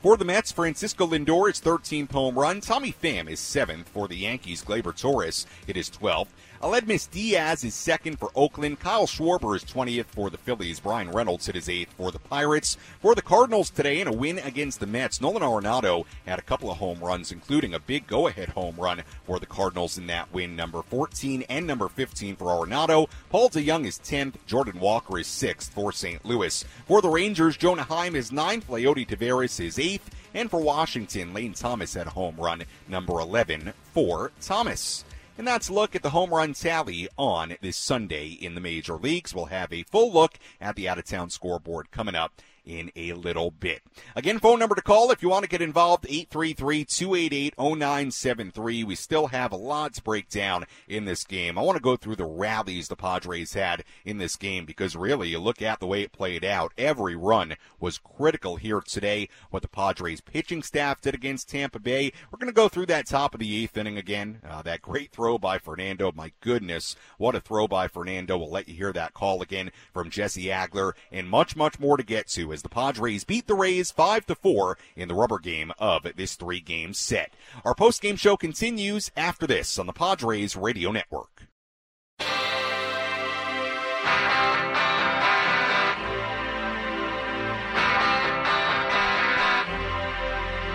For 0.00 0.16
the 0.16 0.24
Mets, 0.24 0.52
Francisco 0.52 1.04
Lindor 1.04 1.50
is 1.50 1.60
13th 1.60 2.12
home 2.12 2.38
run. 2.38 2.60
Tommy 2.60 2.92
Pham 3.02 3.28
is 3.28 3.40
7th 3.40 3.86
for 3.86 4.06
the 4.06 4.14
Yankees. 4.14 4.62
Gleyber 4.62 4.96
Torres 4.96 5.48
hit 5.66 5.74
his 5.74 5.90
12th. 5.90 6.28
Aledmys 6.64 7.10
Diaz 7.10 7.62
is 7.62 7.74
second 7.74 8.18
for 8.18 8.30
Oakland. 8.34 8.80
Kyle 8.80 9.06
Schwarber 9.06 9.54
is 9.54 9.64
20th 9.64 10.06
for 10.06 10.30
the 10.30 10.38
Phillies. 10.38 10.80
Bryan 10.80 11.10
Reynolds 11.10 11.44
hit 11.44 11.56
his 11.56 11.68
eighth 11.68 11.92
for 11.92 12.10
the 12.10 12.18
Pirates. 12.18 12.78
For 13.02 13.14
the 13.14 13.20
Cardinals 13.20 13.68
today 13.68 14.00
in 14.00 14.08
a 14.08 14.12
win 14.12 14.38
against 14.38 14.80
the 14.80 14.86
Mets, 14.86 15.20
Nolan 15.20 15.42
Arenado 15.42 16.06
had 16.24 16.38
a 16.38 16.42
couple 16.42 16.70
of 16.70 16.78
home 16.78 17.00
runs, 17.00 17.30
including 17.32 17.74
a 17.74 17.78
big 17.78 18.06
go-ahead 18.06 18.48
home 18.48 18.76
run 18.78 19.02
for 19.26 19.38
the 19.38 19.44
Cardinals 19.44 19.98
in 19.98 20.06
that 20.06 20.32
win. 20.32 20.56
Number 20.56 20.80
14 20.80 21.44
and 21.50 21.66
number 21.66 21.86
15 21.90 22.36
for 22.36 22.46
Arenado. 22.46 23.10
Paul 23.28 23.50
DeJong 23.50 23.84
is 23.84 23.98
10th. 23.98 24.36
Jordan 24.46 24.80
Walker 24.80 25.18
is 25.18 25.26
6th 25.26 25.68
for 25.68 25.92
St. 25.92 26.24
Louis. 26.24 26.64
For 26.86 27.02
the 27.02 27.10
Rangers, 27.10 27.58
Jonah 27.58 27.82
Heim 27.82 28.16
is 28.16 28.30
9th. 28.30 28.64
Leody 28.68 29.06
Taveras 29.06 29.62
is 29.62 29.76
8th. 29.76 30.08
And 30.32 30.48
for 30.48 30.60
Washington, 30.60 31.34
Lane 31.34 31.52
Thomas 31.52 31.92
had 31.92 32.06
a 32.06 32.10
home 32.10 32.36
run, 32.38 32.64
number 32.88 33.20
11 33.20 33.74
for 33.92 34.32
Thomas. 34.40 35.04
And 35.36 35.46
that's 35.46 35.68
look 35.68 35.96
at 35.96 36.02
the 36.02 36.10
home 36.10 36.30
run 36.30 36.54
tally 36.54 37.08
on 37.18 37.56
this 37.60 37.76
Sunday 37.76 38.28
in 38.28 38.54
the 38.54 38.60
major 38.60 38.94
leagues. 38.94 39.34
We'll 39.34 39.46
have 39.46 39.72
a 39.72 39.82
full 39.82 40.12
look 40.12 40.38
at 40.60 40.76
the 40.76 40.88
out 40.88 40.98
of 40.98 41.06
town 41.06 41.30
scoreboard 41.30 41.90
coming 41.90 42.14
up 42.14 42.40
in 42.64 42.90
a 42.96 43.12
little 43.12 43.50
bit. 43.50 43.82
Again, 44.16 44.38
phone 44.38 44.58
number 44.58 44.74
to 44.74 44.82
call 44.82 45.10
if 45.10 45.22
you 45.22 45.28
want 45.28 45.44
to 45.44 45.48
get 45.48 45.62
involved, 45.62 46.04
833-288-0973. 46.04 48.84
We 48.84 48.94
still 48.94 49.28
have 49.28 49.52
a 49.52 49.56
lot 49.56 49.94
to 49.94 50.02
break 50.02 50.28
down 50.28 50.64
in 50.88 51.04
this 51.04 51.24
game. 51.24 51.58
I 51.58 51.62
want 51.62 51.76
to 51.76 51.82
go 51.82 51.96
through 51.96 52.16
the 52.16 52.24
rallies 52.24 52.88
the 52.88 52.96
Padres 52.96 53.54
had 53.54 53.84
in 54.04 54.18
this 54.18 54.36
game 54.36 54.64
because 54.64 54.96
really 54.96 55.28
you 55.28 55.38
look 55.38 55.62
at 55.62 55.80
the 55.80 55.86
way 55.86 56.02
it 56.02 56.12
played 56.12 56.44
out. 56.44 56.72
Every 56.78 57.16
run 57.16 57.56
was 57.80 57.98
critical 57.98 58.56
here 58.56 58.80
today. 58.80 59.28
What 59.50 59.62
the 59.62 59.68
Padres 59.68 60.20
pitching 60.20 60.62
staff 60.62 61.00
did 61.00 61.14
against 61.14 61.48
Tampa 61.48 61.78
Bay. 61.78 62.12
We're 62.30 62.38
going 62.38 62.48
to 62.48 62.52
go 62.52 62.68
through 62.68 62.86
that 62.86 63.06
top 63.06 63.34
of 63.34 63.40
the 63.40 63.62
eighth 63.62 63.76
inning 63.76 63.98
again. 63.98 64.40
Uh, 64.48 64.62
that 64.62 64.82
great 64.82 65.12
throw 65.12 65.38
by 65.38 65.58
Fernando. 65.58 66.12
My 66.14 66.32
goodness, 66.40 66.96
what 67.18 67.34
a 67.34 67.40
throw 67.40 67.68
by 67.68 67.88
Fernando. 67.88 68.38
We'll 68.38 68.50
let 68.50 68.68
you 68.68 68.74
hear 68.74 68.92
that 68.92 69.14
call 69.14 69.42
again 69.42 69.70
from 69.92 70.10
Jesse 70.10 70.46
Agler 70.46 70.92
and 71.10 71.28
much, 71.28 71.56
much 71.56 71.78
more 71.78 71.96
to 71.96 72.02
get 72.02 72.28
to 72.28 72.52
as 72.54 72.62
the 72.62 72.70
Padres 72.70 73.24
beat 73.24 73.46
the 73.46 73.54
Rays 73.54 73.90
5 73.90 74.24
to 74.26 74.34
4 74.34 74.78
in 74.96 75.08
the 75.08 75.14
rubber 75.14 75.38
game 75.38 75.72
of 75.78 76.06
this 76.16 76.36
three-game 76.36 76.94
set. 76.94 77.34
Our 77.64 77.74
post-game 77.74 78.16
show 78.16 78.38
continues 78.38 79.10
after 79.16 79.46
this 79.46 79.78
on 79.78 79.86
the 79.86 79.92
Padres 79.92 80.56
Radio 80.56 80.92
Network. 80.92 81.48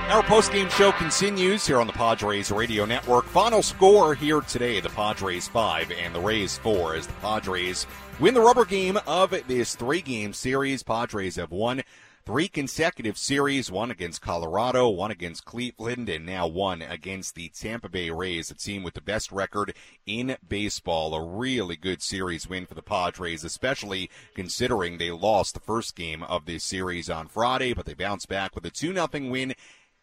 Our 0.09 0.23
post-game 0.23 0.69
show 0.69 0.91
continues 0.93 1.67
here 1.67 1.79
on 1.79 1.85
the 1.85 1.93
Padres 1.93 2.49
Radio 2.49 2.83
Network. 2.83 3.25
Final 3.25 3.61
score 3.61 4.15
here 4.15 4.41
today, 4.41 4.79
the 4.79 4.89
Padres 4.89 5.47
5 5.47 5.91
and 5.91 6.15
the 6.15 6.19
Rays 6.19 6.57
4 6.57 6.95
as 6.95 7.05
the 7.05 7.13
Padres 7.13 7.85
win 8.19 8.33
the 8.33 8.41
rubber 8.41 8.65
game 8.65 8.97
of 9.05 9.29
this 9.47 9.75
three-game 9.75 10.33
series. 10.33 10.81
Padres 10.81 11.35
have 11.35 11.51
won 11.51 11.83
three 12.25 12.47
consecutive 12.47 13.19
series, 13.19 13.71
one 13.71 13.91
against 13.91 14.21
Colorado, 14.21 14.89
one 14.89 15.11
against 15.11 15.45
Cleveland, 15.45 16.09
and 16.09 16.25
now 16.25 16.47
one 16.47 16.81
against 16.81 17.35
the 17.35 17.49
Tampa 17.49 17.87
Bay 17.87 18.09
Rays, 18.09 18.49
a 18.49 18.55
team 18.55 18.81
with 18.81 18.95
the 18.95 19.01
best 19.01 19.31
record 19.31 19.75
in 20.07 20.37
baseball. 20.47 21.13
A 21.13 21.23
really 21.23 21.75
good 21.75 22.01
series 22.01 22.49
win 22.49 22.65
for 22.65 22.73
the 22.73 22.81
Padres, 22.81 23.43
especially 23.43 24.09
considering 24.33 24.97
they 24.97 25.11
lost 25.11 25.53
the 25.53 25.59
first 25.59 25.95
game 25.95 26.23
of 26.23 26.45
this 26.45 26.63
series 26.63 27.11
on 27.11 27.27
Friday, 27.27 27.73
but 27.73 27.85
they 27.85 27.93
bounced 27.93 28.27
back 28.27 28.55
with 28.55 28.65
a 28.65 28.71
2 28.71 28.93
0 28.93 29.07
win 29.29 29.53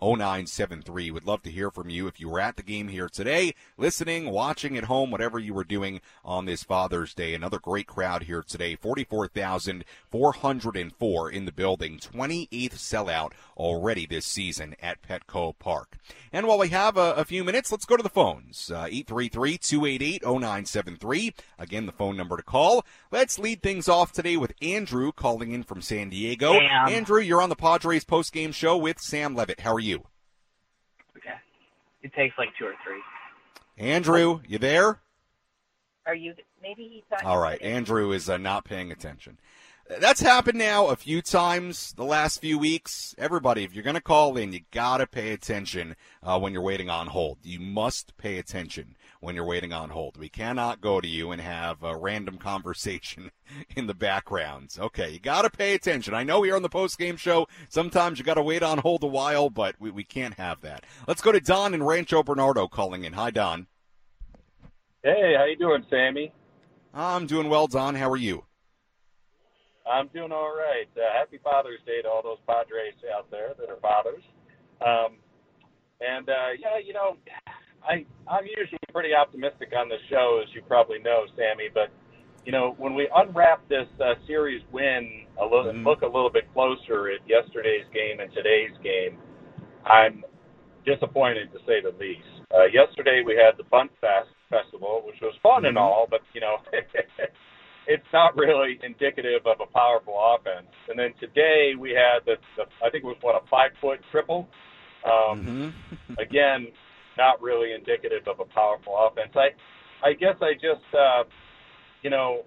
833-288-0973. 0.00 1.12
Would 1.12 1.26
love 1.26 1.42
to 1.42 1.50
hear 1.50 1.70
from 1.70 1.90
you 1.90 2.06
if 2.06 2.18
you 2.20 2.28
were 2.28 2.40
at 2.40 2.56
the 2.56 2.62
game 2.62 2.88
here 2.88 3.08
today, 3.08 3.54
listening, 3.76 4.30
watching 4.30 4.76
at 4.76 4.84
home, 4.84 5.10
whatever 5.10 5.38
you 5.38 5.54
were 5.54 5.64
doing 5.64 6.00
on 6.24 6.44
this 6.44 6.62
Father's 6.62 7.14
Day. 7.14 7.34
Another 7.34 7.58
great 7.58 7.86
crowd 7.86 8.24
here 8.24 8.42
today, 8.42 8.76
44,404 8.76 11.30
in 11.30 11.44
the 11.44 11.52
building, 11.52 11.98
28th 11.98 12.74
sellout 12.74 13.32
already 13.56 14.06
this 14.06 14.26
season 14.26 14.74
at 14.82 15.02
Petco 15.02 15.54
Park. 15.58 15.98
And 16.32 16.46
while 16.46 16.58
we 16.58 16.68
have 16.68 16.96
a, 16.96 17.14
a 17.14 17.24
few 17.24 17.42
minutes, 17.44 17.70
let's 17.72 17.84
go 17.84 17.96
to 17.96 18.02
the 18.02 18.08
phones. 18.08 18.70
Uh, 18.70 18.84
833-288-0973. 18.86 21.34
Again, 21.58 21.86
the 21.86 21.92
phone 21.92 22.16
number 22.16 22.36
to 22.36 22.42
call. 22.42 22.84
Let's 23.10 23.38
lead 23.38 23.62
things 23.62 23.88
off 23.88 24.12
today 24.12 24.36
with 24.36 24.52
Andrew 24.62 25.10
calling 25.12 25.52
in 25.52 25.62
from 25.64 25.80
San 25.82 26.08
Diego. 26.10 26.52
Andrew, 26.90 27.20
you're 27.20 27.42
on 27.42 27.48
the 27.48 27.56
Padres 27.56 28.04
post-game 28.04 28.52
show 28.52 28.76
with 28.76 29.00
Sam 29.00 29.34
Levitt. 29.34 29.60
How 29.60 29.74
are 29.74 29.80
you? 29.80 29.87
Okay. 31.18 31.34
It 32.00 32.14
takes 32.14 32.38
like 32.38 32.50
two 32.56 32.64
or 32.64 32.74
three. 32.84 33.02
Andrew, 33.76 34.38
you 34.46 34.58
there? 34.58 35.00
Are 36.06 36.14
you? 36.14 36.32
Maybe 36.62 36.84
he 36.84 37.02
thought. 37.10 37.24
All 37.24 37.38
right, 37.38 37.60
Andrew 37.60 38.12
is 38.12 38.30
uh, 38.30 38.36
not 38.36 38.64
paying 38.64 38.92
attention. 38.92 39.40
That's 40.00 40.20
happened 40.20 40.58
now 40.58 40.88
a 40.88 40.96
few 40.96 41.22
times 41.22 41.94
the 41.94 42.04
last 42.04 42.40
few 42.40 42.58
weeks. 42.58 43.14
Everybody, 43.16 43.64
if 43.64 43.74
you're 43.74 43.82
going 43.82 43.94
to 43.94 44.02
call 44.02 44.36
in, 44.36 44.52
you 44.52 44.60
got 44.70 44.98
to 44.98 45.06
pay 45.06 45.32
attention 45.32 45.96
uh, 46.22 46.38
when 46.38 46.52
you're 46.52 46.62
waiting 46.62 46.90
on 46.90 47.06
hold. 47.06 47.38
You 47.42 47.58
must 47.58 48.16
pay 48.18 48.38
attention 48.38 48.96
when 49.20 49.34
you're 49.34 49.44
waiting 49.44 49.72
on 49.72 49.90
hold. 49.90 50.16
We 50.16 50.28
cannot 50.28 50.80
go 50.80 51.00
to 51.00 51.08
you 51.08 51.32
and 51.32 51.40
have 51.40 51.82
a 51.82 51.96
random 51.96 52.38
conversation 52.38 53.30
in 53.76 53.86
the 53.86 53.94
background. 53.94 54.74
Okay, 54.78 55.10
you 55.10 55.18
got 55.18 55.42
to 55.42 55.50
pay 55.50 55.74
attention. 55.74 56.14
I 56.14 56.24
know 56.24 56.42
here 56.42 56.56
on 56.56 56.62
the 56.62 56.68
post 56.68 56.98
game 56.98 57.16
show, 57.16 57.46
sometimes 57.68 58.18
you 58.18 58.24
got 58.24 58.34
to 58.34 58.42
wait 58.42 58.62
on 58.62 58.78
hold 58.78 59.02
a 59.02 59.08
while, 59.08 59.50
but 59.50 59.74
we, 59.78 59.90
we 59.90 60.04
can't 60.04 60.34
have 60.34 60.60
that. 60.62 60.84
Let's 61.06 61.22
go 61.22 61.32
to 61.32 61.40
Don 61.40 61.74
in 61.74 61.82
Rancho 61.82 62.22
Bernardo 62.22 62.68
calling 62.68 63.04
in. 63.04 63.12
Hi, 63.14 63.30
Don. 63.30 63.66
Hey, 65.02 65.34
how 65.36 65.44
you 65.44 65.56
doing, 65.56 65.84
Sammy? 65.88 66.32
I'm 66.92 67.26
doing 67.26 67.48
well, 67.48 67.66
Don. 67.66 67.94
How 67.94 68.10
are 68.10 68.16
you? 68.16 68.44
I'm 69.90 70.08
doing 70.08 70.32
all 70.32 70.54
right. 70.54 70.88
Uh, 70.96 71.16
happy 71.16 71.38
Father's 71.42 71.80
Day 71.86 72.02
to 72.02 72.08
all 72.08 72.22
those 72.22 72.38
Padres 72.46 72.94
out 73.16 73.30
there 73.30 73.54
that 73.58 73.70
are 73.70 73.80
fathers. 73.80 74.22
Um, 74.84 75.16
and 76.00 76.28
uh, 76.28 76.52
yeah, 76.58 76.78
you 76.84 76.92
know, 76.92 77.16
I 77.86 78.04
I'm 78.28 78.44
usually 78.46 78.78
pretty 78.92 79.14
optimistic 79.14 79.72
on 79.76 79.88
the 79.88 79.96
show, 80.10 80.40
as 80.42 80.52
you 80.54 80.62
probably 80.62 80.98
know, 81.00 81.24
Sammy. 81.36 81.68
But 81.72 81.90
you 82.44 82.52
know, 82.52 82.74
when 82.78 82.94
we 82.94 83.08
unwrap 83.14 83.66
this 83.68 83.86
uh, 84.00 84.14
series 84.26 84.62
win 84.72 85.26
a 85.40 85.44
little, 85.44 85.64
Mm-hmm. 85.66 85.76
and 85.78 85.84
look 85.84 86.02
a 86.02 86.06
little 86.06 86.30
bit 86.30 86.52
closer 86.52 87.10
at 87.10 87.20
yesterday's 87.28 87.84
game 87.92 88.20
and 88.20 88.32
today's 88.32 88.72
game, 88.82 89.18
I'm 89.84 90.24
disappointed 90.86 91.52
to 91.52 91.58
say 91.66 91.80
the 91.82 91.94
least. 91.98 92.24
Uh, 92.54 92.64
yesterday 92.72 93.22
we 93.24 93.36
had 93.36 93.56
the 93.58 93.64
Fun 93.68 93.88
Fest 94.00 94.28
festival, 94.48 95.02
which 95.04 95.20
was 95.20 95.34
fun 95.42 95.66
and 95.66 95.76
Mhm. 95.76 95.80
all, 95.80 96.06
but 96.08 96.22
you 96.32 96.40
know, 96.40 96.56
it's 97.86 98.06
not 98.12 98.36
really 98.36 98.78
indicative 98.82 99.46
of 99.46 99.60
a 99.60 99.66
powerful 99.66 100.14
offense. 100.18 100.68
And 100.88 100.98
then 100.98 101.12
today 101.20 101.74
we 101.78 101.90
had 101.90 102.24
the, 102.24 102.36
the 102.56 102.64
I 102.84 102.88
think 102.90 103.04
it 103.04 103.06
was 103.06 103.18
what 103.20 103.34
a 103.42 103.46
five 103.48 103.72
foot 103.80 104.00
triple. 104.10 104.48
Um, 105.04 105.72
again, 106.18 106.68
not 107.18 107.42
really 107.42 107.74
indicative 107.74 108.22
of 108.26 108.40
a 108.40 108.46
powerful 108.54 108.94
offense. 108.96 109.34
I, 109.34 109.50
I 110.06 110.14
guess 110.14 110.36
I 110.40 110.54
just, 110.54 110.86
uh, 110.94 111.24
you 112.02 112.10
know, 112.10 112.42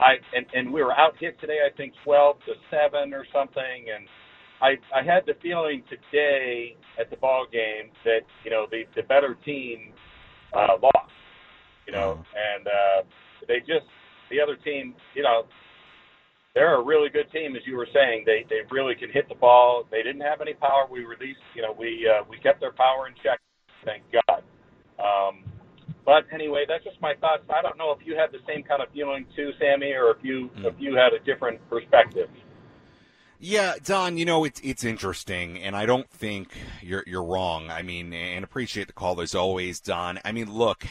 I 0.00 0.14
and, 0.34 0.46
and 0.54 0.72
we 0.72 0.82
were 0.82 0.92
out 0.92 1.14
hit 1.20 1.38
today. 1.40 1.58
I 1.64 1.76
think 1.76 1.92
twelve 2.04 2.38
to 2.46 2.54
seven 2.70 3.12
or 3.12 3.26
something, 3.32 3.86
and 3.94 4.08
I 4.60 4.78
I 4.96 5.04
had 5.04 5.26
the 5.26 5.34
feeling 5.42 5.82
today 5.90 6.76
at 6.98 7.10
the 7.10 7.16
ball 7.16 7.46
game 7.50 7.90
that 8.04 8.22
you 8.44 8.50
know 8.50 8.66
the 8.70 8.84
the 8.96 9.02
better 9.02 9.36
team 9.44 9.92
uh, 10.56 10.78
lost. 10.82 11.12
You 11.86 11.92
know, 11.92 12.22
and 12.36 12.66
uh, 12.66 13.08
they 13.48 13.60
just 13.60 13.86
the 14.30 14.40
other 14.40 14.56
team, 14.56 14.94
you 15.14 15.22
know, 15.22 15.44
they're 16.54 16.80
a 16.80 16.84
really 16.84 17.08
good 17.08 17.30
team, 17.32 17.56
as 17.56 17.62
you 17.66 17.76
were 17.76 17.88
saying. 17.92 18.24
They 18.26 18.44
they 18.48 18.60
really 18.70 18.94
can 18.94 19.10
hit 19.10 19.28
the 19.28 19.34
ball. 19.34 19.84
They 19.90 20.02
didn't 20.02 20.22
have 20.22 20.40
any 20.40 20.54
power. 20.54 20.86
We 20.90 21.04
released, 21.04 21.40
you 21.54 21.62
know, 21.62 21.74
we 21.76 22.08
uh, 22.08 22.24
we 22.28 22.38
kept 22.38 22.60
their 22.60 22.72
power 22.72 23.06
in 23.06 23.14
check. 23.22 23.40
Thank 23.88 24.02
God. 24.12 24.42
Um, 24.98 25.44
but 26.04 26.24
anyway, 26.32 26.64
that's 26.68 26.84
just 26.84 27.00
my 27.00 27.14
thoughts. 27.14 27.42
I 27.48 27.62
don't 27.62 27.78
know 27.78 27.90
if 27.92 28.06
you 28.06 28.16
had 28.16 28.32
the 28.32 28.38
same 28.46 28.62
kind 28.62 28.82
of 28.82 28.88
feeling 28.92 29.24
too, 29.34 29.52
Sammy, 29.58 29.92
or 29.92 30.10
if 30.10 30.18
you 30.22 30.50
if 30.58 30.74
you 30.78 30.94
had 30.94 31.12
a 31.14 31.18
different 31.24 31.66
perspective. 31.70 32.28
Yeah, 33.40 33.74
Don, 33.82 34.18
you 34.18 34.24
know 34.24 34.44
it's 34.44 34.60
it's 34.62 34.84
interesting, 34.84 35.58
and 35.58 35.76
I 35.76 35.86
don't 35.86 36.10
think 36.10 36.52
you're 36.82 37.04
you're 37.06 37.24
wrong. 37.24 37.70
I 37.70 37.82
mean, 37.82 38.12
and 38.12 38.44
appreciate 38.44 38.88
the 38.88 38.92
call 38.92 39.20
as 39.20 39.34
always, 39.34 39.80
Don. 39.80 40.18
I 40.24 40.32
mean, 40.32 40.52
look, 40.52 40.84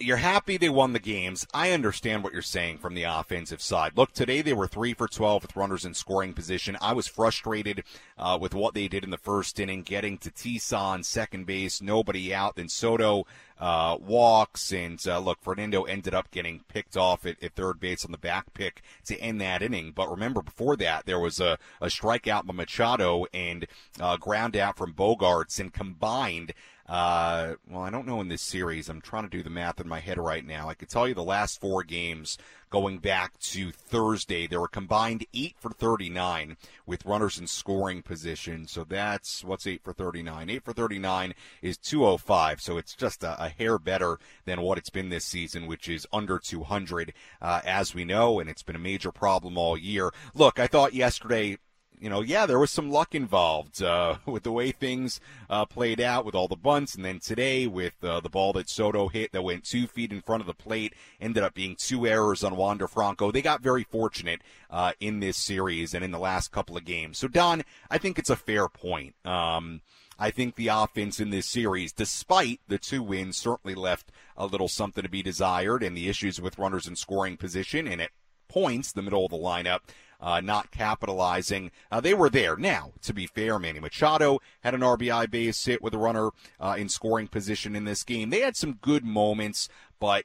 you're 0.00 0.16
happy 0.16 0.56
they 0.56 0.68
won 0.68 0.92
the 0.92 0.98
games. 0.98 1.46
I 1.52 1.72
understand 1.72 2.24
what 2.24 2.32
you're 2.32 2.42
saying 2.42 2.78
from 2.78 2.94
the 2.94 3.02
offensive 3.02 3.60
side. 3.60 3.92
Look, 3.96 4.12
today 4.12 4.40
they 4.40 4.54
were 4.54 4.66
three 4.66 4.94
for 4.94 5.06
twelve 5.06 5.42
with 5.42 5.56
runners 5.56 5.84
in 5.84 5.94
scoring 5.94 6.32
position. 6.32 6.76
I 6.80 6.94
was 6.94 7.06
frustrated 7.06 7.84
uh, 8.18 8.38
with 8.40 8.54
what 8.54 8.74
they 8.74 8.88
did 8.88 9.04
in 9.04 9.10
the 9.10 9.18
first 9.18 9.60
inning, 9.60 9.82
getting 9.82 10.18
to 10.18 10.30
Tison, 10.30 11.04
second 11.04 11.46
base, 11.46 11.82
nobody 11.82 12.34
out. 12.34 12.56
Then 12.56 12.68
Soto 12.68 13.26
uh, 13.58 13.98
walks, 14.00 14.72
and 14.72 14.98
uh, 15.06 15.18
look, 15.18 15.38
Fernando 15.42 15.82
ended 15.82 16.14
up 16.14 16.30
getting 16.30 16.64
picked 16.68 16.96
off 16.96 17.26
at, 17.26 17.42
at 17.42 17.54
third 17.54 17.78
base 17.78 18.04
on 18.04 18.12
the 18.12 18.18
back 18.18 18.54
pick 18.54 18.82
to 19.04 19.20
end 19.20 19.40
that 19.42 19.62
inning. 19.62 19.92
But 19.94 20.10
remember, 20.10 20.40
before 20.40 20.76
that, 20.76 21.04
there 21.04 21.20
was 21.20 21.40
a, 21.40 21.58
a 21.80 21.86
strikeout 21.86 22.46
by 22.46 22.54
Machado 22.54 23.26
and 23.34 23.66
uh, 24.00 24.16
ground 24.16 24.56
out 24.56 24.78
from 24.78 24.94
Bogaerts, 24.94 25.60
and 25.60 25.72
combined. 25.72 26.54
Uh, 26.90 27.54
well, 27.70 27.82
I 27.82 27.90
don't 27.90 28.04
know 28.04 28.20
in 28.20 28.26
this 28.26 28.42
series. 28.42 28.88
I'm 28.88 29.00
trying 29.00 29.22
to 29.22 29.28
do 29.30 29.44
the 29.44 29.48
math 29.48 29.80
in 29.80 29.86
my 29.86 30.00
head 30.00 30.18
right 30.18 30.44
now. 30.44 30.68
I 30.68 30.74
could 30.74 30.88
tell 30.88 31.06
you 31.06 31.14
the 31.14 31.22
last 31.22 31.60
four 31.60 31.84
games 31.84 32.36
going 32.68 32.98
back 32.98 33.38
to 33.38 33.70
Thursday, 33.70 34.48
there 34.48 34.60
were 34.60 34.66
combined 34.66 35.24
eight 35.32 35.54
for 35.60 35.70
39 35.70 36.56
with 36.86 37.06
runners 37.06 37.38
in 37.38 37.46
scoring 37.46 38.02
position. 38.02 38.66
So 38.66 38.82
that's 38.82 39.44
what's 39.44 39.68
eight 39.68 39.84
for 39.84 39.92
39. 39.92 40.50
Eight 40.50 40.64
for 40.64 40.72
39 40.72 41.34
is 41.62 41.78
205. 41.78 42.60
So 42.60 42.76
it's 42.76 42.96
just 42.96 43.22
a, 43.22 43.40
a 43.40 43.50
hair 43.50 43.78
better 43.78 44.18
than 44.44 44.60
what 44.60 44.76
it's 44.76 44.90
been 44.90 45.10
this 45.10 45.24
season, 45.24 45.68
which 45.68 45.88
is 45.88 46.08
under 46.12 46.40
200, 46.40 47.12
uh, 47.40 47.60
as 47.64 47.94
we 47.94 48.04
know, 48.04 48.40
and 48.40 48.50
it's 48.50 48.64
been 48.64 48.74
a 48.74 48.80
major 48.80 49.12
problem 49.12 49.56
all 49.56 49.78
year. 49.78 50.10
Look, 50.34 50.58
I 50.58 50.66
thought 50.66 50.92
yesterday 50.92 51.58
you 52.00 52.08
know, 52.08 52.22
yeah, 52.22 52.46
there 52.46 52.58
was 52.58 52.70
some 52.70 52.90
luck 52.90 53.14
involved 53.14 53.82
uh, 53.82 54.16
with 54.26 54.42
the 54.42 54.52
way 54.52 54.72
things 54.72 55.20
uh, 55.48 55.66
played 55.66 56.00
out 56.00 56.24
with 56.24 56.34
all 56.34 56.48
the 56.48 56.56
bunts, 56.56 56.94
and 56.94 57.04
then 57.04 57.20
today 57.20 57.66
with 57.66 58.02
uh, 58.02 58.20
the 58.20 58.28
ball 58.28 58.52
that 58.54 58.70
Soto 58.70 59.08
hit 59.08 59.32
that 59.32 59.42
went 59.42 59.64
two 59.64 59.86
feet 59.86 60.12
in 60.12 60.22
front 60.22 60.40
of 60.40 60.46
the 60.46 60.54
plate, 60.54 60.94
ended 61.20 61.42
up 61.42 61.54
being 61.54 61.76
two 61.78 62.06
errors 62.06 62.42
on 62.42 62.56
Wander 62.56 62.88
Franco. 62.88 63.30
They 63.30 63.42
got 63.42 63.60
very 63.60 63.84
fortunate 63.84 64.40
uh, 64.70 64.92
in 64.98 65.20
this 65.20 65.36
series 65.36 65.94
and 65.94 66.02
in 66.02 66.10
the 66.10 66.18
last 66.18 66.50
couple 66.50 66.76
of 66.76 66.84
games. 66.84 67.18
So, 67.18 67.28
Don, 67.28 67.62
I 67.90 67.98
think 67.98 68.18
it's 68.18 68.30
a 68.30 68.36
fair 68.36 68.68
point. 68.68 69.14
Um, 69.24 69.82
I 70.18 70.30
think 70.30 70.56
the 70.56 70.68
offense 70.68 71.18
in 71.18 71.30
this 71.30 71.46
series, 71.46 71.92
despite 71.92 72.60
the 72.68 72.78
two 72.78 73.02
wins, 73.02 73.38
certainly 73.38 73.74
left 73.74 74.12
a 74.36 74.46
little 74.46 74.68
something 74.68 75.02
to 75.02 75.08
be 75.08 75.22
desired, 75.22 75.82
and 75.82 75.96
the 75.96 76.08
issues 76.08 76.40
with 76.40 76.58
runners 76.58 76.86
in 76.86 76.96
scoring 76.96 77.36
position, 77.36 77.86
and 77.86 78.00
at 78.00 78.10
points, 78.48 78.92
the 78.92 79.02
middle 79.02 79.24
of 79.24 79.30
the 79.30 79.38
lineup 79.38 79.80
uh, 80.20 80.40
not 80.40 80.70
capitalizing. 80.70 81.70
Uh, 81.90 82.00
they 82.00 82.14
were 82.14 82.30
there. 82.30 82.56
Now, 82.56 82.92
to 83.02 83.14
be 83.14 83.26
fair, 83.26 83.58
Manny 83.58 83.80
Machado 83.80 84.40
had 84.60 84.74
an 84.74 84.80
RBI 84.80 85.30
base 85.30 85.64
hit 85.64 85.82
with 85.82 85.94
a 85.94 85.98
runner 85.98 86.30
uh, 86.58 86.76
in 86.78 86.88
scoring 86.88 87.28
position 87.28 87.74
in 87.74 87.84
this 87.84 88.02
game. 88.02 88.30
They 88.30 88.40
had 88.40 88.56
some 88.56 88.74
good 88.74 89.04
moments, 89.04 89.68
but 89.98 90.24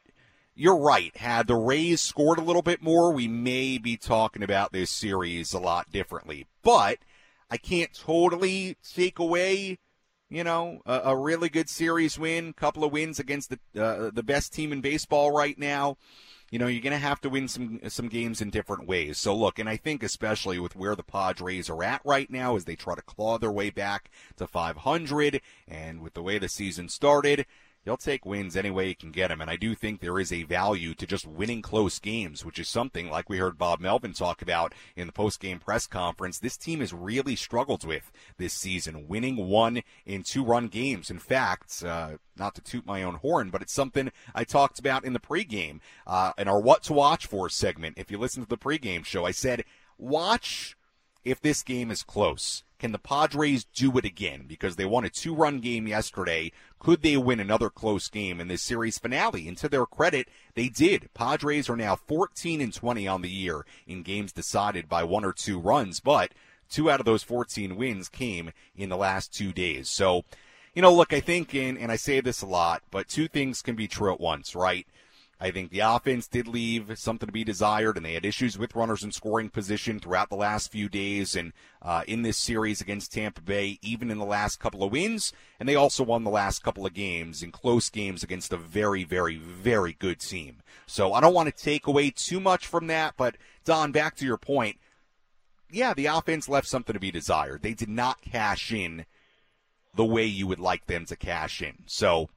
you're 0.56 0.78
right. 0.78 1.16
Had 1.18 1.48
the 1.48 1.56
Rays 1.56 2.02
scored 2.02 2.40
a 2.40 2.44
little 2.44 2.62
bit 2.62 2.82
more, 2.82 3.12
we 3.12 3.28
may 3.28 3.78
be 3.78 3.98
talking 3.98 4.44
about 4.44 4.72
this 4.72 4.90
series 4.90 5.54
a 5.54 5.60
lot 5.60 5.92
differently. 5.92 6.48
But 6.64 7.00
I 7.50 7.58
can't 7.58 7.94
totally 7.94 8.78
take 8.94 9.20
away, 9.20 9.80
you 10.30 10.44
know, 10.44 10.82
a, 10.86 11.02
a 11.06 11.18
really 11.18 11.50
good 11.50 11.70
series 11.70 12.18
win, 12.18 12.54
couple 12.54 12.84
of 12.84 12.92
wins 12.92 13.20
against 13.20 13.50
the 13.50 13.82
uh, 13.82 14.12
the 14.14 14.24
best 14.24 14.54
team 14.54 14.72
in 14.72 14.82
baseball 14.82 15.32
right 15.32 15.58
now. 15.60 15.98
You 16.52 16.60
know, 16.60 16.68
you're 16.68 16.82
going 16.82 16.94
to 16.94 17.00
have 17.00 17.22
to 17.22 17.30
win 17.30 17.48
some 17.48 17.80
some 17.90 18.08
games 18.08 18.40
in 18.40 18.50
different 18.50 18.88
ways. 18.88 19.18
So 19.18 19.36
look, 19.36 19.58
and 19.60 19.68
I 19.68 19.78
think 19.78 20.04
especially 20.04 20.60
with 20.60 20.76
where 20.76 20.96
the 20.96 21.04
Padres 21.04 21.70
are 21.70 21.84
at 21.84 22.02
right 22.06 22.30
now 22.30 22.56
as 22.56 22.66
they 22.66 22.76
try 22.76 22.96
to 22.96 23.02
claw 23.02 23.38
their 23.38 23.52
way 23.52 23.70
back 23.70 24.10
to 24.38 24.48
500 24.48 25.42
and 25.68 26.02
with 26.02 26.14
the 26.14 26.22
way 26.22 26.38
the 26.38 26.48
season 26.48 26.88
started, 26.88 27.46
He'll 27.86 27.98
take 27.98 28.26
wins 28.26 28.58
any 28.58 28.72
way 28.72 28.88
he 28.88 28.96
can 28.96 29.12
get 29.12 29.30
them. 29.30 29.42
And 29.42 29.50
I 29.50 29.56
do 29.56 29.76
think 29.76 30.00
there 30.00 30.20
is 30.20 30.34
a 30.34 30.44
value 30.44 30.96
to 30.96 31.06
just 31.06 31.28
winning 31.28 31.62
close 31.62 32.00
games, 32.00 32.44
which 32.44 32.60
is 32.60 32.68
something 32.68 33.10
like 33.10 33.30
we 33.30 33.38
heard 33.38 33.58
Bob 33.58 33.80
Melvin 33.80 34.14
talk 34.14 34.42
about 34.42 34.74
in 34.96 35.06
the 35.08 35.14
post-game 35.14 35.60
press 35.60 35.86
conference. 35.86 36.40
This 36.40 36.58
team 36.58 36.80
has 36.80 36.92
really 36.92 37.36
struggled 37.36 37.86
with 37.86 38.12
this 38.38 38.54
season, 38.54 39.08
winning 39.08 39.48
one 39.48 39.84
in 40.06 40.24
two-run 40.24 40.68
games. 40.68 41.12
In 41.12 41.20
fact, 41.20 41.84
uh, 41.84 42.18
not 42.36 42.56
to 42.56 42.62
toot 42.62 42.86
my 42.86 43.04
own 43.04 43.16
horn, 43.16 43.52
but 43.52 43.62
it's 43.62 43.74
something 43.74 44.12
I 44.34 44.44
talked 44.44 44.80
about 44.80 45.06
in 45.06 45.14
the 45.14 45.20
pregame, 45.20 45.80
uh, 46.08 46.34
in 46.38 46.48
our 46.48 46.60
What 46.60 46.84
to 46.84 46.94
Watch 46.94 47.28
For 47.28 47.50
segment. 47.50 47.98
If 47.98 48.10
you 48.10 48.18
listen 48.18 48.42
to 48.44 48.50
the 48.50 48.58
pregame 48.58 49.06
show, 49.06 49.26
I 49.26 49.32
said, 49.32 49.64
watch 49.98 50.75
if 51.26 51.42
this 51.42 51.64
game 51.64 51.92
is 51.92 52.04
close. 52.04 52.64
Can 52.78 52.92
the 52.92 53.00
Padres 53.00 53.66
do 53.66 53.98
it 53.98 54.06
again? 54.06 54.46
Because 54.48 54.76
they 54.76 54.86
won 54.86 55.06
a 55.06 55.10
two 55.10 55.34
run 55.34 55.60
game 55.60 55.88
yesterday. 55.88 56.52
Could 56.78 57.02
they 57.02 57.18
win 57.18 57.40
another 57.40 57.70
close 57.70 58.10
game 58.10 58.40
in 58.40 58.48
this 58.48 58.62
series 58.62 59.00
finale? 59.00 59.48
And 59.48 59.58
to 59.58 59.68
their 59.68 59.86
credit, 59.86 60.28
they 60.54 60.70
did. 60.70 61.10
Padres 61.14 61.70
are 61.70 61.76
now 61.76 61.96
14 61.96 62.62
and 62.62 62.74
20 62.74 63.08
on 63.08 63.22
the 63.22 63.30
year 63.30 63.66
in 63.88 64.04
games 64.04 64.32
decided 64.32 64.88
by 64.88 65.04
one 65.04 65.26
or 65.26 65.34
two 65.34 65.60
runs, 65.60 66.00
but 66.00 66.32
two 66.70 66.92
out 66.92 67.00
of 67.00 67.06
those 67.06 67.24
14 67.24 67.76
wins 67.76 68.10
came 68.10 68.52
in 68.76 68.90
the 68.90 68.98
last 68.98 69.34
two 69.34 69.52
days. 69.52 69.90
So, 69.90 70.24
you 70.74 70.82
know, 70.82 70.94
look, 70.94 71.14
I 71.14 71.22
think, 71.22 71.56
in, 71.56 71.78
and 71.78 71.92
I 71.92 71.96
say 71.96 72.20
this 72.20 72.42
a 72.42 72.48
lot, 72.48 72.84
but 72.92 73.08
two 73.08 73.28
things 73.30 73.62
can 73.62 73.76
be 73.76 73.88
true 73.88 74.14
at 74.14 74.20
once, 74.20 74.54
right? 74.54 74.86
I 75.40 75.52
think 75.52 75.70
the 75.70 75.82
offense 75.82 76.28
did 76.28 76.48
leave 76.48 76.98
something 76.98 77.28
to 77.28 77.34
be 77.34 77.44
desired, 77.44 77.98
and 77.98 78.06
they 78.06 78.14
had 78.14 78.26
issues 78.26 78.58
with 78.58 78.74
runners 78.74 79.04
in 79.04 79.12
scoring 79.12 79.50
position 79.50 80.00
throughout 80.00 80.30
the 80.30 80.38
last 80.38 80.72
few 80.72 80.88
days 80.88 81.36
and 81.36 81.52
uh, 81.82 82.04
in 82.08 82.22
this 82.22 82.38
series 82.38 82.80
against 82.80 83.12
Tampa 83.12 83.42
Bay, 83.42 83.78
even 83.82 84.10
in 84.10 84.18
the 84.18 84.26
last 84.26 84.62
couple 84.62 84.82
of 84.82 84.94
wins. 84.94 85.34
And 85.60 85.68
they 85.68 85.76
also 85.76 86.04
won 86.04 86.24
the 86.24 86.30
last 86.30 86.64
couple 86.64 86.86
of 86.86 86.94
games 86.94 87.44
in 87.44 87.52
close 87.52 87.90
games 87.90 88.24
against 88.24 88.54
a 88.54 88.58
very, 88.58 89.04
very, 89.04 89.36
very 89.36 89.94
good 89.94 90.22
team. 90.22 90.62
So 90.88 91.12
I 91.12 91.20
don't 91.20 91.34
want 91.34 91.54
to 91.54 91.64
take 91.64 91.86
away 91.86 92.12
too 92.12 92.40
much 92.40 92.66
from 92.66 92.88
that, 92.88 93.16
but 93.18 93.36
Don, 93.66 93.92
back 93.92 94.16
to 94.18 94.26
your 94.26 94.38
point. 94.38 94.78
Yeah, 95.70 95.94
the 95.94 96.06
offense 96.06 96.48
left 96.48 96.68
something 96.68 96.94
to 96.94 97.00
be 97.00 97.12
desired. 97.12 97.62
They 97.62 97.74
did 97.74 97.90
not 97.90 98.22
cash 98.22 98.72
in 98.72 99.06
the 99.96 100.06
way 100.06 100.26
you 100.26 100.48
would 100.48 100.60
like 100.60 100.86
them 100.86 101.06
to 101.06 101.16
cash 101.16 101.62
in. 101.62 101.84
So 101.88 102.30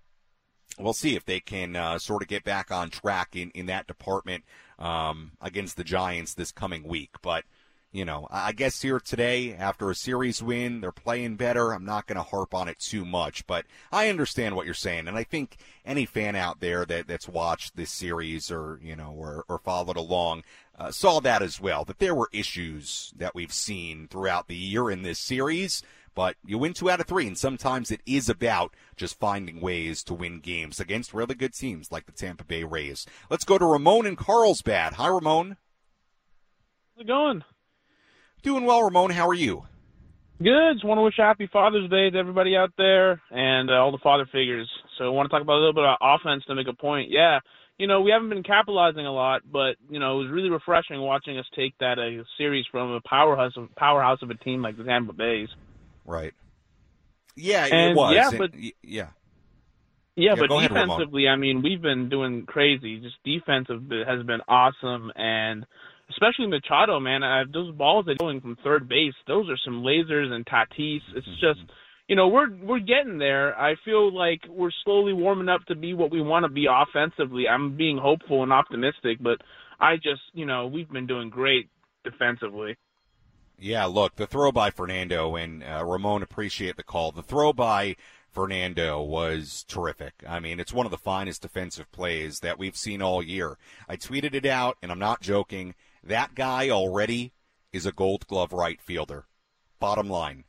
we'll 0.79 0.93
see 0.93 1.17
if 1.17 1.25
they 1.25 1.41
can 1.41 1.77
uh, 1.77 1.99
sort 1.99 2.23
of 2.23 2.29
get 2.29 2.45
back 2.45 2.71
on 2.71 2.91
track 2.91 3.35
in, 3.35 3.51
in 3.51 3.67
that 3.67 3.87
department 3.87 4.45
um, 4.79 5.33
against 5.41 5.77
the 5.77 5.85
Giants 5.85 6.35
this 6.35 6.53
coming 6.53 6.85
week. 6.85 7.11
But, 7.23 7.45
you 7.91 8.05
know, 8.05 8.29
I 8.31 8.53
guess 8.53 8.83
here 8.83 9.01
today, 9.01 9.55
after 9.55 9.91
a 9.91 9.95
series 9.95 10.43
win, 10.43 10.81
they're 10.81 10.93
playing 10.93 11.37
better. 11.37 11.73
I'm 11.73 11.85
not 11.85 12.07
going 12.07 12.17
to 12.17 12.23
harp 12.23 12.55
on 12.55 12.69
it 12.69 12.79
too 12.79 13.05
much, 13.05 13.47
but 13.47 13.67
I 13.91 14.09
understand 14.09 14.55
what 14.55 14.67
you're 14.67 14.75
saying. 14.75 15.09
And 15.09 15.17
I 15.17 15.25
think 15.25 15.57
any 15.85 16.07
fan 16.07 16.37
out 16.37 16.61
there 16.61 16.85
that, 16.85 17.09
that's 17.09 17.29
watched 17.29 17.77
this 17.77 17.91
series 17.91 18.51
or, 18.51 18.79
you 18.83 18.95
know, 18.95 19.15
or, 19.17 19.45
or 19.49 19.59
followed 19.59 19.97
along 19.97 20.45
uh, 20.79 20.93
saw 20.93 21.19
that 21.21 21.43
as 21.43 21.61
well, 21.61 21.85
that 21.85 21.99
there 21.99 22.15
were 22.15 22.29
issues 22.33 23.13
that 23.17 23.35
we've 23.35 23.53
seen 23.53 24.07
throughout 24.07 24.47
the 24.47 24.57
year 24.57 24.91
in 24.91 25.03
this 25.03 25.19
series 25.19 25.83
but 26.15 26.37
you 26.45 26.59
win 26.59 26.75
two 26.75 26.91
out 26.91 27.01
of 27.01 27.07
three, 27.07 27.27
and 27.27 27.39
sometimes 27.39 27.91
it 27.91 28.01
is 28.07 28.29
about 28.29 28.75
just 28.97 29.19
finding 29.19 29.61
ways 29.61 30.03
to 30.05 30.15
win 30.15 30.41
games 30.41 30.81
against 30.81 31.15
really 31.15 31.35
good 31.35 31.55
teams 31.55 31.93
like 31.93 32.07
the 32.07 32.13
Tampa 32.13 32.45
Bay 32.45 32.65
Rays. 32.65 33.07
Let's 33.31 33.45
go 33.45 33.59
to 33.59 33.65
Ramon 33.65 34.07
in 34.07 34.17
Carlsbad. 34.17 34.95
Hi, 34.95 35.09
Ramon. 35.09 35.57
How's 36.95 37.05
it 37.05 37.09
going? 37.09 37.45
Doing 38.43 38.65
well, 38.65 38.83
Ramon. 38.83 39.11
How 39.11 39.29
are 39.29 39.35
you? 39.35 39.65
Good. 40.39 40.75
Just 40.75 40.85
want 40.85 40.99
to 40.99 41.03
wish 41.03 41.15
happy 41.17 41.49
Father's 41.53 41.91
Day 41.91 42.11
to 42.11 42.19
everybody 42.19 42.57
out 42.57 42.73
there 42.79 43.21
and 43.31 43.71
uh, 43.71 43.75
all 43.75 43.91
the 43.91 43.99
father 43.99 44.27
figures. 44.27 44.71
So 44.97 45.05
I 45.05 45.09
want 45.09 45.29
to 45.29 45.31
talk 45.31 45.43
about 45.43 45.55
a 45.55 45.63
little 45.63 45.73
bit 45.73 45.83
about 45.83 45.99
offense 46.01 46.45
to 46.47 46.55
make 46.55 46.69
a 46.69 46.73
point. 46.73 47.11
Yeah, 47.11 47.41
you 47.79 47.87
know, 47.87 48.01
we 48.01 48.11
haven't 48.11 48.29
been 48.29 48.43
capitalizing 48.43 49.07
a 49.07 49.13
lot, 49.13 49.43
but 49.51 49.77
you 49.89 49.99
know, 49.99 50.21
it 50.21 50.25
was 50.25 50.33
really 50.33 50.51
refreshing 50.51 51.01
watching 51.01 51.39
us 51.39 51.47
take 51.55 51.77
that 51.79 51.99
a 51.99 52.25
series 52.37 52.67
from 52.71 52.91
a 52.91 53.01
powerhouse 53.01 53.53
of 53.57 53.75
powerhouse 53.77 54.21
of 54.23 54.31
a 54.31 54.35
team 54.35 54.63
like 54.63 54.77
the 54.77 54.85
Tampa 54.85 55.13
Bay's. 55.13 55.49
Right. 56.09 56.33
Yeah, 57.37 57.67
and, 57.67 57.91
it 57.93 57.97
was. 57.97 58.15
Yeah, 58.15 58.29
And- 58.31 58.39
but 58.39 58.53
y- 58.55 58.73
yeah. 58.83 59.09
Yeah, 60.17 60.31
Yeah, 60.31 60.35
but 60.41 60.49
go 60.49 60.59
ahead, 60.59 60.71
defensively, 60.71 61.29
I 61.29 61.37
mean, 61.37 61.63
we've 61.63 61.81
been 61.81 62.09
doing 62.09 62.45
crazy. 62.45 62.99
Just 62.99 63.23
defensive 63.25 63.83
has 64.05 64.27
been 64.27 64.41
awesome, 64.49 65.13
and 65.15 65.65
especially 66.11 66.49
Machado, 66.49 66.99
man. 66.99 67.23
I, 67.23 67.45
those 67.53 67.73
balls 67.73 68.07
that 68.07 68.13
are 68.13 68.17
going 68.17 68.41
from 68.41 68.57
third 68.65 68.89
base, 68.89 69.15
those 69.29 69.49
are 69.49 69.57
some 69.65 69.83
lasers 69.85 70.33
and 70.33 70.45
Tatis. 70.45 71.03
It's 71.15 71.25
Mm-hmm. 71.29 71.41
just, 71.41 71.61
you 72.09 72.17
know, 72.17 72.27
we're 72.27 72.51
we're 72.51 72.81
getting 72.81 73.19
there. 73.19 73.57
I 73.57 73.77
feel 73.85 74.13
like 74.13 74.41
we're 74.49 74.73
slowly 74.85 75.13
warming 75.13 75.49
up 75.49 75.65
to 75.67 75.77
be 75.77 75.95
what 75.95 76.11
we 76.11 76.21
want 76.21 76.45
to 76.45 76.49
be 76.49 76.67
offensively. 76.69 77.47
I'm 77.47 77.77
being 77.77 77.99
hopeful 77.99 78.43
and 78.43 78.53
optimistic, 78.53 79.19
but 79.21 79.41
I 79.79 79.97
just, 79.97 80.23
you 80.33 80.47
know, 80.47 80.67
we've 80.67 80.91
been 80.91 81.07
doing 81.07 81.31
great 81.31 81.69
defensively. 82.03 82.77
Yeah, 83.61 83.87
look, 83.87 84.15
the 84.15 84.27
throw 84.27 84.53
by 84.53 84.71
Fernando 84.71 85.35
and 85.35 85.65
uh, 85.65 85.85
Ramon 85.85 86.23
appreciate 86.23 86.77
the 86.77 86.85
call. 86.85 87.11
The 87.11 87.25
throw 87.25 87.53
by 87.53 87.97
Fernando 88.31 89.03
was 89.03 89.65
terrific. 89.67 90.13
I 90.27 90.39
mean, 90.39 90.61
it's 90.61 90.73
one 90.73 90.87
of 90.87 90.93
the 90.93 90.97
finest 90.97 91.43
defensive 91.43 91.91
plays 91.91 92.39
that 92.41 92.57
we've 92.57 92.77
seen 92.77 93.03
all 93.03 93.21
year. 93.21 93.59
I 93.89 93.97
tweeted 93.97 94.33
it 94.35 94.47
out, 94.47 94.79
and 94.81 94.93
I'm 94.93 94.99
not 95.01 95.21
joking. 95.21 95.75
That 96.05 96.37
guy 96.37 96.71
already 96.71 97.33
is 97.73 97.85
a 97.85 97.91
gold 97.91 98.29
glove 98.29 98.53
right 98.53 98.81
fielder. 98.81 99.27
Bottom 99.81 100.09
line. 100.09 100.45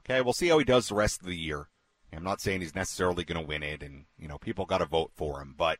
Okay, 0.00 0.20
we'll 0.20 0.34
see 0.34 0.48
how 0.48 0.58
he 0.58 0.64
does 0.64 0.88
the 0.88 0.96
rest 0.96 1.22
of 1.22 1.26
the 1.26 1.36
year. 1.36 1.68
I'm 2.12 2.22
not 2.22 2.42
saying 2.42 2.60
he's 2.60 2.74
necessarily 2.74 3.24
going 3.24 3.40
to 3.40 3.46
win 3.46 3.62
it, 3.62 3.82
and, 3.82 4.04
you 4.18 4.28
know, 4.28 4.38
people 4.38 4.66
got 4.66 4.78
to 4.78 4.86
vote 4.86 5.12
for 5.14 5.40
him, 5.40 5.54
but. 5.56 5.78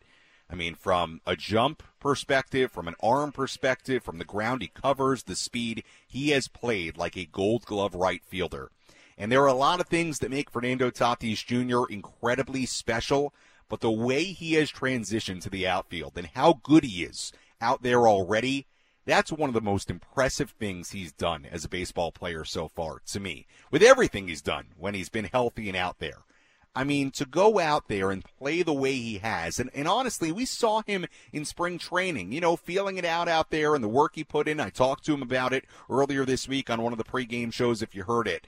I 0.55 0.57
mean, 0.57 0.77
from 0.77 1.21
a 1.27 1.35
jump 1.35 1.83
perspective, 1.99 2.71
from 2.71 2.87
an 2.87 2.95
arm 3.03 3.33
perspective, 3.33 4.05
from 4.05 4.19
the 4.19 4.25
ground 4.25 4.63
he 4.63 4.69
covers, 4.69 5.25
the 5.25 5.35
speed, 5.35 5.83
he 6.07 6.29
has 6.29 6.47
played 6.47 6.97
like 6.97 7.17
a 7.17 7.25
gold 7.25 7.65
glove 7.65 7.97
right 7.97 8.25
fielder. 8.25 8.71
And 9.19 9.33
there 9.33 9.43
are 9.43 9.49
a 9.49 9.53
lot 9.53 9.81
of 9.81 9.89
things 9.89 10.21
that 10.21 10.31
make 10.31 10.53
Fernando 10.53 10.91
Tatis 10.91 11.45
Jr. 11.45 11.93
incredibly 11.93 12.67
special, 12.67 13.35
but 13.69 13.81
the 13.81 13.91
way 13.91 14.23
he 14.27 14.53
has 14.53 14.71
transitioned 14.71 15.43
to 15.43 15.51
the 15.51 15.67
outfield 15.67 16.13
and 16.15 16.29
how 16.37 16.61
good 16.63 16.85
he 16.85 17.03
is 17.03 17.33
out 17.61 17.83
there 17.83 18.07
already, 18.07 18.69
that's 19.05 19.33
one 19.33 19.51
of 19.51 19.55
the 19.55 19.61
most 19.61 19.91
impressive 19.91 20.51
things 20.51 20.93
he's 20.93 21.11
done 21.11 21.49
as 21.51 21.65
a 21.65 21.69
baseball 21.69 22.13
player 22.13 22.45
so 22.45 22.69
far 22.69 23.01
to 23.07 23.19
me. 23.19 23.49
With 23.73 23.83
everything 23.83 24.29
he's 24.29 24.41
done 24.41 24.67
when 24.79 24.95
he's 24.95 25.09
been 25.09 25.25
healthy 25.25 25.67
and 25.67 25.77
out 25.77 25.99
there. 25.99 26.19
I 26.77 26.83
mean, 26.83 27.13
to 27.13 27.25
go 27.25 27.61
out 27.61 27.87
there 27.87 28.11
and 28.11 28.25
play 28.25 28.63
the 28.63 28.73
way 28.73 28.95
he 28.95 29.19
has, 29.19 29.61
and, 29.61 29.71
and 29.75 29.87
honestly, 29.87 30.33
we 30.33 30.45
saw 30.45 30.83
him 30.83 31.07
in 31.33 31.45
spring 31.45 31.79
training, 31.79 32.33
you 32.33 32.41
know, 32.41 32.57
feeling 32.57 32.97
it 32.97 33.05
out 33.05 33.29
out 33.29 33.51
there 33.51 33.75
and 33.75 33.85
the 33.85 33.89
work 33.89 34.17
he 34.17 34.25
put 34.25 34.49
in. 34.49 34.59
I 34.59 34.71
talked 34.71 35.05
to 35.07 35.15
him 35.15 35.23
about 35.23 35.53
it 35.53 35.65
earlier 35.89 36.25
this 36.25 36.49
week 36.49 36.69
on 36.71 36.83
one 36.83 36.93
of 36.93 36.99
the 36.99 37.05
pregame 37.05 37.53
shows 37.53 37.81
if 37.81 37.95
you 37.95 38.03
heard 38.03 38.27
it. 38.27 38.47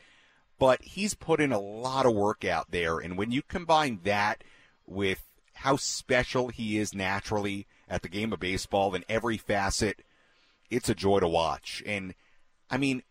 But 0.59 0.83
he's 0.83 1.14
put 1.14 1.41
in 1.41 1.53
a 1.53 1.61
lot 1.61 2.07
of 2.07 2.14
work 2.14 2.45
out 2.45 2.70
there, 2.70 2.99
and 2.99 3.16
when 3.16 3.31
you 3.31 3.43
combine 3.43 4.01
that 4.05 4.43
with 4.87 5.22
how 5.55 5.77
special 5.77 6.49
he 6.49 6.79
is 6.79 6.95
naturally 6.95 7.66
at 7.89 8.03
the 8.03 8.09
game 8.09 8.33
of 8.33 8.41
baseball 8.41 8.95
in 8.95 9.05
every 9.09 9.37
facet, 9.37 10.03
it's 10.70 10.89
a 10.89 10.95
joy 10.95 11.20
to 11.20 11.29
watch. 11.29 11.83
And 11.87 12.14
I 12.69 12.79
mean, 12.79 13.05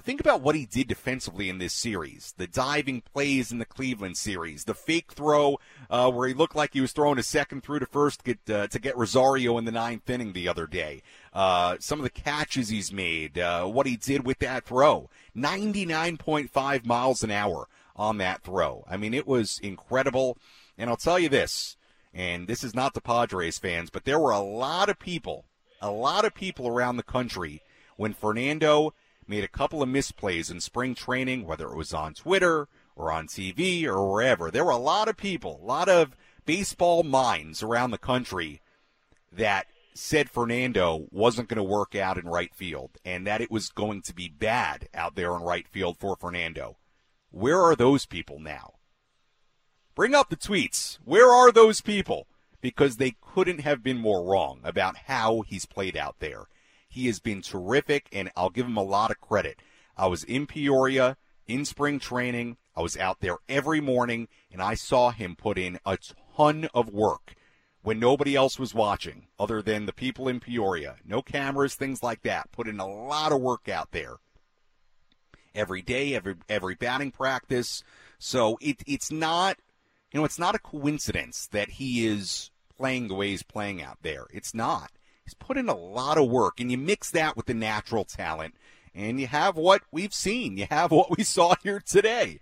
think 0.00 0.20
about 0.20 0.40
what 0.40 0.54
he 0.54 0.66
did 0.66 0.86
defensively 0.86 1.48
in 1.48 1.58
this 1.58 1.72
series. 1.72 2.32
The 2.36 2.46
diving 2.46 3.00
plays 3.00 3.50
in 3.50 3.58
the 3.58 3.64
Cleveland 3.64 4.16
series, 4.16 4.64
the 4.64 4.74
fake 4.74 5.12
throw 5.12 5.58
uh, 5.88 6.12
where 6.12 6.28
he 6.28 6.34
looked 6.34 6.54
like 6.54 6.74
he 6.74 6.80
was 6.80 6.92
throwing 6.92 7.18
a 7.18 7.24
second 7.24 7.64
through 7.64 7.80
to 7.80 7.86
first 7.86 8.24
to 8.24 8.34
get 8.34 8.54
uh, 8.54 8.68
to 8.68 8.78
get 8.78 8.96
Rosario 8.96 9.58
in 9.58 9.64
the 9.64 9.72
ninth 9.72 10.08
inning 10.08 10.32
the 10.32 10.46
other 10.46 10.68
day. 10.68 11.02
Uh, 11.32 11.76
some 11.80 11.98
of 11.98 12.04
the 12.04 12.10
catches 12.10 12.68
he's 12.68 12.92
made, 12.92 13.36
uh, 13.36 13.64
what 13.64 13.86
he 13.86 13.96
did 13.96 14.24
with 14.24 14.38
that 14.38 14.64
throw, 14.64 15.10
99.5 15.36 16.86
miles 16.86 17.24
an 17.24 17.32
hour 17.32 17.66
on 17.96 18.18
that 18.18 18.42
throw. 18.42 18.84
I 18.88 18.96
mean, 18.96 19.12
it 19.12 19.26
was 19.26 19.58
incredible. 19.60 20.38
And 20.78 20.88
I'll 20.88 20.96
tell 20.96 21.18
you 21.18 21.28
this, 21.28 21.76
and 22.14 22.46
this 22.46 22.62
is 22.62 22.74
not 22.74 22.94
the 22.94 23.00
Padres 23.00 23.58
fans, 23.58 23.90
but 23.90 24.04
there 24.04 24.18
were 24.18 24.30
a 24.30 24.40
lot 24.40 24.88
of 24.88 24.98
people, 24.98 25.44
a 25.82 25.90
lot 25.90 26.24
of 26.24 26.32
people 26.32 26.68
around 26.68 26.96
the 26.96 27.02
country 27.02 27.60
when 28.00 28.14
Fernando 28.14 28.94
made 29.26 29.44
a 29.44 29.48
couple 29.48 29.82
of 29.82 29.88
misplays 29.90 30.50
in 30.50 30.58
spring 30.58 30.94
training, 30.94 31.44
whether 31.44 31.66
it 31.66 31.76
was 31.76 31.92
on 31.92 32.14
Twitter 32.14 32.66
or 32.96 33.12
on 33.12 33.26
TV 33.26 33.84
or 33.84 34.10
wherever. 34.10 34.50
There 34.50 34.64
were 34.64 34.70
a 34.70 34.78
lot 34.78 35.06
of 35.06 35.18
people, 35.18 35.60
a 35.62 35.66
lot 35.66 35.90
of 35.90 36.16
baseball 36.46 37.02
minds 37.02 37.62
around 37.62 37.90
the 37.90 37.98
country 37.98 38.62
that 39.30 39.66
said 39.92 40.30
Fernando 40.30 41.08
wasn't 41.10 41.50
going 41.50 41.58
to 41.58 41.62
work 41.62 41.94
out 41.94 42.16
in 42.16 42.24
right 42.24 42.54
field 42.54 42.92
and 43.04 43.26
that 43.26 43.42
it 43.42 43.50
was 43.50 43.68
going 43.68 44.00
to 44.00 44.14
be 44.14 44.28
bad 44.30 44.88
out 44.94 45.14
there 45.14 45.36
in 45.36 45.42
right 45.42 45.68
field 45.68 45.98
for 45.98 46.16
Fernando. 46.16 46.78
Where 47.30 47.60
are 47.60 47.76
those 47.76 48.06
people 48.06 48.40
now? 48.40 48.76
Bring 49.94 50.14
up 50.14 50.30
the 50.30 50.36
tweets. 50.36 50.96
Where 51.04 51.30
are 51.30 51.52
those 51.52 51.82
people? 51.82 52.28
Because 52.62 52.96
they 52.96 53.16
couldn't 53.20 53.60
have 53.60 53.82
been 53.82 53.98
more 53.98 54.24
wrong 54.24 54.60
about 54.64 54.96
how 55.04 55.42
he's 55.42 55.66
played 55.66 55.98
out 55.98 56.16
there. 56.20 56.46
He 56.90 57.06
has 57.06 57.20
been 57.20 57.40
terrific, 57.40 58.08
and 58.12 58.30
I'll 58.36 58.50
give 58.50 58.66
him 58.66 58.76
a 58.76 58.82
lot 58.82 59.10
of 59.10 59.20
credit. 59.20 59.60
I 59.96 60.08
was 60.08 60.24
in 60.24 60.46
Peoria 60.46 61.16
in 61.46 61.64
spring 61.64 61.98
training. 61.98 62.56
I 62.76 62.82
was 62.82 62.96
out 62.96 63.20
there 63.20 63.38
every 63.48 63.80
morning, 63.80 64.28
and 64.52 64.60
I 64.60 64.74
saw 64.74 65.10
him 65.10 65.36
put 65.36 65.56
in 65.56 65.78
a 65.86 65.96
ton 66.36 66.68
of 66.74 66.90
work 66.90 67.34
when 67.82 67.98
nobody 67.98 68.34
else 68.34 68.58
was 68.58 68.74
watching, 68.74 69.28
other 69.38 69.62
than 69.62 69.86
the 69.86 69.92
people 69.92 70.28
in 70.28 70.40
Peoria. 70.40 70.96
No 71.04 71.22
cameras, 71.22 71.76
things 71.76 72.02
like 72.02 72.22
that. 72.22 72.52
Put 72.52 72.68
in 72.68 72.80
a 72.80 72.86
lot 72.86 73.32
of 73.32 73.40
work 73.40 73.68
out 73.68 73.92
there. 73.92 74.16
Every 75.54 75.82
day, 75.82 76.14
every 76.14 76.34
every 76.48 76.74
batting 76.74 77.12
practice. 77.12 77.82
So 78.18 78.58
it 78.60 78.82
it's 78.86 79.10
not 79.10 79.58
you 80.12 80.18
know, 80.18 80.24
it's 80.24 80.38
not 80.38 80.54
a 80.54 80.60
coincidence 80.60 81.46
that 81.52 81.70
he 81.70 82.06
is 82.06 82.50
playing 82.76 83.08
the 83.08 83.14
way 83.14 83.28
he's 83.28 83.42
playing 83.42 83.82
out 83.82 83.98
there. 84.02 84.26
It's 84.32 84.54
not. 84.54 84.90
He's 85.30 85.34
put 85.34 85.58
in 85.58 85.68
a 85.68 85.76
lot 85.76 86.18
of 86.18 86.28
work, 86.28 86.58
and 86.58 86.72
you 86.72 86.76
mix 86.76 87.08
that 87.12 87.36
with 87.36 87.46
the 87.46 87.54
natural 87.54 88.04
talent, 88.04 88.56
and 88.92 89.20
you 89.20 89.28
have 89.28 89.54
what 89.54 89.82
we've 89.92 90.12
seen. 90.12 90.56
You 90.56 90.66
have 90.68 90.90
what 90.90 91.16
we 91.16 91.22
saw 91.22 91.54
here 91.62 91.78
today. 91.78 92.40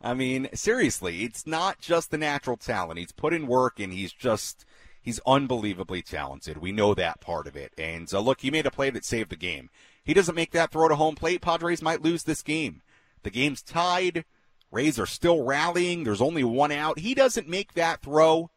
I 0.00 0.14
mean, 0.14 0.48
seriously, 0.54 1.22
it's 1.24 1.46
not 1.46 1.80
just 1.80 2.10
the 2.10 2.16
natural 2.16 2.56
talent. 2.56 2.98
He's 2.98 3.12
put 3.12 3.34
in 3.34 3.46
work, 3.46 3.78
and 3.78 3.92
he's 3.92 4.14
just 4.14 4.64
he's 5.02 5.20
unbelievably 5.26 6.00
talented. 6.00 6.56
We 6.56 6.72
know 6.72 6.94
that 6.94 7.20
part 7.20 7.46
of 7.46 7.56
it. 7.56 7.74
And 7.76 8.10
uh, 8.10 8.20
look, 8.20 8.40
he 8.40 8.50
made 8.50 8.64
a 8.64 8.70
play 8.70 8.88
that 8.88 9.04
saved 9.04 9.28
the 9.28 9.36
game. 9.36 9.68
He 10.02 10.14
doesn't 10.14 10.34
make 10.34 10.52
that 10.52 10.70
throw 10.70 10.88
to 10.88 10.96
home 10.96 11.16
plate. 11.16 11.42
Padres 11.42 11.82
might 11.82 12.00
lose 12.00 12.22
this 12.22 12.42
game. 12.42 12.80
The 13.22 13.30
game's 13.30 13.60
tied. 13.60 14.24
Rays 14.70 14.98
are 14.98 15.04
still 15.04 15.44
rallying. 15.44 16.04
There's 16.04 16.22
only 16.22 16.44
one 16.44 16.72
out. 16.72 17.00
He 17.00 17.14
doesn't 17.14 17.50
make 17.50 17.74
that 17.74 18.00
throw 18.00 18.50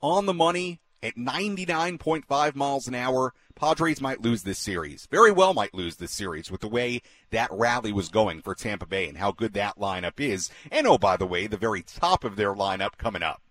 on 0.00 0.24
the 0.24 0.32
money 0.32 0.80
at 1.02 1.16
99.5 1.16 2.54
miles 2.54 2.88
an 2.88 2.94
hour. 2.94 3.34
Padres 3.54 4.00
might 4.00 4.22
lose 4.22 4.42
this 4.42 4.58
series. 4.58 5.06
Very 5.10 5.32
well 5.32 5.54
might 5.54 5.74
lose 5.74 5.96
this 5.96 6.12
series 6.12 6.50
with 6.50 6.60
the 6.60 6.68
way 6.68 7.00
that 7.30 7.50
rally 7.50 7.92
was 7.92 8.08
going 8.08 8.42
for 8.42 8.54
Tampa 8.54 8.86
Bay 8.86 9.08
and 9.08 9.18
how 9.18 9.32
good 9.32 9.54
that 9.54 9.78
lineup 9.78 10.20
is. 10.20 10.50
And 10.70 10.86
oh, 10.86 10.98
by 10.98 11.16
the 11.16 11.26
way, 11.26 11.46
the 11.46 11.56
very 11.56 11.82
top 11.82 12.24
of 12.24 12.36
their 12.36 12.54
lineup 12.54 12.98
coming 12.98 13.22
up. 13.22 13.42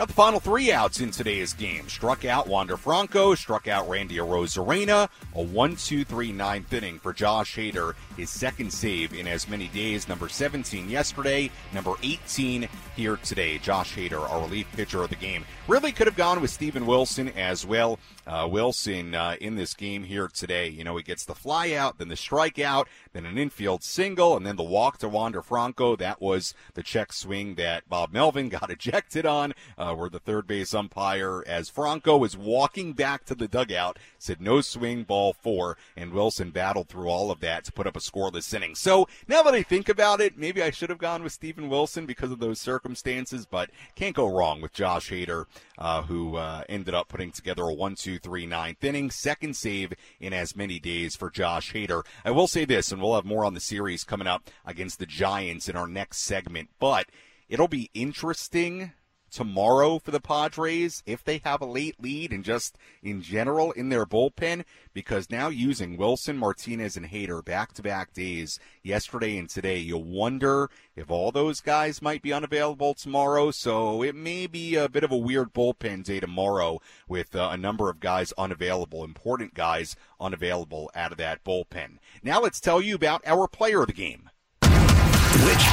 Got 0.00 0.08
the 0.08 0.14
final 0.14 0.40
three 0.40 0.72
outs 0.72 1.00
in 1.00 1.10
today's 1.10 1.52
game. 1.52 1.86
Struck 1.86 2.24
out 2.24 2.48
Wander 2.48 2.78
Franco, 2.78 3.34
struck 3.34 3.68
out 3.68 3.86
Randy 3.86 4.16
Arozarena. 4.16 5.10
A 5.34 5.42
1 5.42 5.76
2 5.76 6.04
3 6.06 6.32
ninth 6.32 6.72
inning 6.72 6.98
for 6.98 7.12
Josh 7.12 7.54
Hader, 7.54 7.92
his 8.16 8.30
second 8.30 8.72
save 8.72 9.12
in 9.12 9.28
as 9.28 9.46
many 9.46 9.68
days. 9.68 10.08
Number 10.08 10.30
17 10.30 10.88
yesterday, 10.88 11.50
number 11.74 11.92
18 12.02 12.66
here 12.96 13.16
today. 13.18 13.58
Josh 13.58 13.94
Hader, 13.94 14.26
our 14.26 14.40
relief 14.40 14.66
pitcher 14.72 15.02
of 15.02 15.10
the 15.10 15.16
game. 15.16 15.44
Really 15.68 15.92
could 15.92 16.06
have 16.06 16.16
gone 16.16 16.40
with 16.40 16.50
Steven 16.50 16.86
Wilson 16.86 17.28
as 17.36 17.66
well. 17.66 17.98
Uh, 18.26 18.48
Wilson 18.50 19.14
uh, 19.14 19.36
in 19.40 19.56
this 19.56 19.74
game 19.74 20.04
here 20.04 20.28
today, 20.28 20.68
you 20.68 20.82
know, 20.82 20.96
he 20.96 21.02
gets 21.02 21.24
the 21.24 21.34
fly 21.34 21.72
out, 21.74 21.98
then 21.98 22.08
the 22.08 22.14
strikeout, 22.14 22.86
then 23.12 23.26
an 23.26 23.36
infield 23.36 23.82
single, 23.82 24.36
and 24.36 24.46
then 24.46 24.56
the 24.56 24.62
walk 24.62 24.98
to 24.98 25.08
Wander 25.08 25.42
Franco. 25.42 25.94
That 25.94 26.22
was 26.22 26.54
the 26.74 26.82
check 26.82 27.12
swing 27.12 27.56
that 27.56 27.88
Bob 27.88 28.12
Melvin 28.12 28.48
got 28.50 28.70
ejected 28.70 29.26
on. 29.26 29.52
Uh, 29.76 29.89
uh, 29.90 29.94
where 29.94 30.08
the 30.08 30.18
third 30.18 30.46
base 30.46 30.74
umpire, 30.74 31.42
as 31.46 31.68
Franco 31.68 32.16
was 32.16 32.36
walking 32.36 32.92
back 32.92 33.24
to 33.24 33.34
the 33.34 33.48
dugout, 33.48 33.98
said 34.18 34.40
no 34.40 34.60
swing, 34.60 35.02
ball 35.02 35.32
four, 35.32 35.76
and 35.96 36.12
Wilson 36.12 36.50
battled 36.50 36.88
through 36.88 37.08
all 37.08 37.30
of 37.30 37.40
that 37.40 37.64
to 37.64 37.72
put 37.72 37.86
up 37.86 37.96
a 37.96 38.00
scoreless 38.00 38.52
inning. 38.54 38.74
So 38.74 39.08
now 39.28 39.42
that 39.42 39.54
I 39.54 39.62
think 39.62 39.88
about 39.88 40.20
it, 40.20 40.38
maybe 40.38 40.62
I 40.62 40.70
should 40.70 40.90
have 40.90 40.98
gone 40.98 41.22
with 41.22 41.32
Steven 41.32 41.68
Wilson 41.68 42.06
because 42.06 42.30
of 42.30 42.38
those 42.38 42.60
circumstances, 42.60 43.46
but 43.46 43.70
can't 43.94 44.16
go 44.16 44.28
wrong 44.28 44.60
with 44.60 44.72
Josh 44.72 45.10
Hader, 45.10 45.46
uh, 45.78 46.02
who 46.02 46.36
uh, 46.36 46.64
ended 46.68 46.94
up 46.94 47.08
putting 47.08 47.32
together 47.32 47.64
a 47.64 47.74
one, 47.74 47.94
two, 47.94 48.18
three, 48.18 48.46
ninth 48.46 48.82
inning, 48.84 49.10
second 49.10 49.56
save 49.56 49.92
in 50.20 50.32
as 50.32 50.56
many 50.56 50.78
days 50.78 51.16
for 51.16 51.30
Josh 51.30 51.72
Hader. 51.72 52.04
I 52.24 52.30
will 52.30 52.48
say 52.48 52.64
this, 52.64 52.92
and 52.92 53.00
we'll 53.00 53.14
have 53.14 53.24
more 53.24 53.44
on 53.44 53.54
the 53.54 53.60
series 53.60 54.04
coming 54.04 54.26
up 54.26 54.48
against 54.64 54.98
the 54.98 55.06
Giants 55.06 55.68
in 55.68 55.76
our 55.76 55.88
next 55.88 56.18
segment, 56.18 56.68
but 56.78 57.06
it'll 57.48 57.68
be 57.68 57.90
interesting 57.94 58.92
tomorrow 59.30 59.98
for 59.98 60.10
the 60.10 60.20
Padres 60.20 61.02
if 61.06 61.24
they 61.24 61.40
have 61.44 61.60
a 61.60 61.66
late 61.66 61.96
lead 62.00 62.32
and 62.32 62.44
just 62.44 62.76
in 63.02 63.22
general 63.22 63.72
in 63.72 63.88
their 63.88 64.06
bullpen 64.06 64.64
because 64.92 65.30
now 65.30 65.48
using 65.48 65.96
Wilson, 65.96 66.36
Martinez, 66.36 66.96
and 66.96 67.06
Hader 67.06 67.44
back 67.44 67.72
to 67.74 67.82
back 67.82 68.12
days 68.12 68.58
yesterday 68.82 69.36
and 69.36 69.48
today, 69.48 69.78
you 69.78 69.96
wonder 69.96 70.68
if 70.96 71.10
all 71.10 71.32
those 71.32 71.60
guys 71.60 72.02
might 72.02 72.22
be 72.22 72.32
unavailable 72.32 72.94
tomorrow. 72.94 73.50
So 73.50 74.02
it 74.02 74.14
may 74.14 74.46
be 74.46 74.74
a 74.74 74.88
bit 74.88 75.04
of 75.04 75.12
a 75.12 75.16
weird 75.16 75.52
bullpen 75.52 76.04
day 76.04 76.20
tomorrow 76.20 76.80
with 77.08 77.34
uh, 77.34 77.50
a 77.52 77.56
number 77.56 77.88
of 77.88 78.00
guys 78.00 78.32
unavailable, 78.36 79.04
important 79.04 79.54
guys 79.54 79.96
unavailable 80.20 80.90
out 80.94 81.12
of 81.12 81.18
that 81.18 81.44
bullpen. 81.44 81.98
Now 82.22 82.40
let's 82.40 82.60
tell 82.60 82.80
you 82.80 82.94
about 82.94 83.22
our 83.26 83.46
player 83.48 83.82
of 83.82 83.86
the 83.86 83.92
game. 83.92 84.30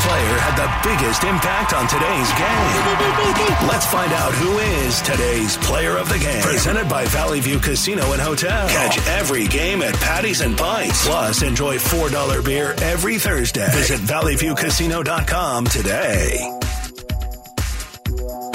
Player 0.08 0.38
had 0.39 0.55
the 0.55 0.88
biggest 0.88 1.24
impact 1.26 1.74
on 1.74 1.86
today's 1.86 2.32
game? 2.39 3.68
Let's 3.68 3.86
find 3.86 4.14
out 4.14 4.34
who 4.36 4.58
is 4.60 5.01
today's 5.01 5.58
player 5.58 5.97
of 5.97 6.08
the 6.08 6.18
game. 6.18 6.41
Presented 6.43 6.88
by 6.88 7.03
Valley 7.08 7.41
View 7.41 7.60
Casino 7.60 8.14
and 8.14 8.22
Hotel. 8.22 8.70
Catch 8.70 9.05
every 9.10 9.47
game 9.49 9.82
at 9.82 9.93
Patties 9.95 10.39
and 10.39 10.58
Pints. 10.58 11.05
Plus, 11.05 11.41
enjoy 11.41 11.76
$4 11.76 12.45
beer 12.45 12.74
every 12.80 13.20
Thursday. 13.20 13.70
Visit 13.72 13.99
valleyviewcasino.com 13.99 15.66
today. 15.66 16.38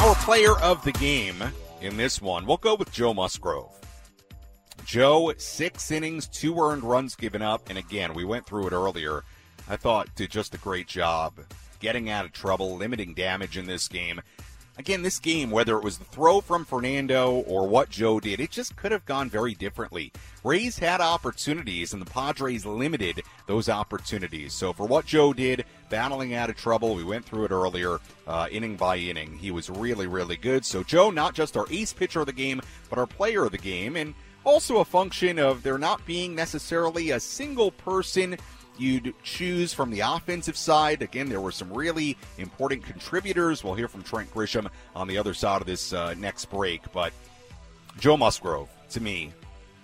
Our 0.01 0.15
player 0.25 0.59
of 0.59 0.83
the 0.85 0.93
game 0.93 1.45
in 1.83 1.99
this 1.99 2.23
one, 2.23 2.47
we'll 2.47 2.57
go 2.57 2.77
with 2.77 2.91
Joe 2.93 3.13
Musgrove. 3.13 3.79
Joe, 4.87 5.35
six 5.37 5.91
innings, 5.91 6.29
two 6.29 6.59
earned 6.59 6.83
runs 6.83 7.15
given 7.15 7.43
up, 7.43 7.69
and 7.69 7.77
again, 7.77 8.15
we 8.15 8.25
went 8.25 8.47
through 8.47 8.69
it 8.69 8.73
earlier 8.73 9.23
I 9.69 9.77
thought 9.77 10.15
did 10.15 10.31
just 10.31 10.55
a 10.55 10.59
great 10.59 10.87
job 10.87 11.35
getting 11.81 12.09
out 12.09 12.25
of 12.25 12.33
trouble, 12.33 12.77
limiting 12.77 13.13
damage 13.13 13.59
in 13.59 13.67
this 13.67 13.89
game. 13.89 14.23
Again, 14.79 15.03
this 15.03 15.19
game, 15.19 15.51
whether 15.51 15.77
it 15.77 15.85
was 15.85 15.99
the 15.99 16.05
throw 16.05 16.41
from 16.41 16.65
Fernando 16.65 17.33
or 17.47 17.69
what 17.69 17.91
Joe 17.91 18.19
did, 18.21 18.41
it 18.41 18.51
just 18.51 18.75
could 18.75 18.91
have 18.91 19.05
gone 19.05 19.29
very 19.29 19.53
differently. 19.53 20.13
Rays 20.45 20.79
had 20.79 21.03
opportunities, 21.03 21.93
and 21.93 22.01
the 22.01 22.11
Padres 22.11 22.65
limited 22.65 23.23
those 23.47 23.69
opportunities. 23.69 24.55
So, 24.55 24.73
for 24.73 24.87
what 24.87 25.05
Joe 25.05 25.35
did, 25.35 25.67
battling 25.91 26.33
out 26.33 26.49
of 26.49 26.57
trouble, 26.57 26.95
we 26.95 27.05
went 27.05 27.27
through 27.27 27.45
it 27.45 27.51
earlier, 27.51 27.99
uh, 28.27 28.49
inning 28.51 28.77
by 28.77 28.97
inning. 28.97 29.37
He 29.37 29.51
was 29.51 29.69
really, 29.69 30.07
really 30.07 30.39
good. 30.39 30.65
So, 30.65 30.83
Joe, 30.83 31.11
not 31.11 31.35
just 31.35 31.57
our 31.59 31.67
ace 31.71 31.93
pitcher 31.93 32.21
of 32.21 32.27
the 32.27 32.33
game, 32.33 32.63
but 32.89 32.99
our 32.99 33.07
player 33.07 33.45
of 33.45 33.53
the 33.53 33.59
game, 33.59 33.97
and 33.97 34.15
also 34.45 34.79
a 34.79 34.85
function 34.87 35.39
of 35.39 35.63
there 35.63 35.79
not 35.79 36.05
being 36.07 36.35
necessarily 36.35 37.11
a 37.11 37.21
single 37.21 37.73
person 37.73 38.39
you'd 38.83 39.15
choose 39.23 39.73
from 39.73 39.91
the 39.91 40.01
offensive 40.01 40.57
side. 40.57 41.01
Again, 41.01 41.29
there 41.29 41.41
were 41.41 41.53
some 41.53 41.73
really 41.73 42.19
important 42.39 42.85
contributors. 42.85 43.63
We'll 43.63 43.75
hear 43.75 43.89
from 43.89 44.03
Trent 44.03 44.33
Grisham 44.35 44.69
on 44.95 45.07
the 45.09 45.17
other 45.17 45.33
side 45.33 45.61
of 45.61 45.67
this 45.67 45.93
uh, 45.93 46.15
next 46.19 46.47
break. 46.47 46.83
But 46.93 47.13
Joe 47.99 48.17
Musgrove, 48.17 48.69
to 48.91 49.01
me, 49.01 49.33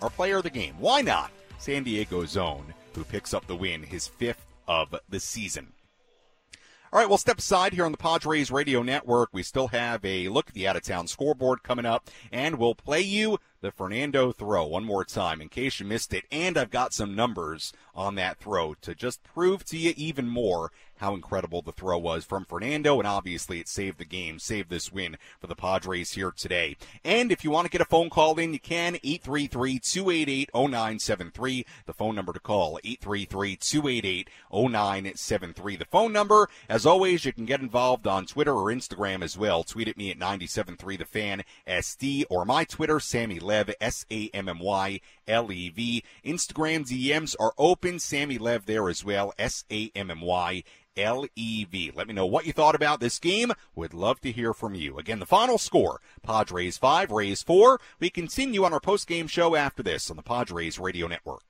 our 0.03 0.11
player 0.11 0.39
of 0.39 0.43
the 0.43 0.51
game. 0.51 0.75
Why 0.79 1.01
not? 1.01 1.31
San 1.59 1.85
Diego's 1.85 2.37
own, 2.37 2.65
who 2.95 3.05
picks 3.05 3.33
up 3.33 3.47
the 3.47 3.57
win, 3.57 3.83
his 3.83 4.07
fifth 4.07 4.45
of 4.67 4.95
the 5.09 5.21
season. 5.21 5.73
All 6.91 6.99
right, 6.99 7.07
we'll 7.07 7.19
step 7.19 7.39
aside 7.39 7.75
here 7.75 7.85
on 7.85 7.93
the 7.93 7.99
Padres 7.99 8.51
Radio 8.51 8.83
Network. 8.83 9.29
We 9.31 9.43
still 9.43 9.69
have 9.69 10.03
a 10.07 10.31
look 10.31 10.49
at 10.49 10.55
the 10.55 10.67
out 10.67 10.77
of 10.77 10.83
town 10.83 11.07
scoreboard 11.07 11.63
coming 11.63 11.85
up, 11.85 12.09
and 12.33 12.57
we'll 12.57 12.75
play 12.75 13.03
you 13.03 13.39
the 13.61 13.71
Fernando 13.71 14.33
throw 14.33 14.65
one 14.65 14.85
more 14.85 15.05
time 15.05 15.43
in 15.43 15.51
case 15.51 15.79
you 15.79 15.85
missed 15.85 16.15
it. 16.15 16.25
And 16.33 16.57
I've 16.57 16.71
got 16.71 16.95
some 16.95 17.15
numbers 17.15 17.75
on 17.95 18.15
that 18.15 18.39
throw 18.39 18.73
to 18.81 18.95
just 18.95 19.23
prove 19.23 19.67
to 19.67 19.77
you 19.77 19.93
even 19.99 20.29
more 20.29 20.73
how 21.01 21.15
incredible 21.15 21.63
the 21.63 21.73
throw 21.73 21.99
was 21.99 22.25
from 22.25 22.45
Fernando. 22.45 22.99
And 22.99 23.07
obviously, 23.07 23.61
it 23.61 23.69
saved 23.69 23.99
the 23.99 24.05
game, 24.05 24.39
saved 24.39 24.71
this 24.71 24.93
win 24.93 25.17
for 25.41 25.47
the 25.47 25.55
Padres 25.55 26.13
here 26.13 26.31
today. 26.31 26.77
And 27.05 27.33
if 27.33 27.45
you 27.45 27.51
want 27.51 27.67
to 27.67 27.71
get 27.71 27.81
a 27.81 27.87
phone 27.87 28.11
call 28.11 28.39
in, 28.39 28.53
you 28.53 28.61
can 28.61 28.97
833 29.03 29.79
288 29.79 30.51
0973. 30.55 31.67
The 31.87 31.93
phone 31.93 32.15
number 32.15 32.33
to 32.33 32.41
call 32.41 32.79
833 32.85 33.57
288 33.57 34.31
0973. 34.51 35.77
The 35.77 35.85
phone 35.85 36.13
number, 36.13 36.49
as 36.69 36.87
always, 36.87 37.25
you 37.25 37.33
can 37.33 37.45
get 37.45 37.61
involved 37.61 38.07
on 38.07 38.27
Twitter 38.27 38.53
or 38.53 38.67
Instagram 38.67 39.23
as 39.23 39.37
well. 39.37 39.63
Tweet 39.65 39.89
at 39.89 39.97
me 39.97 40.11
at 40.11 40.19
973 40.19 40.97
The 40.97 41.05
Fan 41.05 41.45
SD 41.67 42.25
or 42.31 42.45
my 42.45 42.65
Twitter, 42.65 43.01
Sammy 43.01 43.39
Lev, 43.39 43.75
S 43.81 44.05
A 44.11 44.31
M 44.35 44.49
M 44.49 44.59
Y 44.59 45.01
L 45.27 45.53
E 45.53 45.69
V. 45.69 46.03
Instagram 46.25 46.87
DMs 46.87 47.35
are 47.39 47.53
open. 47.59 47.99
Sammy 47.99 48.39
Lev 48.39 48.67
there 48.67 48.89
as 48.89 49.05
well, 49.05 49.33
S 49.39 49.65
A 49.71 49.91
M 49.95 50.11
M 50.11 50.21
Y 50.21 50.63
L 50.99 51.27
E 51.37 51.65
V. 51.65 51.93
Let 51.95 52.09
me 52.09 52.15
know 52.15 52.27
what 52.27 52.45
you 52.47 52.53
thought 52.53 52.75
about 52.75 53.01
this 53.01 53.19
game. 53.19 53.53
Would 53.75 53.95
love 53.95 54.21
to 54.23 54.33
hear 54.33 54.53
from 54.53 54.75
you. 54.75 54.99
Again, 54.99 55.21
the 55.21 55.27
final 55.27 55.57
score 55.57 56.01
Padres 56.23 56.77
5, 56.77 57.11
Rays 57.11 57.43
4. 57.43 57.81
We 58.01 58.11
continue 58.11 58.65
on 58.65 58.73
our 58.73 58.81
post 58.81 59.07
game 59.07 59.29
show 59.29 59.55
after 59.55 59.83
this 59.83 60.11
on 60.11 60.17
the 60.17 60.23
Padres 60.23 60.79
Radio 60.79 61.07
Network. 61.07 61.43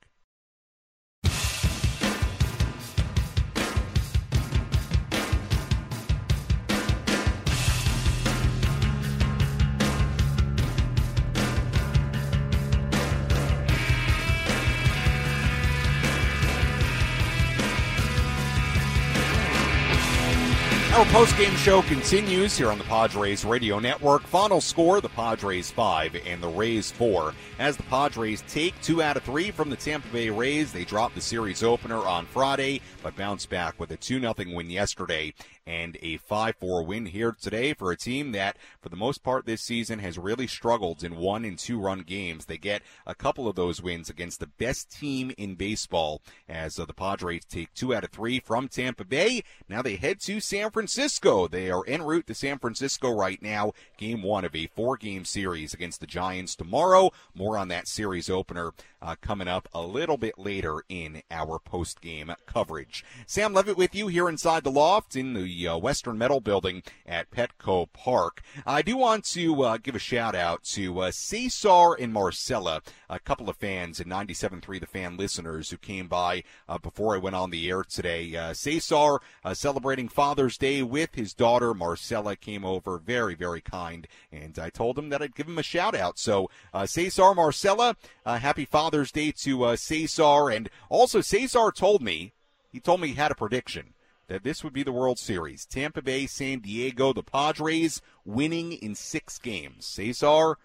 Post-game 21.19 21.55
show 21.57 21.81
continues 21.81 22.57
here 22.57 22.71
on 22.71 22.77
the 22.77 22.83
Padres 22.85 23.43
Radio 23.43 23.77
Network. 23.77 24.21
Final 24.21 24.61
score, 24.61 25.01
the 25.01 25.09
Padres 25.09 25.69
5 25.69 26.15
and 26.25 26.41
the 26.41 26.47
Rays 26.47 26.91
4. 26.91 27.33
As 27.59 27.75
the 27.75 27.83
Padres 27.83 28.41
take 28.47 28.81
two 28.81 29.03
out 29.03 29.17
of 29.17 29.23
three 29.23 29.51
from 29.51 29.69
the 29.69 29.75
Tampa 29.75 30.07
Bay 30.13 30.29
Rays, 30.29 30.71
they 30.71 30.85
dropped 30.85 31.15
the 31.15 31.21
series 31.21 31.61
opener 31.61 31.97
on 31.97 32.25
Friday, 32.25 32.79
but 33.03 33.17
bounced 33.17 33.49
back 33.49 33.77
with 33.81 33.91
a 33.91 33.97
2-0 33.97 34.55
win 34.55 34.69
yesterday 34.69 35.33
and 35.65 35.97
a 36.01 36.17
5-4 36.17 36.85
win 36.85 37.05
here 37.05 37.35
today 37.39 37.73
for 37.73 37.91
a 37.91 37.97
team 37.97 38.31
that, 38.31 38.57
for 38.81 38.89
the 38.89 38.95
most 38.95 39.23
part 39.23 39.45
this 39.45 39.61
season, 39.61 39.99
has 39.99 40.17
really 40.17 40.47
struggled 40.47 41.03
in 41.03 41.15
one 41.15 41.45
and 41.45 41.57
two 41.57 41.79
run 41.79 42.01
games. 42.01 42.45
They 42.45 42.57
get 42.57 42.81
a 43.05 43.15
couple 43.15 43.47
of 43.47 43.55
those 43.55 43.81
wins 43.81 44.09
against 44.09 44.39
the 44.39 44.47
best 44.47 44.91
team 44.91 45.31
in 45.37 45.55
baseball 45.55 46.21
as 46.47 46.79
uh, 46.79 46.85
the 46.85 46.93
Padres 46.93 47.45
take 47.45 47.73
two 47.73 47.93
out 47.93 48.03
of 48.03 48.11
three 48.11 48.39
from 48.39 48.67
Tampa 48.67 49.05
Bay. 49.05 49.43
Now 49.67 49.81
they 49.81 49.95
head 49.95 50.19
to 50.21 50.39
San 50.39 50.71
Francisco. 50.71 51.47
They 51.47 51.69
are 51.69 51.83
en 51.87 52.01
route 52.01 52.27
to 52.27 52.33
San 52.33 52.59
Francisco 52.59 53.11
right 53.11 53.41
now. 53.41 53.73
Game 53.97 54.23
one 54.23 54.45
of 54.45 54.55
a 54.55 54.67
four-game 54.67 55.25
series 55.25 55.73
against 55.73 55.99
the 55.99 56.07
Giants 56.07 56.55
tomorrow. 56.55 57.11
More 57.33 57.57
on 57.57 57.67
that 57.67 57.87
series 57.87 58.29
opener 58.29 58.71
uh, 59.01 59.15
coming 59.21 59.47
up 59.47 59.67
a 59.73 59.81
little 59.81 60.17
bit 60.17 60.37
later 60.37 60.83
in 60.89 61.21
our 61.31 61.59
post-game 61.59 62.33
coverage. 62.45 63.05
Sam 63.27 63.53
Levitt 63.53 63.77
with 63.77 63.95
you 63.95 64.07
here 64.07 64.29
inside 64.29 64.63
the 64.63 64.71
loft 64.71 65.15
in 65.15 65.33
the 65.33 65.48
uh, 65.67 65.77
Western 65.77 66.17
Metal 66.17 66.39
Building 66.39 66.83
at 67.05 67.31
Petco 67.31 67.91
Park. 67.93 68.41
I 68.65 68.81
do 68.81 68.97
want 68.97 69.25
to 69.25 69.63
uh, 69.63 69.77
give 69.77 69.95
a 69.95 69.99
shout 69.99 70.35
out 70.35 70.63
to 70.75 70.99
uh, 70.99 71.11
Cesar 71.11 71.93
and 71.99 72.13
Marcella, 72.13 72.81
a 73.09 73.19
couple 73.19 73.49
of 73.49 73.57
fans 73.57 73.99
and 73.99 74.11
97.3 74.11 74.79
The 74.79 74.85
Fan 74.85 75.17
listeners 75.17 75.69
who 75.69 75.77
came 75.77 76.07
by 76.07 76.43
uh, 76.67 76.77
before 76.77 77.15
I 77.15 77.19
went 77.19 77.35
on 77.35 77.49
the 77.49 77.69
air 77.69 77.83
today. 77.83 78.35
Uh, 78.35 78.53
Cesar 78.53 79.19
uh, 79.43 79.53
celebrating 79.53 80.07
Father's 80.07 80.57
Day 80.57 80.83
with 80.83 81.15
his 81.15 81.33
daughter 81.33 81.73
Marcella 81.73 82.35
came 82.35 82.65
over, 82.65 82.97
very 82.97 83.35
very 83.35 83.61
kind, 83.61 84.07
and 84.31 84.57
I 84.59 84.69
told 84.69 84.97
him 84.97 85.09
that 85.09 85.21
I'd 85.21 85.35
give 85.35 85.47
him 85.47 85.57
a 85.57 85.63
shout 85.63 85.95
out. 85.95 86.19
So 86.19 86.49
Cesar 86.85 87.33
Marcella, 87.33 87.95
happy 88.25 88.65
Father's 88.65 89.11
Day 89.11 89.31
to 89.31 89.75
Cesar, 89.75 90.49
and 90.49 90.69
also 90.89 91.21
Cesar 91.21 91.71
told 91.71 92.01
me 92.01 92.33
he 92.71 92.79
told 92.79 93.01
me 93.01 93.09
he 93.09 93.15
had 93.15 93.31
a 93.31 93.35
prediction 93.35 93.93
that 94.29 94.43
this 94.43 94.63
would 94.63 94.73
be 94.73 94.83
the 94.83 94.91
World 94.91 95.19
Series. 95.19 95.65
Tampa 95.65 96.01
Bay, 96.01 96.27
San 96.27 96.59
Diego, 96.59 97.11
the 97.11 97.23
Padres 97.23 97.99
winning 98.23 98.73
in 98.73 98.95
six 98.95 99.39
games. 99.39 99.85
Cesar, 99.85 100.51
I'm 100.51 100.55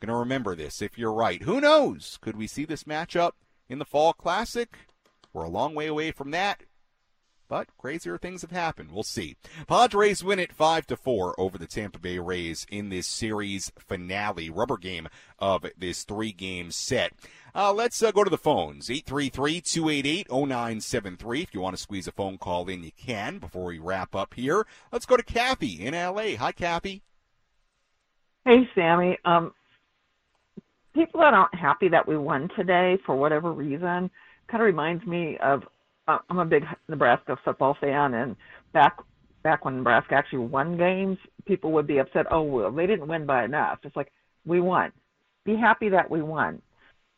going 0.00 0.12
to 0.12 0.18
remember 0.18 0.54
this 0.54 0.82
if 0.82 0.98
you're 0.98 1.12
right. 1.12 1.42
Who 1.42 1.60
knows? 1.60 2.18
Could 2.20 2.36
we 2.36 2.46
see 2.46 2.66
this 2.66 2.84
matchup 2.84 3.32
in 3.68 3.78
the 3.78 3.86
Fall 3.86 4.12
Classic? 4.12 4.76
We're 5.32 5.44
a 5.44 5.48
long 5.48 5.74
way 5.74 5.86
away 5.86 6.12
from 6.12 6.30
that. 6.32 6.62
But 7.48 7.68
crazier 7.78 8.18
things 8.18 8.42
have 8.42 8.50
happened. 8.50 8.90
We'll 8.90 9.04
see. 9.04 9.36
Padres 9.68 10.24
win 10.24 10.38
it 10.38 10.52
5 10.52 10.86
to 10.88 10.96
4 10.96 11.38
over 11.38 11.56
the 11.56 11.66
Tampa 11.66 11.98
Bay 11.98 12.18
Rays 12.18 12.66
in 12.68 12.88
this 12.88 13.06
series 13.06 13.72
finale, 13.78 14.50
rubber 14.50 14.76
game 14.76 15.08
of 15.38 15.64
this 15.78 16.02
three 16.02 16.32
game 16.32 16.70
set. 16.70 17.12
Uh, 17.56 17.72
let's 17.72 18.02
uh, 18.02 18.10
go 18.10 18.22
to 18.22 18.28
the 18.28 18.36
phones 18.36 18.90
833 18.90 19.62
288 19.62 20.30
0973. 20.30 21.40
If 21.40 21.54
you 21.54 21.60
want 21.62 21.74
to 21.74 21.82
squeeze 21.82 22.06
a 22.06 22.12
phone 22.12 22.36
call 22.36 22.68
in, 22.68 22.84
you 22.84 22.90
can 23.02 23.38
before 23.38 23.64
we 23.64 23.78
wrap 23.78 24.14
up 24.14 24.34
here. 24.34 24.66
Let's 24.92 25.06
go 25.06 25.16
to 25.16 25.22
Kathy 25.22 25.86
in 25.86 25.94
LA. 25.94 26.36
Hi, 26.36 26.52
Kathy. 26.52 27.00
Hey, 28.44 28.68
Sammy. 28.74 29.16
Um, 29.24 29.54
people 30.94 31.20
that 31.20 31.32
aren't 31.32 31.54
happy 31.54 31.88
that 31.88 32.06
we 32.06 32.18
won 32.18 32.50
today 32.54 32.98
for 33.06 33.16
whatever 33.16 33.50
reason 33.52 34.10
kind 34.48 34.62
of 34.62 34.66
reminds 34.66 35.06
me 35.06 35.38
of 35.42 35.62
uh, 36.08 36.18
I'm 36.28 36.38
a 36.38 36.44
big 36.44 36.64
Nebraska 36.90 37.38
football 37.42 37.74
fan, 37.80 38.12
and 38.12 38.36
back 38.74 38.98
back 39.42 39.64
when 39.64 39.78
Nebraska 39.78 40.14
actually 40.14 40.40
won 40.40 40.76
games, 40.76 41.16
people 41.46 41.72
would 41.72 41.86
be 41.86 41.98
upset. 41.98 42.26
Oh, 42.30 42.42
well, 42.42 42.70
they 42.70 42.86
didn't 42.86 43.08
win 43.08 43.24
by 43.24 43.46
enough. 43.46 43.78
It's 43.82 43.96
like 43.96 44.12
we 44.44 44.60
won. 44.60 44.92
Be 45.46 45.56
happy 45.56 45.88
that 45.88 46.10
we 46.10 46.20
won. 46.20 46.60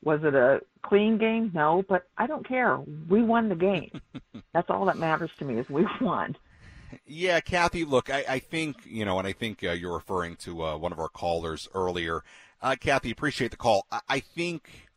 Was 0.04 0.20
it 0.22 0.34
a 0.34 0.60
clean 0.82 1.18
game? 1.18 1.50
No, 1.54 1.84
but 1.88 2.04
I 2.16 2.26
don't 2.26 2.46
care. 2.46 2.78
We 3.08 3.22
won 3.22 3.48
the 3.48 3.56
game. 3.56 4.00
That's 4.54 4.70
all 4.70 4.84
that 4.86 4.98
matters 4.98 5.30
to 5.38 5.44
me 5.44 5.58
is 5.58 5.68
we 5.68 5.86
won. 6.00 6.36
Yeah, 7.06 7.40
Kathy, 7.40 7.84
look, 7.84 8.08
I, 8.08 8.24
I 8.28 8.38
think, 8.38 8.76
you 8.86 9.04
know, 9.04 9.18
and 9.18 9.26
I 9.26 9.32
think 9.32 9.62
uh, 9.62 9.72
you're 9.72 9.94
referring 9.94 10.36
to 10.36 10.64
uh, 10.64 10.76
one 10.78 10.92
of 10.92 10.98
our 10.98 11.08
callers 11.08 11.68
earlier. 11.74 12.22
Uh, 12.62 12.76
Kathy, 12.80 13.10
appreciate 13.10 13.50
the 13.50 13.56
call. 13.56 13.86
I, 13.90 14.00
I 14.08 14.20
think 14.20 14.88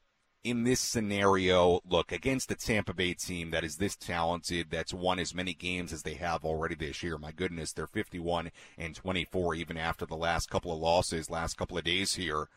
in 0.44 0.64
this 0.64 0.80
scenario, 0.80 1.82
look, 1.88 2.12
against 2.12 2.50
the 2.50 2.56
Tampa 2.56 2.94
Bay 2.94 3.14
team 3.14 3.52
that 3.52 3.64
is 3.64 3.78
this 3.78 3.96
talented, 3.96 4.68
that's 4.72 4.94
won 4.94 5.20
as 5.20 5.36
many 5.36 5.54
games 5.54 5.94
as 5.94 6.02
they 6.02 6.16
have 6.16 6.44
already 6.44 6.76
this 6.76 7.04
year. 7.04 7.18
My 7.18 7.32
goodness, 7.32 7.74
they're 7.74 7.88
51 7.88 8.52
and 8.78 8.96
24 8.96 9.56
even 9.56 9.78
after 9.78 10.06
the 10.06 10.16
last 10.16 10.50
couple 10.50 10.72
of 10.72 10.80
losses, 10.80 11.30
last 11.30 11.58
couple 11.58 11.78
of 11.78 11.84
days 11.84 12.16
here. 12.16 12.48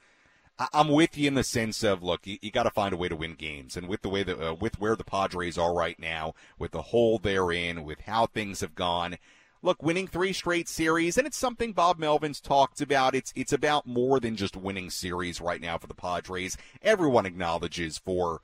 I'm 0.72 0.88
with 0.88 1.18
you 1.18 1.26
in 1.26 1.34
the 1.34 1.42
sense 1.42 1.82
of 1.82 2.02
look, 2.02 2.26
you, 2.26 2.38
you 2.40 2.50
got 2.50 2.62
to 2.62 2.70
find 2.70 2.94
a 2.94 2.96
way 2.96 3.09
to 3.09 3.16
win 3.16 3.34
games, 3.34 3.76
and 3.76 3.88
with 3.88 4.02
the 4.02 4.09
way 4.09 4.22
that 4.22 4.40
uh, 4.40 4.55
with 4.55 4.80
where 4.80 4.94
the 4.94 5.05
Padres 5.05 5.59
are 5.59 5.74
right 5.74 5.98
now, 5.98 6.34
with 6.59 6.70
the 6.70 6.82
hole 6.82 7.18
they're 7.18 7.50
in, 7.50 7.84
with 7.84 8.02
how 8.02 8.26
things 8.26 8.61
have 8.61 8.74
gone, 8.74 9.16
look, 9.62 9.82
winning 9.82 10.07
three 10.07 10.32
straight 10.32 10.68
series, 10.68 11.18
and 11.18 11.26
it's 11.26 11.36
something 11.36 11.72
Bob 11.72 11.98
Melvin's 11.98 12.40
talked 12.40 12.80
about. 12.80 13.16
It's 13.16 13.32
it's 13.34 13.52
about 13.52 13.86
more 13.86 14.20
than 14.20 14.36
just 14.36 14.57
winning 14.57 14.90
series 14.90 15.40
right 15.40 15.61
now 15.61 15.76
for 15.76 15.88
the 15.88 15.94
Padres. 15.94 16.57
Everyone 16.82 17.26
acknowledges 17.26 17.98
for 17.98 18.40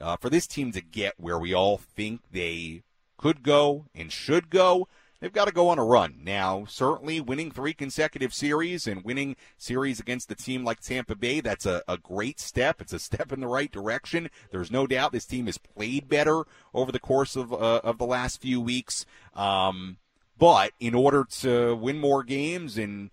uh, 0.00 0.16
for 0.16 0.28
this 0.28 0.46
team 0.46 0.72
to 0.72 0.82
get 0.82 1.14
where 1.18 1.38
we 1.38 1.54
all 1.54 1.78
think 1.78 2.20
they 2.30 2.82
could 3.16 3.42
go 3.42 3.86
and 3.94 4.12
should 4.12 4.50
go. 4.50 4.86
They've 5.24 5.32
got 5.32 5.46
to 5.46 5.54
go 5.54 5.70
on 5.70 5.78
a 5.78 5.84
run. 5.84 6.18
Now, 6.22 6.66
certainly 6.68 7.18
winning 7.18 7.50
three 7.50 7.72
consecutive 7.72 8.34
series 8.34 8.86
and 8.86 9.02
winning 9.02 9.36
series 9.56 9.98
against 9.98 10.30
a 10.30 10.34
team 10.34 10.64
like 10.64 10.80
Tampa 10.80 11.14
Bay, 11.14 11.40
that's 11.40 11.64
a, 11.64 11.82
a 11.88 11.96
great 11.96 12.38
step. 12.38 12.82
It's 12.82 12.92
a 12.92 12.98
step 12.98 13.32
in 13.32 13.40
the 13.40 13.46
right 13.46 13.72
direction. 13.72 14.28
There's 14.50 14.70
no 14.70 14.86
doubt 14.86 15.12
this 15.12 15.24
team 15.24 15.46
has 15.46 15.56
played 15.56 16.10
better 16.10 16.44
over 16.74 16.92
the 16.92 16.98
course 16.98 17.36
of, 17.36 17.54
uh, 17.54 17.80
of 17.82 17.96
the 17.96 18.04
last 18.04 18.42
few 18.42 18.60
weeks. 18.60 19.06
Um, 19.32 19.96
but 20.36 20.72
in 20.78 20.94
order 20.94 21.24
to 21.40 21.74
win 21.74 21.98
more 22.00 22.22
games 22.22 22.76
and 22.76 23.10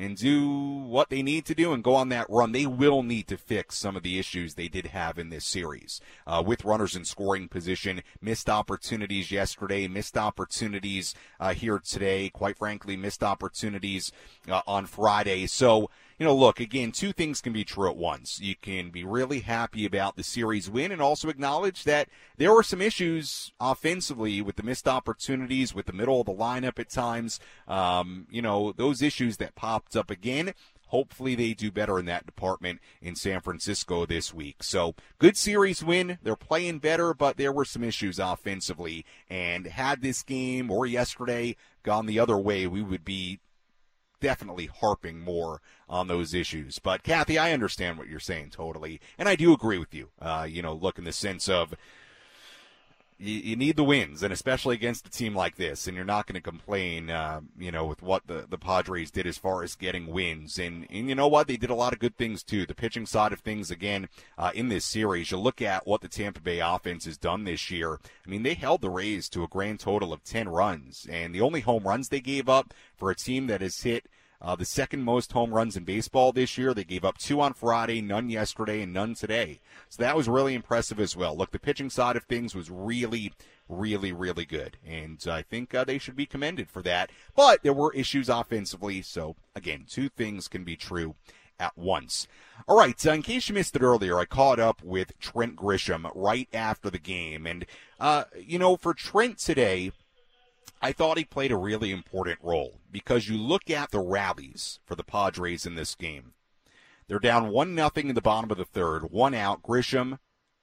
and 0.00 0.16
do 0.16 0.48
what 0.48 1.10
they 1.10 1.22
need 1.22 1.44
to 1.44 1.54
do 1.54 1.74
and 1.74 1.84
go 1.84 1.94
on 1.94 2.08
that 2.08 2.26
run, 2.30 2.52
they 2.52 2.64
will 2.64 3.02
need 3.02 3.28
to 3.28 3.36
fix 3.36 3.76
some 3.76 3.96
of 3.96 4.02
the 4.02 4.18
issues 4.18 4.54
they 4.54 4.66
did 4.66 4.86
have 4.86 5.18
in 5.18 5.28
this 5.28 5.44
series 5.44 6.00
uh, 6.26 6.42
with 6.44 6.64
runners 6.64 6.96
in 6.96 7.04
scoring 7.04 7.48
position. 7.48 8.02
Missed 8.22 8.48
opportunities 8.48 9.30
yesterday, 9.30 9.86
missed 9.86 10.16
opportunities 10.16 11.14
uh, 11.38 11.52
here 11.52 11.78
today. 11.78 12.30
Quite 12.30 12.56
frankly, 12.56 12.96
missed 12.96 13.22
opportunities 13.22 14.10
uh, 14.48 14.62
on 14.66 14.86
Friday. 14.86 15.46
So 15.46 15.90
you 16.20 16.26
know, 16.26 16.36
look, 16.36 16.60
again, 16.60 16.92
two 16.92 17.14
things 17.14 17.40
can 17.40 17.54
be 17.54 17.64
true 17.64 17.88
at 17.88 17.96
once. 17.96 18.40
You 18.42 18.54
can 18.54 18.90
be 18.90 19.04
really 19.04 19.40
happy 19.40 19.86
about 19.86 20.16
the 20.16 20.22
series 20.22 20.68
win 20.68 20.92
and 20.92 21.00
also 21.00 21.30
acknowledge 21.30 21.84
that 21.84 22.10
there 22.36 22.52
were 22.52 22.62
some 22.62 22.82
issues 22.82 23.52
offensively 23.58 24.42
with 24.42 24.56
the 24.56 24.62
missed 24.62 24.86
opportunities, 24.86 25.74
with 25.74 25.86
the 25.86 25.94
middle 25.94 26.20
of 26.20 26.26
the 26.26 26.34
lineup 26.34 26.78
at 26.78 26.90
times. 26.90 27.40
Um, 27.66 28.26
you 28.30 28.42
know, 28.42 28.70
those 28.72 29.00
issues 29.00 29.38
that 29.38 29.54
popped 29.54 29.96
up 29.96 30.10
again. 30.10 30.52
Hopefully 30.88 31.34
they 31.34 31.54
do 31.54 31.70
better 31.70 31.98
in 31.98 32.04
that 32.04 32.26
department 32.26 32.80
in 33.00 33.16
San 33.16 33.40
Francisco 33.40 34.04
this 34.04 34.34
week. 34.34 34.62
So 34.62 34.94
good 35.18 35.38
series 35.38 35.82
win. 35.82 36.18
They're 36.22 36.36
playing 36.36 36.80
better, 36.80 37.14
but 37.14 37.38
there 37.38 37.52
were 37.52 37.64
some 37.64 37.82
issues 37.82 38.18
offensively. 38.18 39.06
And 39.30 39.66
had 39.66 40.02
this 40.02 40.22
game 40.22 40.70
or 40.70 40.84
yesterday 40.84 41.56
gone 41.82 42.04
the 42.04 42.18
other 42.18 42.36
way, 42.36 42.66
we 42.66 42.82
would 42.82 43.06
be 43.06 43.40
definitely 44.20 44.66
harping 44.66 45.20
more 45.20 45.60
on 45.88 46.06
those 46.06 46.34
issues. 46.34 46.78
But 46.78 47.02
Kathy, 47.02 47.38
I 47.38 47.52
understand 47.52 47.98
what 47.98 48.08
you're 48.08 48.20
saying 48.20 48.50
totally, 48.50 49.00
and 49.18 49.28
I 49.28 49.36
do 49.36 49.52
agree 49.52 49.78
with 49.78 49.94
you. 49.94 50.10
Uh, 50.20 50.46
you 50.48 50.62
know, 50.62 50.74
look 50.74 50.98
in 50.98 51.04
the 51.04 51.12
sense 51.12 51.48
of 51.48 51.74
you, 53.20 53.34
you, 53.34 53.56
need 53.56 53.76
the 53.76 53.84
wins, 53.84 54.22
and 54.22 54.32
especially 54.32 54.74
against 54.74 55.06
a 55.06 55.10
team 55.10 55.34
like 55.34 55.56
this. 55.56 55.86
And 55.86 55.94
you're 55.94 56.04
not 56.04 56.26
going 56.26 56.34
to 56.34 56.40
complain, 56.40 57.10
uh, 57.10 57.40
you 57.58 57.70
know, 57.70 57.84
with 57.84 58.02
what 58.02 58.26
the, 58.26 58.46
the 58.48 58.58
Padres 58.58 59.10
did 59.10 59.26
as 59.26 59.36
far 59.36 59.62
as 59.62 59.74
getting 59.74 60.06
wins. 60.06 60.58
And, 60.58 60.86
and 60.90 61.08
you 61.08 61.14
know 61.14 61.28
what? 61.28 61.46
They 61.46 61.56
did 61.56 61.70
a 61.70 61.74
lot 61.74 61.92
of 61.92 61.98
good 61.98 62.16
things, 62.16 62.42
too. 62.42 62.64
The 62.64 62.74
pitching 62.74 63.06
side 63.06 63.32
of 63.32 63.40
things, 63.40 63.70
again, 63.70 64.08
uh, 64.38 64.52
in 64.54 64.68
this 64.68 64.86
series, 64.86 65.30
you 65.30 65.36
look 65.36 65.60
at 65.60 65.86
what 65.86 66.00
the 66.00 66.08
Tampa 66.08 66.40
Bay 66.40 66.60
offense 66.60 67.04
has 67.04 67.18
done 67.18 67.44
this 67.44 67.70
year. 67.70 67.98
I 68.26 68.30
mean, 68.30 68.42
they 68.42 68.54
held 68.54 68.80
the 68.80 68.90
Rays 68.90 69.28
to 69.30 69.44
a 69.44 69.48
grand 69.48 69.80
total 69.80 70.12
of 70.12 70.24
10 70.24 70.48
runs, 70.48 71.06
and 71.10 71.34
the 71.34 71.42
only 71.42 71.60
home 71.60 71.84
runs 71.84 72.08
they 72.08 72.20
gave 72.20 72.48
up 72.48 72.72
for 72.96 73.10
a 73.10 73.16
team 73.16 73.46
that 73.48 73.60
has 73.60 73.82
hit– 73.82 74.06
uh, 74.42 74.56
the 74.56 74.64
second 74.64 75.02
most 75.02 75.32
home 75.32 75.52
runs 75.52 75.76
in 75.76 75.84
baseball 75.84 76.32
this 76.32 76.56
year. 76.56 76.72
They 76.72 76.84
gave 76.84 77.04
up 77.04 77.18
two 77.18 77.40
on 77.40 77.52
Friday, 77.52 78.00
none 78.00 78.30
yesterday, 78.30 78.82
and 78.82 78.92
none 78.92 79.14
today. 79.14 79.60
So 79.88 80.02
that 80.02 80.16
was 80.16 80.28
really 80.28 80.54
impressive 80.54 80.98
as 80.98 81.16
well. 81.16 81.36
Look, 81.36 81.50
the 81.50 81.58
pitching 81.58 81.90
side 81.90 82.16
of 82.16 82.24
things 82.24 82.54
was 82.54 82.70
really, 82.70 83.32
really, 83.68 84.12
really 84.12 84.46
good. 84.46 84.78
And 84.86 85.22
I 85.28 85.42
think 85.42 85.74
uh, 85.74 85.84
they 85.84 85.98
should 85.98 86.16
be 86.16 86.26
commended 86.26 86.70
for 86.70 86.82
that. 86.82 87.10
But 87.36 87.62
there 87.62 87.74
were 87.74 87.92
issues 87.92 88.28
offensively. 88.28 89.02
So, 89.02 89.36
again, 89.54 89.84
two 89.88 90.08
things 90.08 90.48
can 90.48 90.64
be 90.64 90.76
true 90.76 91.14
at 91.58 91.76
once. 91.76 92.26
All 92.66 92.78
right, 92.78 92.98
so 92.98 93.12
in 93.12 93.22
case 93.22 93.48
you 93.48 93.54
missed 93.54 93.76
it 93.76 93.82
earlier, 93.82 94.18
I 94.18 94.24
caught 94.24 94.58
up 94.58 94.82
with 94.82 95.18
Trent 95.18 95.56
Grisham 95.56 96.10
right 96.14 96.48
after 96.52 96.88
the 96.88 96.98
game. 96.98 97.46
And, 97.46 97.66
uh, 97.98 98.24
you 98.34 98.58
know, 98.58 98.76
for 98.76 98.94
Trent 98.94 99.38
today, 99.38 99.92
I 100.82 100.92
thought 100.92 101.18
he 101.18 101.24
played 101.24 101.52
a 101.52 101.56
really 101.56 101.90
important 101.90 102.38
role 102.42 102.80
because 102.90 103.28
you 103.28 103.36
look 103.36 103.68
at 103.68 103.90
the 103.90 104.00
rallies 104.00 104.78
for 104.86 104.94
the 104.94 105.04
Padres 105.04 105.66
in 105.66 105.74
this 105.74 105.94
game. 105.94 106.32
They're 107.06 107.18
down 107.18 107.50
one 107.50 107.74
nothing 107.74 108.08
in 108.08 108.14
the 108.14 108.22
bottom 108.22 108.50
of 108.50 108.56
the 108.56 108.64
third, 108.64 109.10
one 109.10 109.34
out. 109.34 109.62
Grisham, 109.62 110.18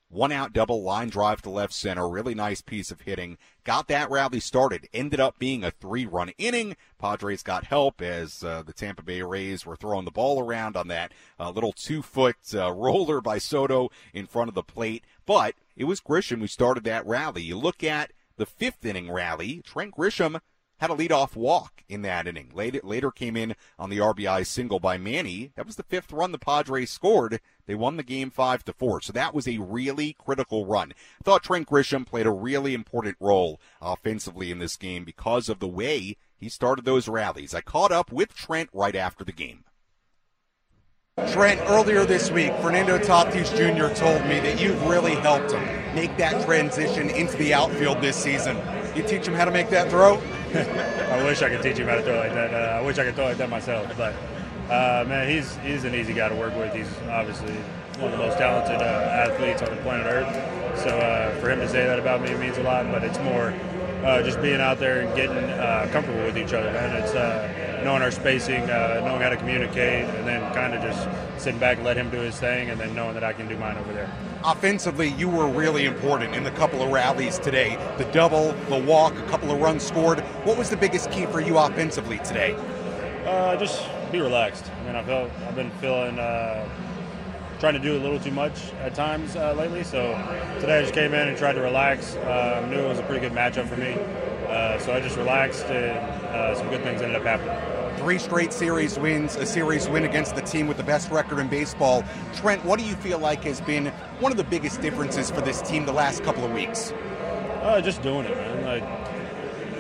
one 0.10 0.32
out 0.32 0.54
double 0.54 0.82
line 0.82 1.10
drive 1.10 1.42
to 1.42 1.50
left 1.50 1.74
center, 1.74 2.10
really 2.10 2.34
nice 2.34 2.62
piece 2.62 2.90
of 2.90 3.02
hitting. 3.02 3.38
Got 3.64 3.90
that 3.90 4.10
rally 4.10 4.40
started. 4.40 4.88
Ended 4.94 5.20
up 5.20 5.38
being 5.38 5.64
a 5.64 5.72
three-run 5.72 6.30
inning. 6.38 6.78
Padres 6.98 7.44
got 7.44 7.66
help 7.66 8.02
as 8.02 8.44
uh, 8.44 8.64
the 8.64 8.74
Tampa 8.74 9.04
Bay 9.04 9.22
Rays 9.22 9.66
were 9.66 9.76
throwing 9.76 10.06
the 10.06 10.12
ball 10.12 10.40
around 10.40 10.78
on 10.78 10.88
that 10.88 11.12
uh, 11.40 11.52
little 11.52 11.74
two-foot 11.74 12.38
uh, 12.56 12.72
roller 12.74 13.22
by 13.22 13.38
Soto 13.38 13.90
in 14.14 14.26
front 14.26 14.48
of 14.48 14.56
the 14.56 14.64
plate. 14.64 15.04
But 15.26 15.54
it 15.76 15.84
was 15.84 16.02
Grisham 16.02 16.40
who 16.40 16.48
started 16.48 16.86
that 16.86 17.06
rally. 17.06 17.44
You 17.44 17.58
look 17.58 17.84
at 17.84 18.14
the 18.38 18.46
fifth 18.46 18.86
inning 18.86 19.12
rally, 19.12 19.62
Trent 19.66 19.96
Grisham 19.96 20.40
had 20.80 20.92
a 20.92 20.96
leadoff 20.96 21.36
walk 21.36 21.84
in 21.90 22.04
that 22.04 22.28
inning. 22.28 22.52
Later, 22.54 22.80
later 22.84 23.12
came 23.12 23.36
in 23.36 23.56
on 23.80 23.90
the 23.90 23.98
RBI 23.98 24.46
single 24.46 24.80
by 24.80 24.98
Manny. 24.98 25.52
That 25.56 25.66
was 25.66 25.76
the 25.76 25.84
fifth 25.84 26.12
run 26.12 26.32
the 26.32 26.38
Padres 26.38 26.92
scored. 26.92 27.40
They 27.66 27.76
won 27.76 27.98
the 27.98 28.04
game 28.04 28.30
five 28.30 28.64
to 28.66 28.74
four. 28.74 29.02
So 29.02 29.12
that 29.14 29.34
was 29.34 29.48
a 29.48 29.58
really 29.58 30.14
critical 30.14 30.66
run. 30.66 30.94
I 31.20 31.24
thought 31.24 31.44
Trent 31.44 31.68
Grisham 31.68 32.06
played 32.06 32.28
a 32.28 32.32
really 32.32 32.74
important 32.74 33.18
role 33.20 33.60
offensively 33.82 34.52
in 34.52 34.60
this 34.60 34.78
game 34.78 35.04
because 35.04 35.50
of 35.50 35.60
the 35.60 35.68
way 35.68 36.18
he 36.36 36.50
started 36.50 36.86
those 36.86 37.08
rallies. 37.08 37.56
I 37.56 37.62
caught 37.62 37.92
up 37.92 38.12
with 38.12 38.36
Trent 38.36 38.70
right 38.72 38.96
after 38.96 39.24
the 39.24 39.32
game. 39.32 39.64
Trent, 41.26 41.60
earlier 41.62 42.06
this 42.06 42.30
week, 42.30 42.54
Fernando 42.62 43.00
Tatis 43.00 43.50
Jr. 43.50 43.92
told 43.96 44.22
me 44.28 44.40
that 44.40 44.62
you've 44.62 44.80
really 44.86 45.16
helped 45.16 45.52
him 45.52 45.96
make 45.96 46.16
that 46.18 46.46
transition 46.46 47.10
into 47.10 47.36
the 47.38 47.56
outfield 47.56 48.02
this 48.02 48.16
season. 48.16 48.56
You 48.96 49.02
teach 49.02 49.28
him 49.28 49.34
how 49.34 49.46
to 49.46 49.52
make 49.52 49.72
that 49.72 49.90
throw? 49.90 50.18
I 50.54 51.24
wish 51.24 51.42
I 51.42 51.50
could 51.50 51.64
teach 51.64 51.78
him 51.78 51.88
how 51.88 51.96
to 51.96 52.04
throw 52.04 52.20
like 52.20 52.36
that. 52.36 52.54
Uh, 52.54 52.78
I 52.78 52.82
wish 52.82 53.00
I 53.00 53.04
could 53.04 53.16
throw 53.16 53.26
like 53.26 53.38
that 53.38 53.50
myself. 53.50 53.92
But 53.98 54.14
uh, 54.72 55.06
man, 55.08 55.28
he's 55.28 55.58
he's 55.58 55.86
an 55.86 55.96
easy 55.96 56.14
guy 56.14 56.30
to 56.30 56.36
work 56.36 56.56
with. 56.56 56.72
He's 56.72 56.92
obviously 57.10 57.56
one 57.98 58.12
of 58.14 58.20
the 58.20 58.24
most 58.24 58.38
talented 58.38 58.80
uh, 58.80 58.86
athletes 58.86 59.64
on 59.64 59.76
the 59.76 59.82
planet 59.82 60.06
Earth. 60.06 60.80
So 60.80 60.90
uh, 60.90 61.36
for 61.42 61.50
him 61.50 61.60
to 61.60 61.68
say 61.68 61.84
that 61.88 61.98
about 61.98 62.22
me 62.22 62.36
means 62.36 62.60
a 62.60 62.64
lot. 62.64 62.86
But 62.92 63.04
it's 63.04 63.20
more 63.20 63.56
uh, 64.08 64.24
just 64.24 64.42
being 64.42 64.62
out 64.62 64.80
there 64.80 65.02
and 65.02 65.16
getting 65.16 65.36
uh, 65.36 65.90
comfortable 65.92 66.24
with 66.24 66.38
each 66.38 66.54
other, 66.54 66.72
man. 66.72 66.96
It's 66.96 67.14
knowing 67.84 68.02
our 68.02 68.12
spacing, 68.12 68.64
uh, 68.70 69.02
knowing 69.04 69.22
how 69.22 69.30
to 69.30 69.38
communicate, 69.38 70.06
and 70.06 70.28
then 70.28 70.42
kind 70.54 70.74
of 70.74 70.82
just 70.82 71.08
sitting 71.42 71.60
back 71.60 71.78
and 71.78 71.86
let 71.86 71.98
him 71.98 72.10
do 72.10 72.20
his 72.20 72.40
thing, 72.40 72.70
and 72.70 72.80
then 72.80 72.96
knowing 72.96 73.14
that 73.14 73.24
I 73.24 73.34
can 73.34 73.48
do 73.48 73.58
mine 73.58 73.78
over 73.78 73.94
there. 73.94 74.10
Offensively, 74.44 75.10
you 75.10 75.30
were 75.30 75.48
really 75.48 75.86
important 75.86 76.36
in 76.36 76.44
the 76.44 76.52
couple 76.52 76.82
of 76.82 76.90
rallies 76.90 77.38
today. 77.38 77.76
The 77.98 78.06
double, 78.06 78.54
the 78.70 78.80
walk, 78.80 79.16
a 79.18 79.24
couple 79.24 79.52
of 79.52 79.60
runs 79.60 79.84
scored. 79.84 80.20
What 80.46 80.58
was 80.58 80.70
the 80.70 80.78
biggest 80.78 81.12
key 81.12 81.26
for 81.26 81.42
you 81.42 81.58
offensively 81.58 82.20
today? 82.20 82.56
Uh, 83.26 83.58
just 83.58 83.88
be 84.12 84.20
relaxed. 84.20 84.72
I 84.82 84.86
mean, 84.86 84.96
I 84.96 85.04
felt 85.04 85.32
I've 85.46 85.56
been 85.56 85.72
feeling. 85.82 86.18
Trying 87.60 87.74
to 87.74 87.80
do 87.80 87.98
a 87.98 88.02
little 88.02 88.20
too 88.20 88.32
much 88.32 88.72
at 88.82 88.94
times 88.94 89.36
uh, 89.36 89.54
lately. 89.54 89.84
So 89.84 90.14
today 90.60 90.78
I 90.78 90.82
just 90.82 90.94
came 90.94 91.16
in 91.16 91.28
and 91.28 91.36
tried 91.36 91.54
to 91.54 91.62
relax. 91.62 92.16
Uh, 92.16 92.66
knew 92.70 92.78
it 92.78 92.88
was 92.88 93.00
a 93.00 93.04
pretty 93.04 93.20
good 93.20 93.36
matchup 93.36 93.68
for 93.68 93.78
me. 93.78 93.96
Uh, 94.48 94.78
so 94.78 94.94
I 94.94 95.00
just 95.00 95.18
relaxed 95.18 95.66
and 95.66 95.98
uh, 96.36 96.54
some 96.56 96.70
good 96.70 96.84
things 96.84 97.02
ended 97.02 97.18
up 97.18 97.24
happening. 97.24 97.98
Three 97.98 98.20
straight 98.20 98.54
series 98.54 99.00
wins, 99.00 99.36
a 99.38 99.46
series 99.46 99.90
win 99.90 100.04
against 100.04 100.36
the 100.36 100.42
team 100.44 100.68
with 100.68 100.78
the 100.78 100.84
best 100.84 101.10
record 101.10 101.40
in 101.40 101.48
baseball. 101.48 102.04
Trent, 102.36 102.64
what 102.64 102.78
do 102.78 102.86
you 102.86 102.94
feel 102.96 103.18
like 103.18 103.44
has 103.46 103.60
been 103.62 103.88
one 104.20 104.32
of 104.32 104.38
the 104.38 104.44
biggest 104.44 104.80
differences 104.82 105.32
for 105.32 105.42
this 105.42 105.60
team 105.64 105.84
the 105.88 105.92
last 105.92 106.24
couple 106.24 106.46
of 106.46 106.52
weeks? 106.52 106.92
Uh, 107.64 107.82
just 107.82 108.04
doing 108.04 108.28
it, 108.28 108.38
man. 108.38 108.66
Like 108.66 109.17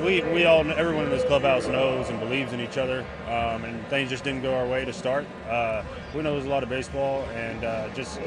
we, 0.03 0.21
we 0.33 0.45
all 0.45 0.59
everyone 0.71 1.05
in 1.05 1.09
this 1.09 1.23
clubhouse 1.23 1.67
knows 1.67 2.09
and 2.09 2.19
believes 2.19 2.53
in 2.53 2.59
each 2.59 2.77
other, 2.77 3.05
um, 3.25 3.63
and 3.65 3.85
things 3.87 4.09
just 4.09 4.23
didn't 4.23 4.41
go 4.41 4.55
our 4.55 4.67
way 4.67 4.85
to 4.85 4.93
start. 4.93 5.25
Uh, 5.49 5.83
we 6.15 6.21
know 6.21 6.33
there's 6.33 6.45
a 6.45 6.49
lot 6.49 6.63
of 6.63 6.69
baseball, 6.69 7.23
and 7.35 7.63
uh, 7.63 7.89
just 7.93 8.19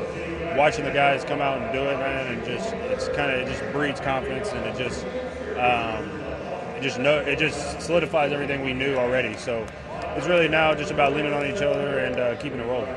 watching 0.56 0.84
the 0.84 0.90
guys 0.90 1.24
come 1.24 1.40
out 1.40 1.60
and 1.60 1.72
do 1.72 1.80
it, 1.80 1.98
man, 1.98 2.34
and 2.34 2.44
just 2.44 2.72
it's 2.74 3.08
kind 3.08 3.30
of 3.30 3.40
it 3.40 3.46
just 3.46 3.72
breeds 3.72 4.00
confidence, 4.00 4.50
and 4.52 4.66
it 4.66 4.76
just 4.76 5.04
um, 5.58 6.08
it 6.76 6.82
just 6.82 6.98
know 6.98 7.18
it 7.18 7.38
just 7.38 7.80
solidifies 7.80 8.32
everything 8.32 8.64
we 8.64 8.72
knew 8.72 8.96
already. 8.96 9.36
So 9.36 9.66
it's 10.16 10.26
really 10.26 10.48
now 10.48 10.74
just 10.74 10.90
about 10.90 11.14
leaning 11.14 11.32
on 11.32 11.46
each 11.46 11.62
other 11.62 11.98
and 11.98 12.16
uh, 12.18 12.36
keeping 12.36 12.60
it 12.60 12.66
rolling. 12.66 12.94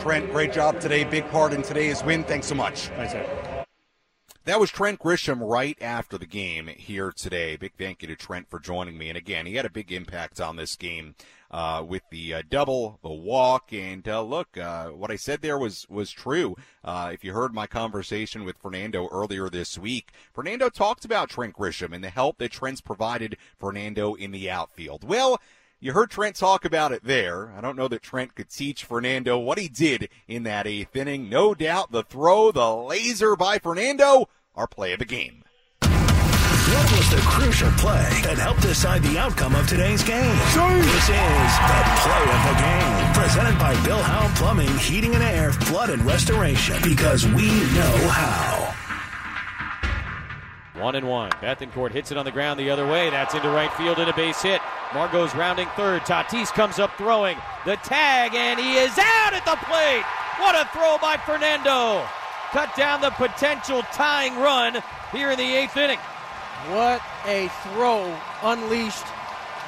Trent, 0.00 0.30
great 0.32 0.52
job 0.52 0.80
today. 0.80 1.04
Big 1.04 1.28
part 1.30 1.52
in 1.52 1.62
today's 1.62 2.02
win. 2.02 2.24
Thanks 2.24 2.46
so 2.46 2.54
much. 2.54 2.88
Thanks, 2.88 3.14
Ed. 3.14 3.51
That 4.44 4.58
was 4.58 4.72
Trent 4.72 4.98
Grisham 4.98 5.38
right 5.40 5.80
after 5.80 6.18
the 6.18 6.26
game 6.26 6.66
here 6.66 7.12
today. 7.12 7.54
Big 7.54 7.74
thank 7.78 8.02
you 8.02 8.08
to 8.08 8.16
Trent 8.16 8.50
for 8.50 8.58
joining 8.58 8.98
me. 8.98 9.08
And 9.08 9.16
again, 9.16 9.46
he 9.46 9.54
had 9.54 9.64
a 9.64 9.70
big 9.70 9.92
impact 9.92 10.40
on 10.40 10.56
this 10.56 10.74
game 10.74 11.14
uh, 11.52 11.84
with 11.86 12.02
the 12.10 12.34
uh, 12.34 12.42
double, 12.50 12.98
the 13.04 13.12
walk, 13.12 13.72
and 13.72 14.08
uh, 14.08 14.20
look, 14.20 14.58
uh, 14.58 14.88
what 14.88 15.12
I 15.12 15.16
said 15.16 15.42
there 15.42 15.58
was 15.58 15.86
was 15.88 16.10
true. 16.10 16.56
Uh, 16.82 17.10
if 17.12 17.22
you 17.22 17.32
heard 17.32 17.54
my 17.54 17.68
conversation 17.68 18.42
with 18.42 18.58
Fernando 18.58 19.08
earlier 19.12 19.48
this 19.48 19.78
week, 19.78 20.10
Fernando 20.32 20.68
talked 20.68 21.04
about 21.04 21.30
Trent 21.30 21.54
Grisham 21.54 21.94
and 21.94 22.02
the 22.02 22.10
help 22.10 22.38
that 22.38 22.50
Trent's 22.50 22.80
provided 22.80 23.36
Fernando 23.60 24.14
in 24.14 24.32
the 24.32 24.50
outfield. 24.50 25.04
Well. 25.04 25.40
You 25.82 25.94
heard 25.94 26.10
Trent 26.10 26.36
talk 26.36 26.64
about 26.64 26.92
it 26.92 27.02
there. 27.02 27.52
I 27.58 27.60
don't 27.60 27.74
know 27.74 27.88
that 27.88 28.02
Trent 28.02 28.36
could 28.36 28.48
teach 28.48 28.84
Fernando 28.84 29.36
what 29.36 29.58
he 29.58 29.66
did 29.66 30.10
in 30.28 30.44
that 30.44 30.64
eighth 30.64 30.94
inning. 30.94 31.28
No 31.28 31.56
doubt 31.56 31.90
the 31.90 32.04
throw, 32.04 32.52
the 32.52 32.72
laser 32.72 33.34
by 33.34 33.58
Fernando, 33.58 34.28
our 34.54 34.68
play 34.68 34.92
of 34.92 35.00
the 35.00 35.04
game. 35.04 35.42
What 35.80 36.92
was 36.92 37.10
the 37.10 37.20
crucial 37.26 37.68
play 37.72 38.08
that 38.22 38.38
helped 38.38 38.62
decide 38.62 39.02
the 39.02 39.18
outcome 39.18 39.56
of 39.56 39.66
today's 39.66 40.04
game? 40.04 40.36
This 40.36 41.08
is 41.10 41.52
the 41.66 41.82
play 41.98 42.26
of 42.30 42.42
the 42.46 42.54
game, 42.62 43.12
presented 43.14 43.58
by 43.58 43.74
Bill 43.84 44.00
Howe 44.00 44.32
Plumbing, 44.36 44.78
Heating 44.78 45.14
and 45.14 45.24
Air, 45.24 45.50
Flood 45.50 45.90
and 45.90 46.06
Restoration, 46.06 46.76
because 46.84 47.26
we 47.26 47.48
know 47.74 48.08
how. 48.08 48.71
One 50.82 50.96
and 50.96 51.08
one. 51.08 51.30
Bethancourt 51.30 51.92
hits 51.92 52.10
it 52.10 52.18
on 52.18 52.24
the 52.24 52.32
ground 52.32 52.58
the 52.58 52.68
other 52.70 52.84
way. 52.84 53.08
That's 53.08 53.34
into 53.34 53.48
right 53.50 53.72
field 53.74 54.00
and 54.00 54.10
a 54.10 54.14
base 54.14 54.42
hit. 54.42 54.60
Margot's 54.92 55.32
rounding 55.32 55.68
third. 55.76 56.02
Tatis 56.02 56.48
comes 56.48 56.80
up 56.80 56.90
throwing. 56.98 57.36
The 57.64 57.76
tag, 57.76 58.34
and 58.34 58.58
he 58.58 58.74
is 58.74 58.90
out 58.98 59.32
at 59.32 59.44
the 59.44 59.56
plate. 59.64 60.02
What 60.40 60.56
a 60.56 60.68
throw 60.72 60.98
by 60.98 61.18
Fernando. 61.18 62.04
Cut 62.50 62.74
down 62.74 63.00
the 63.00 63.10
potential 63.10 63.82
tying 63.92 64.34
run 64.36 64.82
here 65.12 65.30
in 65.30 65.38
the 65.38 65.54
eighth 65.54 65.76
inning. 65.76 66.00
What 66.68 67.00
a 67.26 67.48
throw 67.62 68.18
unleashed 68.42 69.06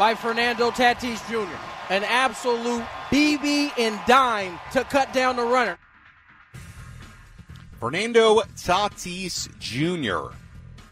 by 0.01 0.17
Fernando 0.17 0.73
Tatis 0.73 1.25
Jr. 1.29 1.57
an 1.91 2.03
absolute 2.03 2.85
BB 3.11 3.71
and 3.79 4.01
dime 4.09 4.59
to 4.73 4.83
cut 4.83 5.13
down 5.13 5.37
the 5.37 5.45
runner. 5.45 5.79
Fernando 7.79 8.41
Tatis 8.57 9.49
Jr. 9.61 10.35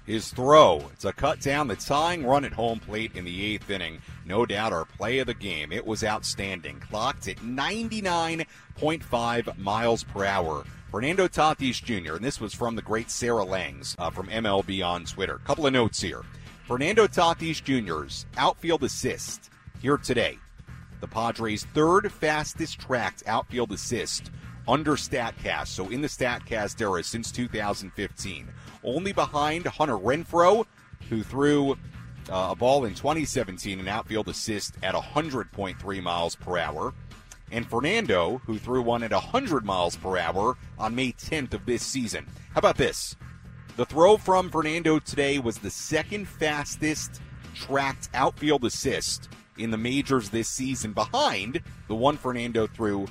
His 0.04 0.30
throw. 0.30 0.90
It's 0.92 1.04
a 1.04 1.12
cut 1.12 1.40
down 1.40 1.68
the 1.68 1.76
tying 1.76 2.26
run 2.26 2.44
at 2.44 2.52
home 2.52 2.80
plate 2.80 3.12
in 3.14 3.24
the 3.24 3.44
eighth 3.44 3.70
inning. 3.70 4.02
No 4.26 4.44
doubt 4.44 4.72
our 4.72 4.84
play 4.84 5.20
of 5.20 5.28
the 5.28 5.34
game. 5.34 5.70
It 5.70 5.86
was 5.86 6.02
outstanding. 6.02 6.80
Clocked 6.80 7.28
at 7.28 7.36
99.5 7.36 9.58
miles 9.58 10.02
per 10.02 10.24
hour. 10.24 10.64
Fernando 10.90 11.28
Tatis 11.28 11.80
Jr., 11.82 12.16
and 12.16 12.24
this 12.24 12.40
was 12.40 12.52
from 12.52 12.74
the 12.74 12.82
great 12.82 13.10
Sarah 13.10 13.44
Langs 13.44 13.94
uh, 13.98 14.10
from 14.10 14.26
MLB 14.26 14.84
on 14.84 15.04
Twitter. 15.04 15.38
Couple 15.44 15.66
of 15.66 15.72
notes 15.72 16.00
here. 16.00 16.22
Fernando 16.66 17.06
Tatis 17.06 17.62
Jr.'s 17.62 18.26
outfield 18.36 18.82
assist 18.82 19.50
here 19.80 19.96
today. 19.96 20.36
The 21.00 21.08
Padres' 21.08 21.64
third 21.74 22.12
fastest 22.12 22.80
tracked 22.80 23.22
outfield 23.26 23.72
assist 23.72 24.30
under 24.68 24.92
StatCast. 24.92 25.68
So 25.68 25.88
in 25.88 26.00
the 26.00 26.08
StatCast 26.08 26.80
era 26.80 27.02
since 27.02 27.32
2015, 27.32 28.48
only 28.84 29.12
behind 29.12 29.66
Hunter 29.66 29.96
Renfroe, 29.96 30.66
who 31.08 31.22
threw 31.22 31.72
uh, 32.30 32.48
a 32.50 32.54
ball 32.54 32.84
in 32.84 32.94
2017, 32.94 33.80
an 33.80 33.88
outfield 33.88 34.28
assist 34.28 34.76
at 34.82 34.94
100.3 34.94 36.02
miles 36.02 36.36
per 36.36 36.58
hour, 36.58 36.94
and 37.50 37.66
Fernando, 37.66 38.40
who 38.46 38.58
threw 38.58 38.82
one 38.82 39.02
at 39.02 39.12
100 39.12 39.64
miles 39.64 39.96
per 39.96 40.16
hour 40.16 40.56
on 40.78 40.94
May 40.94 41.12
10th 41.12 41.54
of 41.54 41.66
this 41.66 41.82
season. 41.82 42.26
How 42.52 42.58
about 42.58 42.76
this? 42.76 43.16
The 43.76 43.86
throw 43.86 44.16
from 44.16 44.50
Fernando 44.50 44.98
today 44.98 45.38
was 45.38 45.58
the 45.58 45.70
second 45.70 46.28
fastest 46.28 47.20
tracked 47.54 48.08
outfield 48.14 48.64
assist 48.64 49.28
in 49.58 49.70
the 49.70 49.78
majors 49.78 50.30
this 50.30 50.48
season, 50.48 50.92
behind 50.92 51.60
the 51.88 51.94
one 51.94 52.16
Fernando 52.16 52.66
threw 52.66 53.06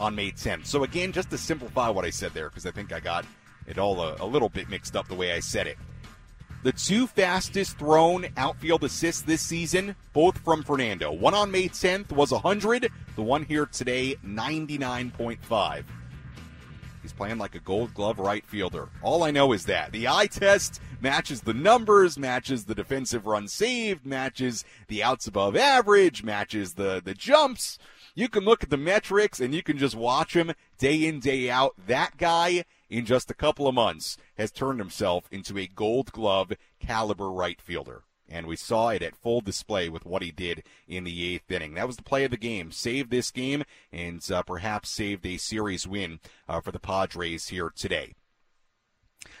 on 0.00 0.14
May 0.14 0.32
10th. 0.32 0.66
So, 0.66 0.84
again, 0.84 1.12
just 1.12 1.30
to 1.30 1.38
simplify 1.38 1.88
what 1.88 2.04
I 2.04 2.10
said 2.10 2.32
there, 2.32 2.48
because 2.48 2.66
I 2.66 2.70
think 2.70 2.92
I 2.92 3.00
got 3.00 3.26
it 3.66 3.78
all 3.78 4.00
a, 4.00 4.16
a 4.20 4.26
little 4.26 4.48
bit 4.48 4.68
mixed 4.68 4.96
up 4.96 5.08
the 5.08 5.14
way 5.14 5.32
I 5.32 5.40
said 5.40 5.66
it. 5.66 5.78
The 6.62 6.72
two 6.72 7.08
fastest 7.08 7.76
thrown 7.76 8.26
outfield 8.36 8.84
assists 8.84 9.22
this 9.22 9.42
season, 9.42 9.96
both 10.12 10.38
from 10.38 10.62
Fernando. 10.62 11.10
One 11.10 11.34
on 11.34 11.50
May 11.50 11.68
10th 11.68 12.12
was 12.12 12.30
100, 12.30 12.88
the 13.16 13.22
one 13.22 13.44
here 13.44 13.66
today, 13.66 14.14
99.5. 14.24 15.84
He's 17.02 17.12
playing 17.12 17.38
like 17.38 17.56
a 17.56 17.60
gold 17.60 17.92
glove 17.94 18.20
right 18.20 18.46
fielder. 18.46 18.88
All 19.02 19.24
I 19.24 19.32
know 19.32 19.52
is 19.52 19.64
that 19.64 19.90
the 19.90 20.06
eye 20.06 20.28
test 20.28 20.80
matches 21.00 21.40
the 21.40 21.52
numbers, 21.52 22.16
matches 22.16 22.64
the 22.64 22.76
defensive 22.76 23.26
run 23.26 23.48
saved, 23.48 24.06
matches 24.06 24.64
the 24.86 25.02
outs 25.02 25.26
above 25.26 25.56
average, 25.56 26.22
matches 26.22 26.74
the, 26.74 27.02
the 27.04 27.14
jumps. 27.14 27.76
You 28.14 28.28
can 28.28 28.44
look 28.44 28.62
at 28.62 28.70
the 28.70 28.76
metrics 28.76 29.40
and 29.40 29.52
you 29.52 29.64
can 29.64 29.78
just 29.78 29.96
watch 29.96 30.36
him 30.36 30.52
day 30.78 31.04
in, 31.04 31.18
day 31.18 31.50
out. 31.50 31.74
That 31.88 32.18
guy, 32.18 32.64
in 32.92 33.06
just 33.06 33.30
a 33.30 33.34
couple 33.34 33.66
of 33.66 33.74
months, 33.74 34.18
has 34.36 34.52
turned 34.52 34.78
himself 34.78 35.24
into 35.30 35.58
a 35.58 35.66
gold 35.66 36.12
glove 36.12 36.52
caliber 36.78 37.30
right 37.32 37.58
fielder. 37.58 38.02
And 38.28 38.46
we 38.46 38.54
saw 38.54 38.90
it 38.90 39.02
at 39.02 39.16
full 39.16 39.40
display 39.40 39.88
with 39.88 40.04
what 40.04 40.22
he 40.22 40.30
did 40.30 40.62
in 40.86 41.04
the 41.04 41.34
eighth 41.34 41.50
inning. 41.50 41.74
That 41.74 41.86
was 41.86 41.96
the 41.96 42.02
play 42.02 42.24
of 42.24 42.30
the 42.30 42.36
game. 42.36 42.70
Saved 42.70 43.10
this 43.10 43.30
game 43.30 43.64
and 43.90 44.22
uh, 44.30 44.42
perhaps 44.42 44.90
saved 44.90 45.24
a 45.24 45.38
series 45.38 45.86
win 45.86 46.20
uh, 46.48 46.60
for 46.60 46.70
the 46.70 46.78
Padres 46.78 47.48
here 47.48 47.72
today. 47.74 48.14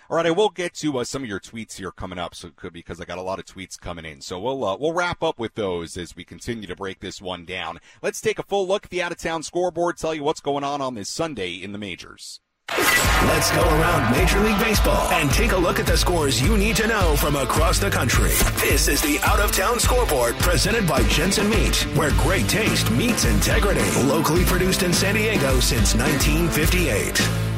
All 0.08 0.16
right, 0.16 0.26
I 0.26 0.30
will 0.30 0.48
get 0.48 0.74
to 0.74 0.98
uh, 0.98 1.04
some 1.04 1.22
of 1.22 1.28
your 1.28 1.40
tweets 1.40 1.76
here 1.76 1.90
coming 1.90 2.18
up, 2.18 2.34
so 2.34 2.50
because 2.72 3.00
I 3.00 3.04
got 3.04 3.18
a 3.18 3.22
lot 3.22 3.38
of 3.38 3.44
tweets 3.44 3.78
coming 3.78 4.04
in. 4.04 4.20
So 4.20 4.38
we'll 4.38 4.64
uh, 4.64 4.76
we'll 4.76 4.92
wrap 4.92 5.22
up 5.22 5.38
with 5.38 5.54
those 5.54 5.96
as 5.96 6.16
we 6.16 6.24
continue 6.24 6.66
to 6.66 6.76
break 6.76 7.00
this 7.00 7.20
one 7.20 7.44
down. 7.44 7.80
Let's 8.02 8.20
take 8.20 8.38
a 8.38 8.44
full 8.44 8.66
look 8.66 8.84
at 8.84 8.90
the 8.90 9.02
out 9.02 9.12
of 9.12 9.18
town 9.18 9.42
scoreboard. 9.42 9.96
Tell 9.96 10.14
you 10.14 10.22
what's 10.22 10.40
going 10.40 10.64
on 10.64 10.80
on 10.80 10.94
this 10.94 11.08
Sunday 11.08 11.54
in 11.54 11.72
the 11.72 11.78
majors. 11.78 12.40
Let's 12.76 13.50
go 13.52 13.62
around 13.62 14.10
Major 14.12 14.40
League 14.40 14.58
Baseball 14.58 15.10
and 15.12 15.30
take 15.30 15.52
a 15.52 15.56
look 15.56 15.78
at 15.78 15.86
the 15.86 15.96
scores 15.96 16.40
you 16.40 16.56
need 16.56 16.76
to 16.76 16.86
know 16.86 17.16
from 17.16 17.36
across 17.36 17.78
the 17.78 17.90
country. 17.90 18.30
This 18.60 18.88
is 18.88 19.02
the 19.02 19.18
Out 19.22 19.40
of 19.40 19.52
Town 19.52 19.78
Scoreboard 19.78 20.36
presented 20.36 20.86
by 20.86 21.02
Jensen 21.04 21.50
Meat, 21.50 21.76
where 21.96 22.10
great 22.12 22.48
taste 22.48 22.90
meets 22.90 23.24
integrity. 23.24 23.88
Locally 24.02 24.44
produced 24.44 24.82
in 24.82 24.92
San 24.92 25.14
Diego 25.14 25.60
since 25.60 25.94
1958. 25.94 27.51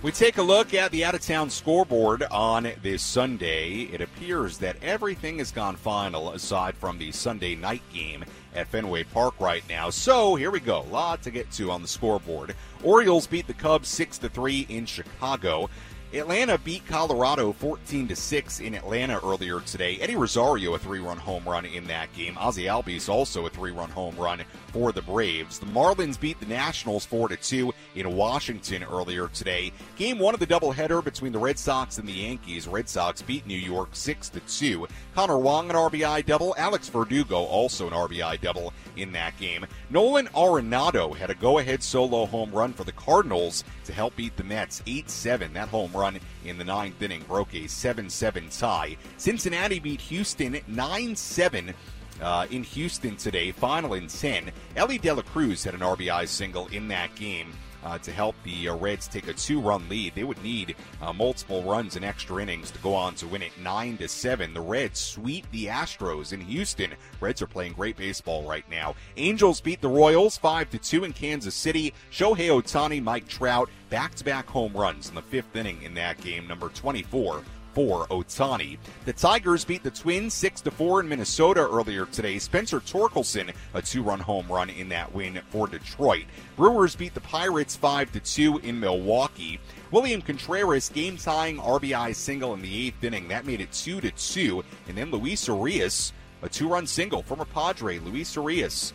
We 0.00 0.12
take 0.12 0.38
a 0.38 0.42
look 0.42 0.74
at 0.74 0.92
the 0.92 1.04
out 1.04 1.16
of 1.16 1.22
town 1.22 1.50
scoreboard 1.50 2.22
on 2.30 2.70
this 2.84 3.02
Sunday. 3.02 3.88
It 3.92 4.00
appears 4.00 4.56
that 4.58 4.80
everything 4.80 5.38
has 5.38 5.50
gone 5.50 5.74
final 5.74 6.30
aside 6.34 6.76
from 6.76 6.98
the 6.98 7.10
Sunday 7.10 7.56
night 7.56 7.82
game 7.92 8.24
at 8.54 8.68
Fenway 8.68 9.02
Park 9.02 9.34
right 9.40 9.64
now. 9.68 9.90
So 9.90 10.36
here 10.36 10.52
we 10.52 10.60
go. 10.60 10.82
A 10.82 10.92
lot 10.92 11.22
to 11.22 11.32
get 11.32 11.50
to 11.52 11.72
on 11.72 11.82
the 11.82 11.88
scoreboard. 11.88 12.54
Orioles 12.84 13.26
beat 13.26 13.48
the 13.48 13.54
Cubs 13.54 13.88
6 13.88 14.18
to 14.18 14.28
3 14.28 14.66
in 14.68 14.86
Chicago. 14.86 15.68
Atlanta 16.14 16.56
beat 16.56 16.86
Colorado 16.86 17.52
14 17.52 18.08
to 18.08 18.16
6 18.16 18.60
in 18.60 18.74
Atlanta 18.74 19.20
earlier 19.22 19.60
today. 19.60 19.98
Eddie 20.00 20.16
Rosario 20.16 20.74
a 20.74 20.78
three-run 20.78 21.18
home 21.18 21.44
run 21.44 21.66
in 21.66 21.86
that 21.86 22.10
game. 22.14 22.38
Ozzie 22.38 22.64
Albies 22.64 23.10
also 23.10 23.44
a 23.44 23.50
three-run 23.50 23.90
home 23.90 24.16
run 24.16 24.40
for 24.68 24.90
the 24.90 25.02
Braves. 25.02 25.58
The 25.58 25.66
Marlins 25.66 26.18
beat 26.18 26.40
the 26.40 26.46
Nationals 26.46 27.04
4 27.04 27.28
to 27.28 27.36
2 27.36 27.74
in 27.96 28.16
Washington 28.16 28.84
earlier 28.84 29.28
today. 29.28 29.70
Game 29.96 30.18
1 30.18 30.32
of 30.32 30.40
the 30.40 30.46
doubleheader 30.46 31.04
between 31.04 31.30
the 31.30 31.38
Red 31.38 31.58
Sox 31.58 31.98
and 31.98 32.08
the 32.08 32.12
Yankees. 32.12 32.66
Red 32.66 32.88
Sox 32.88 33.20
beat 33.20 33.46
New 33.46 33.58
York 33.58 33.90
6 33.92 34.30
to 34.30 34.40
2. 34.40 34.88
Connor 35.14 35.38
Wong 35.38 35.68
an 35.68 35.76
RBI 35.76 36.24
double, 36.24 36.54
Alex 36.56 36.88
Verdugo 36.88 37.36
also 37.36 37.86
an 37.86 37.92
RBI 37.92 38.40
double 38.40 38.72
in 38.96 39.12
that 39.12 39.38
game. 39.38 39.66
Nolan 39.90 40.28
Arenado 40.28 41.14
had 41.14 41.28
a 41.28 41.34
go-ahead 41.34 41.82
solo 41.82 42.24
home 42.24 42.50
run 42.50 42.72
for 42.72 42.84
the 42.84 42.92
Cardinals 42.92 43.62
to 43.84 43.92
help 43.92 44.16
beat 44.16 44.36
the 44.38 44.44
Mets 44.44 44.80
8-7. 44.86 45.52
That 45.52 45.68
home 45.68 45.92
run 45.98 46.18
in 46.44 46.58
the 46.58 46.64
ninth 46.64 47.00
inning 47.02 47.22
broke 47.26 47.54
a 47.54 47.64
7-7 47.64 48.58
tie. 48.58 48.96
Cincinnati 49.16 49.78
beat 49.80 50.00
Houston 50.02 50.54
9-7. 50.54 51.74
Uh, 52.20 52.46
in 52.50 52.64
Houston 52.64 53.14
today, 53.16 53.52
final 53.52 53.94
in 53.94 54.08
10. 54.08 54.50
Elly 54.74 54.98
De 54.98 55.12
La 55.12 55.22
Cruz 55.22 55.62
had 55.62 55.74
an 55.74 55.80
RBI 55.80 56.26
single 56.26 56.66
in 56.68 56.88
that 56.88 57.14
game 57.14 57.52
uh, 57.88 57.98
to 57.98 58.12
help 58.12 58.34
the 58.44 58.68
uh, 58.68 58.76
Reds 58.76 59.08
take 59.08 59.28
a 59.28 59.32
two-run 59.32 59.88
lead. 59.88 60.14
They 60.14 60.24
would 60.24 60.42
need 60.42 60.76
uh, 61.00 61.12
multiple 61.12 61.62
runs 61.62 61.96
and 61.96 62.04
extra 62.04 62.42
innings 62.42 62.70
to 62.70 62.78
go 62.80 62.94
on 62.94 63.14
to 63.16 63.26
win 63.26 63.42
it 63.42 63.58
nine 63.58 63.96
to 63.98 64.08
seven. 64.08 64.52
The 64.52 64.60
Reds 64.60 65.00
sweep 65.00 65.50
the 65.50 65.66
Astros 65.66 66.32
in 66.32 66.40
Houston. 66.42 66.92
Reds 67.20 67.40
are 67.40 67.46
playing 67.46 67.72
great 67.72 67.96
baseball 67.96 68.46
right 68.46 68.68
now. 68.70 68.94
Angels 69.16 69.60
beat 69.60 69.80
the 69.80 69.88
Royals 69.88 70.36
five 70.36 70.68
to 70.70 70.78
two 70.78 71.04
in 71.04 71.12
Kansas 71.12 71.54
City. 71.54 71.94
Shohei 72.10 72.48
Ohtani, 72.48 73.02
Mike 73.02 73.26
Trout, 73.26 73.70
back-to-back 73.88 74.46
home 74.46 74.74
runs 74.74 75.08
in 75.08 75.14
the 75.14 75.22
fifth 75.22 75.56
inning 75.56 75.82
in 75.82 75.94
that 75.94 76.20
game, 76.20 76.46
number 76.46 76.68
24 76.68 77.42
for 77.78 78.08
Ohtani. 78.08 78.76
The 79.04 79.12
Tigers 79.12 79.64
beat 79.64 79.84
the 79.84 79.92
Twins 79.92 80.34
6 80.34 80.62
to 80.62 80.70
4 80.72 80.98
in 80.98 81.08
Minnesota 81.08 81.60
earlier 81.60 82.06
today. 82.06 82.40
Spencer 82.40 82.80
Torkelson 82.80 83.54
a 83.72 83.80
two-run 83.80 84.18
home 84.18 84.48
run 84.48 84.68
in 84.68 84.88
that 84.88 85.14
win 85.14 85.40
for 85.50 85.68
Detroit. 85.68 86.24
Brewers 86.56 86.96
beat 86.96 87.14
the 87.14 87.20
Pirates 87.20 87.76
5 87.76 88.10
to 88.14 88.18
2 88.18 88.58
in 88.64 88.80
Milwaukee. 88.80 89.60
William 89.92 90.20
Contreras 90.20 90.88
game 90.88 91.16
tying 91.16 91.58
RBI 91.58 92.16
single 92.16 92.52
in 92.54 92.62
the 92.62 92.90
8th 92.90 93.04
inning. 93.04 93.28
That 93.28 93.46
made 93.46 93.60
it 93.60 93.70
2 93.70 94.00
to 94.00 94.10
2. 94.10 94.64
And 94.88 94.98
then 94.98 95.12
Luis 95.12 95.46
Urias 95.46 96.12
a 96.42 96.48
two-run 96.48 96.86
single 96.88 97.22
from 97.22 97.38
a 97.38 97.44
Padre 97.44 98.00
Luis 98.00 98.34
Urias 98.34 98.92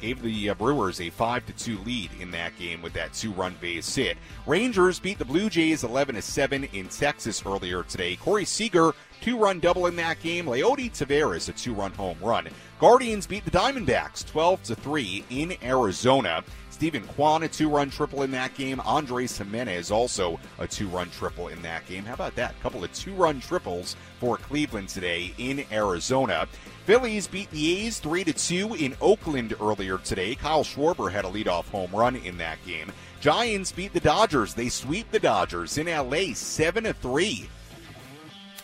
gave 0.00 0.22
the 0.22 0.50
uh, 0.50 0.54
Brewers 0.54 1.00
a 1.00 1.10
5 1.10 1.46
to 1.46 1.52
2 1.52 1.78
lead 1.84 2.10
in 2.20 2.30
that 2.30 2.58
game 2.58 2.82
with 2.82 2.92
that 2.94 3.12
two-run 3.12 3.56
base 3.60 3.94
hit. 3.94 4.16
Rangers 4.46 4.98
beat 4.98 5.18
the 5.18 5.24
Blue 5.24 5.50
Jays 5.50 5.84
11 5.84 6.14
to 6.14 6.22
7 6.22 6.64
in 6.72 6.88
Texas 6.88 7.44
earlier 7.44 7.82
today. 7.82 8.16
Corey 8.16 8.44
Seager 8.44 8.92
two-run 9.20 9.60
double 9.60 9.86
in 9.86 9.96
that 9.96 10.20
game. 10.20 10.46
Leody 10.46 10.90
Taveras 10.90 11.48
a 11.48 11.52
two-run 11.52 11.92
home 11.92 12.18
run. 12.20 12.48
Guardians 12.78 13.26
beat 13.26 13.44
the 13.44 13.50
Diamondbacks 13.50 14.26
12 14.26 14.62
to 14.64 14.74
3 14.74 15.24
in 15.30 15.56
Arizona. 15.62 16.44
Steven 16.70 17.02
Kwan 17.08 17.42
a 17.42 17.48
two-run 17.48 17.90
triple 17.90 18.22
in 18.22 18.30
that 18.30 18.54
game. 18.54 18.80
Andres 18.84 19.36
Gimenez 19.36 19.90
also 19.90 20.38
a 20.60 20.66
two-run 20.66 21.10
triple 21.10 21.48
in 21.48 21.60
that 21.62 21.84
game. 21.88 22.04
How 22.04 22.14
about 22.14 22.36
that? 22.36 22.52
A 22.52 22.62
couple 22.62 22.84
of 22.84 22.92
two-run 22.92 23.40
triples 23.40 23.96
for 24.20 24.36
Cleveland 24.36 24.88
today 24.88 25.34
in 25.38 25.64
Arizona. 25.72 26.46
Phillies 26.88 27.26
beat 27.26 27.50
the 27.50 27.84
A's 27.84 27.98
3 27.98 28.24
to 28.24 28.32
2 28.32 28.76
in 28.76 28.96
Oakland 29.02 29.54
earlier 29.60 29.98
today. 29.98 30.34
Kyle 30.34 30.64
Schwarber 30.64 31.12
had 31.12 31.26
a 31.26 31.28
leadoff 31.28 31.68
home 31.68 31.90
run 31.90 32.16
in 32.16 32.38
that 32.38 32.56
game. 32.64 32.90
Giants 33.20 33.70
beat 33.70 33.92
the 33.92 34.00
Dodgers. 34.00 34.54
They 34.54 34.70
sweep 34.70 35.10
the 35.10 35.18
Dodgers 35.18 35.76
in 35.76 35.86
LA 35.86 36.32
7 36.32 36.84
to 36.84 36.94
3. 36.94 37.46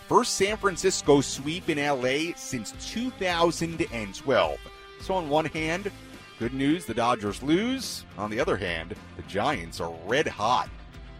First 0.08 0.36
San 0.36 0.56
Francisco 0.56 1.20
sweep 1.20 1.68
in 1.68 1.76
LA 1.76 2.34
since 2.34 2.72
2012. 2.90 4.58
So 5.02 5.14
on 5.14 5.28
one 5.28 5.44
hand, 5.44 5.92
good 6.38 6.54
news 6.54 6.86
the 6.86 6.94
Dodgers 6.94 7.42
lose. 7.42 8.06
On 8.16 8.30
the 8.30 8.40
other 8.40 8.56
hand, 8.56 8.94
the 9.18 9.22
Giants 9.24 9.82
are 9.82 9.94
red 10.06 10.26
hot. 10.26 10.70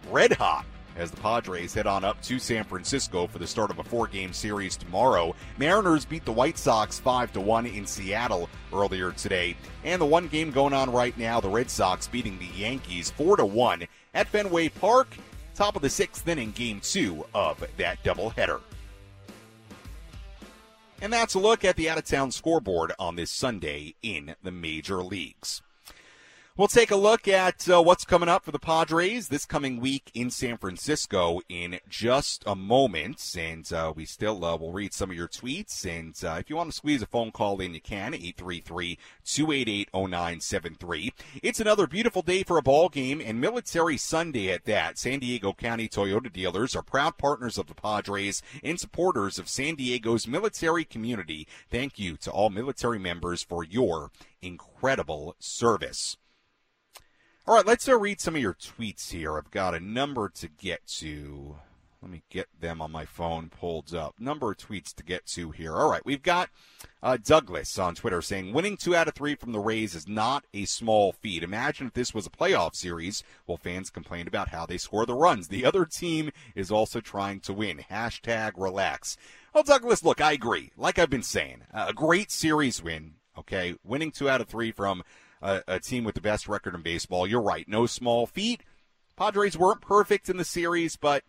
Red 0.09 0.31
hot 0.31 0.65
as 0.95 1.11
the 1.11 1.17
Padres 1.17 1.73
head 1.73 1.87
on 1.87 2.03
up 2.03 2.21
to 2.23 2.39
San 2.39 2.63
Francisco 2.63 3.27
for 3.27 3.39
the 3.39 3.47
start 3.47 3.71
of 3.71 3.79
a 3.79 3.83
four-game 3.83 4.33
series 4.33 4.77
tomorrow. 4.77 5.35
Mariners 5.57 6.05
beat 6.05 6.25
the 6.25 6.31
White 6.31 6.57
Sox 6.57 6.99
5 6.99 7.33
to 7.33 7.41
1 7.41 7.65
in 7.65 7.85
Seattle 7.85 8.49
earlier 8.73 9.11
today, 9.11 9.55
and 9.83 10.01
the 10.01 10.05
one 10.05 10.27
game 10.27 10.51
going 10.51 10.73
on 10.73 10.91
right 10.91 11.17
now, 11.17 11.39
the 11.39 11.49
Red 11.49 11.69
Sox 11.69 12.07
beating 12.07 12.39
the 12.39 12.59
Yankees 12.59 13.11
4 13.11 13.37
to 13.37 13.45
1 13.45 13.87
at 14.13 14.27
Fenway 14.27 14.69
Park. 14.69 15.15
Top 15.53 15.75
of 15.75 15.81
the 15.81 15.89
sixth 15.89 16.27
inning, 16.27 16.51
game 16.51 16.81
two 16.81 17.25
of 17.33 17.65
that 17.77 18.03
doubleheader. 18.03 18.59
And 21.01 21.11
that's 21.11 21.33
a 21.33 21.39
look 21.39 21.63
at 21.63 21.75
the 21.75 21.89
out 21.89 21.97
of 21.97 22.05
town 22.05 22.31
scoreboard 22.31 22.93
on 22.97 23.15
this 23.15 23.31
Sunday 23.31 23.95
in 24.01 24.35
the 24.43 24.51
major 24.51 25.03
leagues. 25.03 25.61
We'll 26.57 26.69
take 26.69 26.89
a 26.89 26.95
look 26.95 27.27
at 27.27 27.67
uh, 27.69 27.83
what's 27.83 28.05
coming 28.05 28.29
up 28.29 28.45
for 28.45 28.51
the 28.51 28.59
Padres 28.59 29.27
this 29.27 29.45
coming 29.45 29.81
week 29.81 30.09
in 30.13 30.31
San 30.31 30.57
Francisco 30.57 31.41
in 31.49 31.81
just 31.89 32.45
a 32.47 32.55
moment. 32.55 33.35
And 33.37 33.69
uh, 33.73 33.91
we 33.93 34.05
still 34.05 34.45
uh, 34.45 34.55
will 34.55 34.71
read 34.71 34.93
some 34.93 35.09
of 35.09 35.17
your 35.17 35.27
tweets. 35.27 35.83
And 35.85 36.15
uh, 36.23 36.37
if 36.39 36.49
you 36.49 36.55
want 36.55 36.69
to 36.69 36.75
squeeze 36.75 37.01
a 37.01 37.07
phone 37.07 37.31
call 37.31 37.59
in, 37.59 37.73
you 37.73 37.81
can. 37.81 38.13
833 38.13 38.97
288 39.25 39.89
0973. 39.93 41.13
It's 41.43 41.59
another 41.59 41.87
beautiful 41.87 42.21
day 42.21 42.41
for 42.43 42.57
a 42.57 42.61
ball 42.61 42.87
game 42.87 43.19
and 43.19 43.41
Military 43.41 43.97
Sunday 43.97 44.49
at 44.49 44.63
that. 44.63 44.97
San 44.97 45.19
Diego 45.19 45.51
County 45.51 45.89
Toyota 45.89 46.31
dealers 46.31 46.73
are 46.73 46.81
proud 46.81 47.17
partners 47.17 47.57
of 47.57 47.67
the 47.67 47.75
Padres 47.75 48.41
and 48.63 48.79
supporters 48.79 49.37
of 49.37 49.49
San 49.49 49.75
Diego's 49.75 50.25
military 50.25 50.85
community. 50.85 51.49
Thank 51.69 51.99
you 51.99 52.15
to 52.15 52.31
all 52.31 52.49
military 52.49 52.97
members 52.97 53.43
for 53.43 53.65
your 53.65 54.09
incredible 54.41 55.35
service. 55.37 56.15
All 57.47 57.53
right, 57.53 57.65
let's 57.65 57.87
uh, 57.87 57.95
read 57.95 58.19
some 58.19 58.35
of 58.35 58.41
your 58.41 58.55
tweets 58.55 59.11
here. 59.11 59.37
I've 59.37 59.51
got 59.51 59.75
a 59.75 59.79
number 59.79 60.29
to 60.29 60.47
get 60.47 60.83
to. 60.97 61.55
Let 62.01 62.09
me 62.09 62.23
get 62.31 62.47
them 62.59 62.81
on 62.81 62.91
my 62.91 63.05
phone 63.05 63.49
pulled 63.49 63.93
up. 63.93 64.15
Number 64.19 64.49
of 64.49 64.57
tweets 64.57 64.95
to 64.95 65.03
get 65.03 65.27
to 65.27 65.51
here. 65.51 65.75
All 65.75 65.87
right, 65.87 66.03
we've 66.03 66.23
got 66.23 66.49
uh, 67.03 67.17
Douglas 67.23 67.77
on 67.77 67.93
Twitter 67.93 68.23
saying 68.23 68.51
winning 68.51 68.77
two 68.77 68.95
out 68.95 69.07
of 69.07 69.13
three 69.13 69.35
from 69.35 69.51
the 69.51 69.59
Rays 69.59 69.93
is 69.93 70.07
not 70.07 70.43
a 70.55 70.65
small 70.65 71.11
feat. 71.11 71.43
Imagine 71.43 71.85
if 71.85 71.93
this 71.93 72.15
was 72.15 72.25
a 72.25 72.31
playoff 72.31 72.73
series. 72.73 73.23
Well, 73.45 73.57
fans 73.57 73.91
complained 73.91 74.27
about 74.27 74.49
how 74.49 74.65
they 74.65 74.79
score 74.79 75.05
the 75.05 75.13
runs. 75.13 75.47
The 75.47 75.65
other 75.65 75.85
team 75.85 76.31
is 76.55 76.71
also 76.71 76.99
trying 76.99 77.41
to 77.41 77.53
win. 77.53 77.85
Hashtag 77.91 78.53
relax. 78.57 79.17
Well, 79.53 79.63
Douglas, 79.63 80.03
look, 80.03 80.19
I 80.19 80.31
agree. 80.31 80.71
Like 80.77 80.97
I've 80.97 81.11
been 81.11 81.21
saying, 81.21 81.61
a 81.71 81.93
great 81.93 82.31
series 82.31 82.81
win. 82.81 83.13
Okay, 83.37 83.75
winning 83.83 84.11
two 84.11 84.29
out 84.29 84.41
of 84.41 84.47
three 84.47 84.71
from 84.71 85.03
a, 85.45 85.63
a 85.67 85.79
team 85.79 86.03
with 86.03 86.15
the 86.15 86.21
best 86.21 86.47
record 86.47 86.75
in 86.75 86.81
baseball. 86.81 87.27
You're 87.27 87.41
right. 87.41 87.67
No 87.67 87.85
small 87.85 88.25
feat. 88.25 88.61
Padres 89.15 89.57
weren't 89.57 89.81
perfect 89.81 90.27
in 90.27 90.37
the 90.37 90.43
series, 90.43 90.95
but 90.95 91.23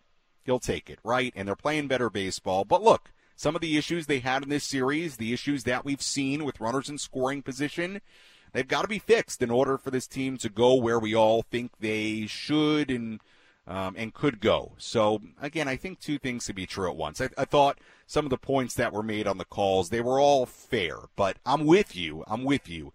he'll 0.44 0.58
take 0.58 0.88
it, 0.90 0.98
right? 1.04 1.32
And 1.36 1.46
they're 1.46 1.54
playing 1.54 1.88
better 1.88 2.10
baseball. 2.10 2.64
But 2.64 2.82
look, 2.82 3.12
some 3.36 3.54
of 3.54 3.60
the 3.60 3.76
issues 3.76 4.06
they 4.06 4.20
had 4.20 4.42
in 4.42 4.48
this 4.48 4.64
series, 4.64 5.16
the 5.16 5.32
issues 5.32 5.64
that 5.64 5.84
we've 5.84 6.02
seen 6.02 6.44
with 6.44 6.60
runners 6.60 6.88
in 6.88 6.98
scoring 6.98 7.42
position, 7.42 8.00
they've 8.52 8.66
got 8.66 8.82
to 8.82 8.88
be 8.88 8.98
fixed 8.98 9.42
in 9.42 9.50
order 9.50 9.76
for 9.76 9.90
this 9.90 10.06
team 10.06 10.38
to 10.38 10.48
go 10.48 10.74
where 10.74 10.98
we 10.98 11.14
all 11.14 11.42
think 11.42 11.72
they 11.78 12.26
should 12.26 12.90
and 12.90 13.20
um, 13.68 13.96
and 13.98 14.14
could 14.14 14.40
go. 14.40 14.74
So 14.78 15.20
again, 15.42 15.66
I 15.66 15.74
think 15.74 15.98
two 15.98 16.18
things 16.18 16.46
could 16.46 16.54
be 16.54 16.66
true 16.66 16.88
at 16.88 16.96
once. 16.96 17.20
I, 17.20 17.30
I 17.36 17.44
thought 17.44 17.80
some 18.06 18.24
of 18.24 18.30
the 18.30 18.38
points 18.38 18.74
that 18.74 18.92
were 18.92 19.02
made 19.02 19.26
on 19.26 19.38
the 19.38 19.44
calls 19.44 19.88
they 19.88 20.00
were 20.00 20.20
all 20.20 20.46
fair, 20.46 20.96
but 21.16 21.38
I'm 21.44 21.66
with 21.66 21.96
you. 21.96 22.22
I'm 22.28 22.44
with 22.44 22.68
you 22.68 22.92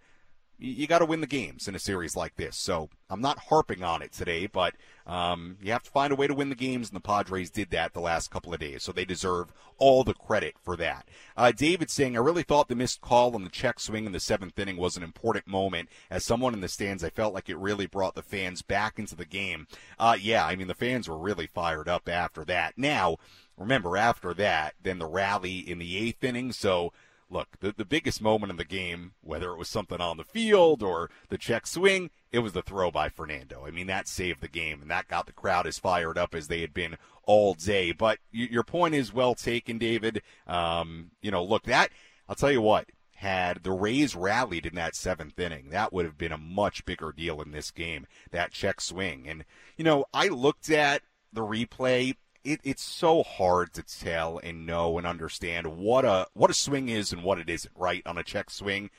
you 0.64 0.86
got 0.86 1.00
to 1.00 1.06
win 1.06 1.22
the 1.22 1.28
games 1.28 1.68
in 1.68 1.74
a 1.74 1.80
series 1.80 2.16
like 2.16 2.36
this. 2.36 2.56
So 2.56 2.90
I'm 3.10 3.20
not 3.20 3.40
harping 3.50 3.84
on 3.84 4.04
it 4.04 4.12
today, 4.12 4.46
but 4.46 4.76
um, 5.08 5.58
you 5.60 5.72
have 5.72 5.82
to 5.84 5.90
find 5.90 6.14
a 6.14 6.16
way 6.16 6.28
to 6.28 6.36
win 6.36 6.50
the 6.50 6.56
games, 6.56 6.90
and 6.90 6.96
the 6.96 7.02
Padres 7.02 7.50
did 7.50 7.72
that 7.72 7.94
the 7.94 8.00
last 8.00 8.30
couple 8.30 8.54
of 8.54 8.60
days. 8.60 8.84
So 8.84 8.92
they 8.92 9.04
deserve 9.04 9.52
all 9.80 10.04
the 10.04 10.14
credit 10.14 10.54
for 10.62 10.78
that. 10.78 11.08
Uh, 11.36 11.52
David 11.52 11.90
saying, 11.90 12.16
I 12.16 12.20
really 12.20 12.44
thought 12.44 12.68
the 12.68 12.76
missed 12.76 13.02
call 13.02 13.34
on 13.34 13.44
the 13.44 13.50
check 13.50 13.80
swing 13.80 14.06
in 14.06 14.12
the 14.12 14.20
seventh 14.20 14.60
inning 14.60 14.78
was 14.78 14.96
an 14.96 15.04
important 15.04 15.48
moment. 15.48 15.90
As 16.12 16.24
someone 16.24 16.54
in 16.54 16.62
the 16.62 16.68
stands, 16.68 17.04
I 17.04 17.10
felt 17.10 17.34
like 17.34 17.50
it 17.50 17.58
really 17.58 17.88
brought 17.88 18.14
the 18.14 18.22
fans 18.22 18.62
back 18.62 19.00
into 19.00 19.16
the 19.16 19.26
game. 19.26 19.66
Uh, 19.98 20.16
yeah, 20.22 20.46
I 20.46 20.56
mean, 20.56 20.68
the 20.68 20.76
fans 20.76 21.10
were 21.10 21.18
really 21.18 21.48
fired 21.48 21.90
up 21.90 22.08
after 22.08 22.46
that. 22.46 22.78
Now, 22.78 23.18
remember, 23.58 23.98
after 23.98 24.32
that, 24.36 24.76
then 24.84 25.00
the 25.00 25.08
rally 25.08 25.58
in 25.58 25.80
the 25.80 25.98
eighth 25.98 26.24
inning. 26.24 26.52
So 26.52 26.94
look, 27.32 27.48
the, 27.62 27.74
the 27.76 27.86
biggest 27.86 28.22
moment 28.22 28.52
in 28.52 28.58
the 28.58 28.66
game, 28.66 29.14
whether 29.22 29.52
it 29.52 29.58
was 29.58 29.70
something 29.70 30.02
on 30.02 30.18
the 30.18 30.24
field 30.24 30.84
or 30.84 31.10
the 31.30 31.38
check 31.38 31.66
swing, 31.66 32.10
it 32.32 32.40
was 32.40 32.54
the 32.54 32.62
throw 32.62 32.92
by 32.92 33.10
Fernando. 33.10 33.66
I 33.66 33.72
mean, 33.72 33.88
that 33.88 34.08
saved 34.08 34.42
the 34.42 34.48
game, 34.48 34.82
and 34.82 34.92
that 34.92 35.08
got 35.08 35.26
the 35.26 35.32
crowd 35.32 35.66
as 35.66 35.80
fired 35.80 36.18
up 36.18 36.36
as 36.36 36.48
they 36.48 36.62
had 36.62 36.74
been 36.74 36.98
all 37.24 37.54
day. 37.54 37.92
But 37.94 38.20
your 38.32 38.64
point 38.64 38.96
is 38.96 39.14
well 39.14 39.34
taken, 39.34 39.78
David. 39.78 40.22
Um, 40.46 41.12
you 41.22 41.32
know, 41.32 41.44
look, 41.44 41.64
that, 41.64 41.92
I'll 42.28 42.36
tell 42.36 42.52
you 42.52 42.62
what, 42.62 42.90
had 43.16 43.64
the 43.64 43.72
Rays 43.72 44.16
rallied 44.16 44.66
in 44.66 44.76
that 44.76 44.96
seventh 44.96 45.40
inning, 45.40 45.70
that 45.70 45.94
would 45.94 46.06
have 46.06 46.18
been 46.18 46.32
a 46.32 46.38
much 46.38 46.86
bigger 46.86 47.14
deal 47.16 47.42
in 47.42 47.52
this 47.52 47.72
game, 47.72 48.08
that 48.32 48.52
check 48.52 48.82
swing. 48.82 49.28
And, 49.28 49.46
you 49.78 49.84
know, 49.84 50.06
I 50.14 50.28
looked 50.28 50.70
at 50.70 51.04
the 51.32 51.42
replay 51.42 52.16
it, 52.44 52.60
it's 52.64 52.84
so 52.84 53.24
hard 53.24 53.74
to 53.74 53.84
tell 53.84 54.40
and 54.44 54.66
know 54.66 54.98
and 54.98 55.06
understand 55.06 55.78
what 55.78 56.06
a 56.06 56.28
what 56.34 56.50
a 56.50 56.56
swing 56.56 56.90
is 56.90 57.12
and 57.12 57.24
what 57.24 57.40
it 57.40 57.50
isn't. 57.50 57.74
Right 57.76 58.04
on 58.06 58.18
a 58.18 58.24
check 58.24 58.50
swing, 58.50 58.90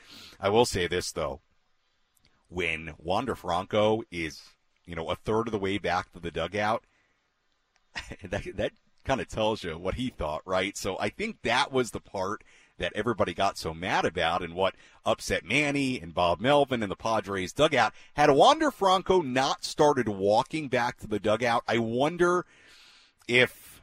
I 0.40 0.48
will 0.48 0.66
say 0.66 0.86
this 0.86 1.12
though: 1.12 1.40
when 2.48 2.94
Wander 2.98 3.34
Franco 3.34 4.02
is 4.10 4.40
you 4.84 4.94
know 4.94 5.10
a 5.10 5.16
third 5.16 5.48
of 5.48 5.52
the 5.52 5.58
way 5.58 5.78
back 5.78 6.12
to 6.12 6.20
the 6.20 6.30
dugout, 6.30 6.84
that 8.24 8.56
that 8.56 8.72
kind 9.04 9.20
of 9.20 9.28
tells 9.28 9.64
you 9.64 9.76
what 9.76 9.94
he 9.94 10.10
thought, 10.10 10.42
right? 10.44 10.76
So 10.76 10.96
I 10.98 11.08
think 11.08 11.42
that 11.42 11.72
was 11.72 11.90
the 11.90 12.00
part 12.00 12.44
that 12.78 12.92
everybody 12.94 13.34
got 13.34 13.58
so 13.58 13.74
mad 13.74 14.04
about 14.04 14.42
and 14.42 14.54
what 14.54 14.74
upset 15.04 15.44
Manny 15.44 16.00
and 16.00 16.14
Bob 16.14 16.40
Melvin 16.40 16.82
and 16.82 16.90
the 16.90 16.96
Padres 16.96 17.52
dugout. 17.52 17.92
Had 18.14 18.30
Wander 18.30 18.70
Franco 18.70 19.20
not 19.20 19.64
started 19.64 20.08
walking 20.08 20.68
back 20.68 20.98
to 20.98 21.06
the 21.06 21.20
dugout, 21.20 21.62
I 21.68 21.78
wonder 21.78 22.46
if 23.28 23.82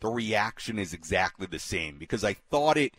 the 0.00 0.08
reaction 0.08 0.78
is 0.78 0.92
exactly 0.92 1.46
the 1.46 1.58
same 1.58 1.98
because 1.98 2.24
I 2.24 2.34
thought 2.34 2.76
it 2.76 2.94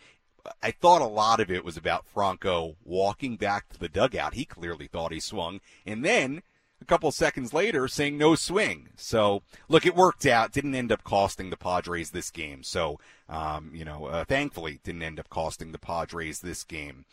I 0.61 0.71
thought 0.71 1.01
a 1.01 1.05
lot 1.05 1.39
of 1.39 1.49
it 1.49 1.63
was 1.63 1.77
about 1.77 2.05
Franco 2.05 2.75
walking 2.83 3.37
back 3.37 3.69
to 3.69 3.79
the 3.79 3.87
dugout. 3.87 4.33
He 4.33 4.45
clearly 4.45 4.87
thought 4.87 5.13
he 5.13 5.19
swung. 5.19 5.61
And 5.85 6.03
then 6.03 6.41
a 6.81 6.85
couple 6.85 7.11
seconds 7.11 7.53
later 7.53 7.87
saying 7.87 8.17
no 8.17 8.35
swing. 8.35 8.89
So, 8.97 9.41
look, 9.69 9.85
it 9.85 9.95
worked 9.95 10.25
out. 10.25 10.51
Didn't 10.51 10.75
end 10.75 10.91
up 10.91 11.03
costing 11.03 11.49
the 11.49 11.57
Padres 11.57 12.11
this 12.11 12.29
game. 12.29 12.61
So, 12.63 12.99
um, 13.29 13.71
you 13.73 13.85
know, 13.85 14.05
uh, 14.05 14.25
thankfully, 14.25 14.79
didn't 14.83 15.03
end 15.03 15.19
up 15.19 15.29
costing 15.29 15.71
the 15.71 15.79
Padres 15.79 16.41
this 16.41 16.63
game. 16.63 17.05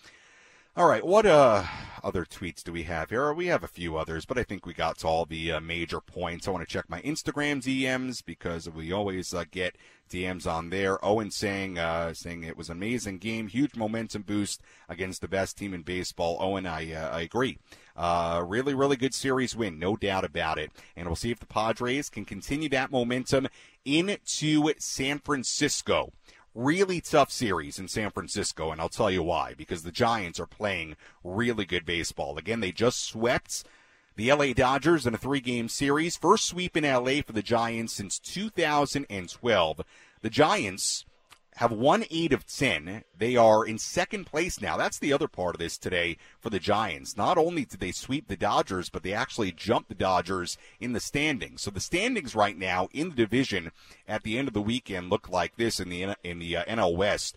All 0.80 0.88
right, 0.88 1.04
what 1.04 1.26
uh, 1.26 1.64
other 2.02 2.24
tweets 2.24 2.64
do 2.64 2.72
we 2.72 2.84
have 2.84 3.10
here? 3.10 3.34
We 3.34 3.48
have 3.48 3.62
a 3.62 3.68
few 3.68 3.98
others, 3.98 4.24
but 4.24 4.38
I 4.38 4.44
think 4.44 4.64
we 4.64 4.72
got 4.72 4.96
to 5.00 5.08
all 5.08 5.26
the 5.26 5.52
uh, 5.52 5.60
major 5.60 6.00
points. 6.00 6.48
I 6.48 6.52
want 6.52 6.66
to 6.66 6.72
check 6.72 6.88
my 6.88 7.02
Instagram 7.02 7.60
DMs 7.60 8.24
because 8.24 8.66
we 8.66 8.90
always 8.90 9.34
uh, 9.34 9.44
get 9.50 9.76
DMs 10.10 10.50
on 10.50 10.70
there. 10.70 11.04
Owen 11.04 11.30
saying 11.30 11.78
uh, 11.78 12.14
saying 12.14 12.44
it 12.44 12.56
was 12.56 12.70
an 12.70 12.78
amazing 12.78 13.18
game, 13.18 13.48
huge 13.48 13.76
momentum 13.76 14.22
boost 14.22 14.62
against 14.88 15.20
the 15.20 15.28
best 15.28 15.58
team 15.58 15.74
in 15.74 15.82
baseball. 15.82 16.38
Owen, 16.40 16.64
I 16.64 16.94
uh, 16.94 17.10
I 17.10 17.20
agree. 17.20 17.58
Uh, 17.94 18.42
really, 18.46 18.72
really 18.72 18.96
good 18.96 19.12
series 19.12 19.54
win, 19.54 19.78
no 19.78 19.96
doubt 19.96 20.24
about 20.24 20.58
it. 20.58 20.70
And 20.96 21.06
we'll 21.06 21.14
see 21.14 21.30
if 21.30 21.40
the 21.40 21.46
Padres 21.46 22.08
can 22.08 22.24
continue 22.24 22.70
that 22.70 22.90
momentum 22.90 23.48
into 23.84 24.16
San 24.78 25.18
Francisco 25.18 26.10
really 26.54 27.00
tough 27.00 27.30
series 27.30 27.78
in 27.78 27.88
San 27.88 28.10
Francisco, 28.10 28.70
and 28.70 28.80
I'll 28.80 28.88
tell 28.88 29.10
you 29.10 29.22
why. 29.22 29.54
Because 29.54 29.82
the 29.82 29.92
Giants 29.92 30.40
are 30.40 30.46
playing 30.46 30.96
really 31.24 31.64
good 31.64 31.84
baseball. 31.84 32.38
Again, 32.38 32.60
they 32.60 32.72
just 32.72 33.04
swept 33.04 33.64
the 34.16 34.32
LA 34.32 34.52
Dodgers 34.52 35.06
in 35.06 35.14
a 35.14 35.18
three 35.18 35.40
game 35.40 35.68
series. 35.68 36.16
First 36.16 36.46
sweep 36.46 36.76
in 36.76 36.84
LA 36.84 37.22
for 37.22 37.32
the 37.32 37.42
Giants 37.42 37.94
since 37.94 38.18
2012. 38.18 39.80
The 40.22 40.30
Giants 40.30 41.04
have 41.60 41.70
won 41.70 42.06
eight 42.10 42.32
of 42.32 42.46
10. 42.46 43.04
They 43.18 43.36
are 43.36 43.66
in 43.66 43.76
second 43.76 44.24
place 44.24 44.62
now. 44.62 44.78
That's 44.78 44.98
the 44.98 45.12
other 45.12 45.28
part 45.28 45.54
of 45.54 45.58
this 45.58 45.76
today 45.76 46.16
for 46.38 46.48
the 46.48 46.58
Giants. 46.58 47.18
Not 47.18 47.36
only 47.36 47.66
did 47.66 47.80
they 47.80 47.92
sweep 47.92 48.28
the 48.28 48.36
Dodgers, 48.36 48.88
but 48.88 49.02
they 49.02 49.12
actually 49.12 49.52
jumped 49.52 49.90
the 49.90 49.94
Dodgers 49.94 50.56
in 50.80 50.94
the 50.94 51.00
standings. 51.00 51.60
So 51.60 51.70
the 51.70 51.78
standings 51.78 52.34
right 52.34 52.56
now 52.56 52.88
in 52.94 53.10
the 53.10 53.14
division 53.14 53.72
at 54.08 54.22
the 54.22 54.38
end 54.38 54.48
of 54.48 54.54
the 54.54 54.62
weekend 54.62 55.10
look 55.10 55.28
like 55.28 55.56
this 55.56 55.78
in 55.80 55.90
the, 55.90 56.16
in 56.24 56.38
the 56.38 56.56
uh, 56.56 56.64
NL 56.64 56.96
West. 56.96 57.36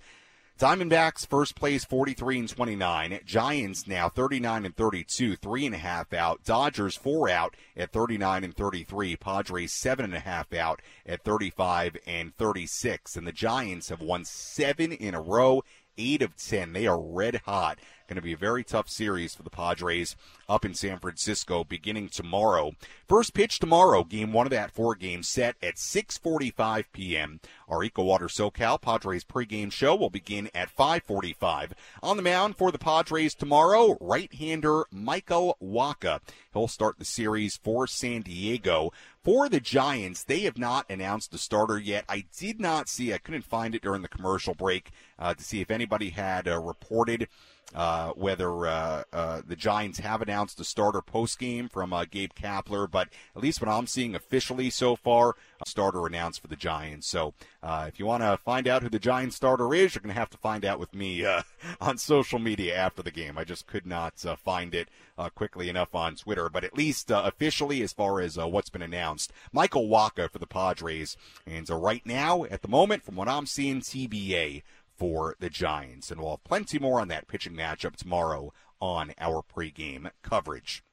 Diamondbacks 0.60 1.28
first 1.28 1.56
place 1.56 1.84
43 1.84 2.40
and 2.40 2.50
29. 2.50 3.20
Giants 3.26 3.88
now 3.88 4.08
39 4.08 4.66
and 4.66 4.78
32, 4.78 5.36
three 5.36 5.66
and 5.66 5.74
a 5.74 5.80
half 5.80 6.14
out. 6.14 6.44
Dodgers 6.44 6.96
four 6.96 7.28
out 7.28 7.56
at 7.76 7.92
39 7.92 8.44
and 8.44 8.56
33. 8.56 9.16
Padres 9.16 9.74
seven 9.74 10.06
and 10.06 10.14
a 10.14 10.20
half 10.20 10.54
out 10.54 10.80
at 11.08 11.24
35 11.24 11.98
and 12.06 12.38
36. 12.38 13.16
And 13.16 13.26
the 13.26 13.32
Giants 13.32 13.90
have 13.90 14.02
won 14.02 14.26
seven 14.26 14.92
in 14.92 15.16
a 15.16 15.22
row, 15.22 15.64
eight 15.98 16.22
of 16.22 16.38
10. 16.38 16.74
They 16.74 16.86
are 16.86 17.02
red 17.02 17.42
hot 17.46 17.80
Going 18.06 18.18
to 18.18 18.22
be 18.22 18.34
a 18.34 18.38
very 18.38 18.66
tough 18.66 18.90
series 18.90 19.34
for 19.34 19.44
the 19.44 19.50
Padres 19.50 20.18
up 20.50 20.66
in 20.66 20.74
San 20.74 21.00
Francisco 21.00 21.64
beginning 21.64 22.10
tomorrow. 22.10 22.74
First 23.08 23.34
pitch 23.34 23.60
tomorrow, 23.60 24.04
game 24.04 24.34
one 24.34 24.46
of 24.46 24.52
that 24.52 24.72
four 24.72 24.94
game 24.94 25.24
set 25.24 25.56
at 25.64 25.76
6:45 25.76 26.84
p.m. 26.92 27.40
Our 27.70 27.80
EcoWater 27.80 28.28
SoCal 28.30 28.82
Padres 28.82 29.24
pregame 29.24 29.72
show 29.72 29.96
will 29.96 30.10
begin 30.10 30.50
at 30.54 30.76
5:45. 30.76 31.72
On 32.04 32.18
the 32.18 32.24
mound 32.24 32.58
for 32.58 32.74
the 32.74 32.78
Padres 32.78 33.34
tomorrow, 33.34 33.98
right-hander 34.02 34.84
Michael 34.92 35.58
Wacha. 35.64 36.20
He'll 36.52 36.68
start 36.68 37.00
the 37.00 37.06
series 37.06 37.56
for 37.56 37.88
San 37.88 38.22
Diego. 38.22 38.92
For 39.24 39.48
the 39.48 39.62
Giants, 39.62 40.26
they 40.26 40.42
have 40.42 40.58
not 40.58 40.86
announced 40.90 41.34
a 41.34 41.38
starter 41.38 41.80
yet. 41.80 42.04
I 42.10 42.26
did 42.38 42.60
not 42.60 42.90
see, 42.90 43.14
I 43.14 43.18
couldn't 43.18 43.46
find 43.46 43.74
it 43.74 43.82
during 43.82 44.02
the 44.02 44.10
commercial 44.10 44.54
break 44.54 44.92
uh, 45.18 45.34
to 45.34 45.42
see 45.42 45.62
if 45.62 45.72
anybody 45.72 46.10
had 46.10 46.46
uh, 46.50 46.60
reported 46.60 47.30
uh, 47.74 48.12
whether 48.12 48.68
uh, 48.68 49.04
uh, 49.12 49.42
the 49.46 49.56
Giants 49.56 50.00
have 50.00 50.22
announced 50.22 50.60
a 50.60 50.64
starter 50.64 51.02
post 51.02 51.40
game 51.40 51.70
from 51.70 51.94
uh, 51.94 52.06
Gabe 52.06 52.32
Kapler, 52.34 52.90
but 52.90 53.10
at 53.36 53.42
least 53.42 53.62
what 53.62 53.70
I'm 53.70 53.88
seeing 53.88 54.16
officially 54.16 54.70
so 54.70 54.96
far, 54.96 55.36
a 55.62 55.70
starter 55.70 56.06
announced 56.06 56.42
for 56.42 56.48
the 56.48 56.56
Giants. 56.56 57.08
So 57.08 57.34
uh, 57.62 57.86
if 57.88 58.00
you 58.00 58.06
want 58.06 58.24
to 58.24 58.38
find 58.38 58.68
out 58.68 58.84
who 58.84 58.90
the 58.90 59.00
Giants 59.00 59.36
starter 59.36 59.74
is, 59.74 59.96
you're 59.96 60.02
going 60.02 60.14
to 60.14 60.20
have 60.20 60.30
to 60.32 60.38
find 60.38 60.66
out 60.66 60.80
with 60.80 60.94
me 60.94 61.26
on 61.82 61.98
social 61.98 62.40
media 62.40 62.76
after 62.76 63.02
the 63.02 63.12
game. 63.12 63.38
I 63.38 63.44
just 63.44 63.68
could 63.68 63.86
not 63.86 64.20
find 64.20 64.76
it 64.76 64.90
quickly 65.36 65.70
enough 65.70 65.96
on 65.96 66.16
Twitter, 66.16 66.50
but 66.50 66.64
at 66.64 66.78
least 66.78 67.10
officially, 67.12 67.82
as 67.82 67.94
far 67.94 68.20
as 68.20 68.38
what's 68.38 68.70
been 68.70 68.82
announced, 68.82 69.32
Michael 69.52 69.88
Wacha 69.88 70.30
for 70.30 70.40
the 70.40 70.48
Padres. 70.48 71.18
And 71.46 71.68
right 71.70 72.06
now, 72.06 72.44
at 72.46 72.62
the 72.62 72.68
moment, 72.68 73.04
from 73.04 73.16
what 73.16 73.30
I'm 73.30 73.46
seeing, 73.46 73.82
TBA 73.82 74.64
for 74.98 75.36
the 75.40 75.50
Giants. 75.50 76.12
And 76.12 76.22
we'll 76.22 76.32
have 76.32 76.44
plenty 76.44 76.80
more 76.80 77.00
on 77.00 77.08
that 77.10 77.28
pitching 77.28 77.54
matchup 77.54 77.96
tomorrow 77.96 78.54
on 78.80 79.14
our 79.20 79.42
pregame 79.44 80.12
coverage. 80.22 80.84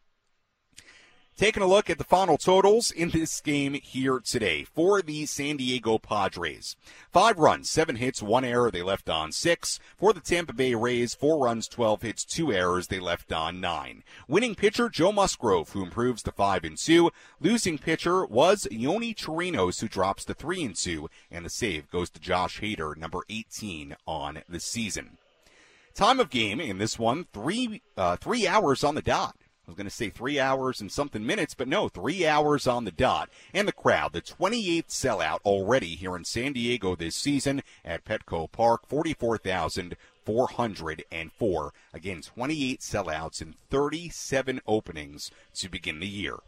Taking 1.40 1.62
a 1.62 1.66
look 1.66 1.88
at 1.88 1.96
the 1.96 2.04
final 2.04 2.36
totals 2.36 2.90
in 2.90 3.08
this 3.08 3.40
game 3.40 3.72
here 3.72 4.20
today 4.20 4.62
for 4.62 5.00
the 5.00 5.24
San 5.24 5.56
Diego 5.56 5.96
Padres. 5.96 6.76
Five 7.10 7.38
runs, 7.38 7.70
seven 7.70 7.96
hits, 7.96 8.22
one 8.22 8.44
error. 8.44 8.70
They 8.70 8.82
left 8.82 9.08
on 9.08 9.32
six. 9.32 9.80
For 9.96 10.12
the 10.12 10.20
Tampa 10.20 10.52
Bay 10.52 10.74
Rays, 10.74 11.14
four 11.14 11.42
runs, 11.42 11.66
12 11.66 12.02
hits, 12.02 12.24
two 12.26 12.52
errors. 12.52 12.88
They 12.88 13.00
left 13.00 13.32
on 13.32 13.58
nine. 13.58 14.04
Winning 14.28 14.54
pitcher 14.54 14.90
Joe 14.90 15.12
Musgrove, 15.12 15.70
who 15.70 15.82
improves 15.82 16.22
to 16.24 16.32
five 16.32 16.62
and 16.62 16.76
two. 16.76 17.10
Losing 17.40 17.78
pitcher 17.78 18.26
was 18.26 18.68
Yonny 18.70 19.16
Chirinos, 19.16 19.80
who 19.80 19.88
drops 19.88 20.26
to 20.26 20.34
three 20.34 20.62
and 20.62 20.76
two. 20.76 21.08
And 21.30 21.46
the 21.46 21.48
save 21.48 21.90
goes 21.90 22.10
to 22.10 22.20
Josh 22.20 22.60
Hader, 22.60 22.94
number 22.98 23.20
18 23.30 23.96
on 24.06 24.42
the 24.46 24.60
season. 24.60 25.16
Time 25.94 26.20
of 26.20 26.28
game 26.28 26.60
in 26.60 26.76
this 26.76 26.98
one, 26.98 27.24
three, 27.32 27.80
uh, 27.96 28.16
three 28.16 28.46
hours 28.46 28.84
on 28.84 28.94
the 28.94 29.00
dot 29.00 29.36
was 29.70 29.76
going 29.76 29.86
to 29.86 29.90
say 29.90 30.10
three 30.10 30.40
hours 30.40 30.80
and 30.80 30.90
something 30.90 31.24
minutes, 31.24 31.55
but 31.55 31.68
no, 31.68 31.88
three 31.88 32.26
hours 32.26 32.66
on 32.66 32.84
the 32.84 32.90
dot. 32.90 33.30
And 33.55 33.68
the 33.68 33.72
crowd, 33.72 34.12
the 34.12 34.20
28th 34.20 34.88
sellout 34.88 35.38
already 35.44 35.94
here 35.94 36.16
in 36.16 36.24
San 36.24 36.52
Diego 36.52 36.97
this 36.97 37.14
season 37.14 37.62
at 37.84 38.05
Petco 38.05 38.51
Park, 38.51 38.88
44,404. 38.88 41.72
Again, 41.94 42.22
28 42.22 42.80
sellouts 42.80 43.40
and 43.40 43.55
37 43.70 44.60
openings 44.66 45.30
to 45.55 45.68
begin 45.68 46.01
the 46.01 46.09
year. 46.09 46.38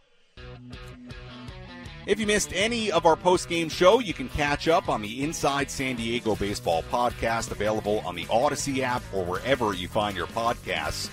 If 2.05 2.19
you 2.19 2.27
missed 2.27 2.53
any 2.53 2.91
of 2.91 3.07
our 3.07 3.15
post-game 3.15 3.69
show, 3.69 4.01
you 4.01 4.13
can 4.13 4.29
catch 4.31 4.67
up 4.67 4.89
on 4.89 5.03
the 5.03 5.23
Inside 5.23 5.71
San 5.71 5.95
Diego 5.95 6.35
Baseball 6.35 6.83
podcast 6.91 7.53
available 7.53 8.03
on 8.05 8.17
the 8.17 8.25
Audacy 8.25 8.81
app 8.81 9.05
or 9.15 9.25
wherever 9.25 9.73
you 9.73 9.87
find 9.87 10.17
your 10.17 10.27
podcasts. 10.27 11.09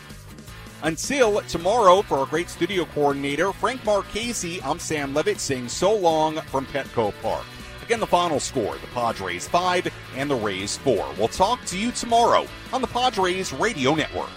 Until 0.82 1.42
tomorrow, 1.42 2.02
for 2.02 2.20
our 2.20 2.26
great 2.26 2.50
studio 2.50 2.86
coordinator, 2.86 3.52
Frank 3.52 3.84
Marchese, 3.84 4.62
I'm 4.64 4.80
Sam 4.80 5.14
Levitt 5.14 5.42
saying 5.42 5.68
so 5.68 5.94
long 5.94 6.38
from 6.44 6.66
Petco 6.68 7.14
Park. 7.22 7.44
Again, 7.84 8.00
the 8.00 8.08
final 8.08 8.40
score 8.40 8.76
the 8.76 8.88
Padres 8.94 9.46
5 9.48 9.88
and 10.16 10.30
the 10.30 10.36
Rays 10.36 10.78
4. 10.78 11.16
We'll 11.18 11.28
talk 11.28 11.66
to 11.66 11.78
you 11.78 11.92
tomorrow 11.92 12.48
on 12.72 12.80
the 12.82 12.88
Padres 12.88 13.52
Radio 13.52 13.94
Network. 13.94 14.30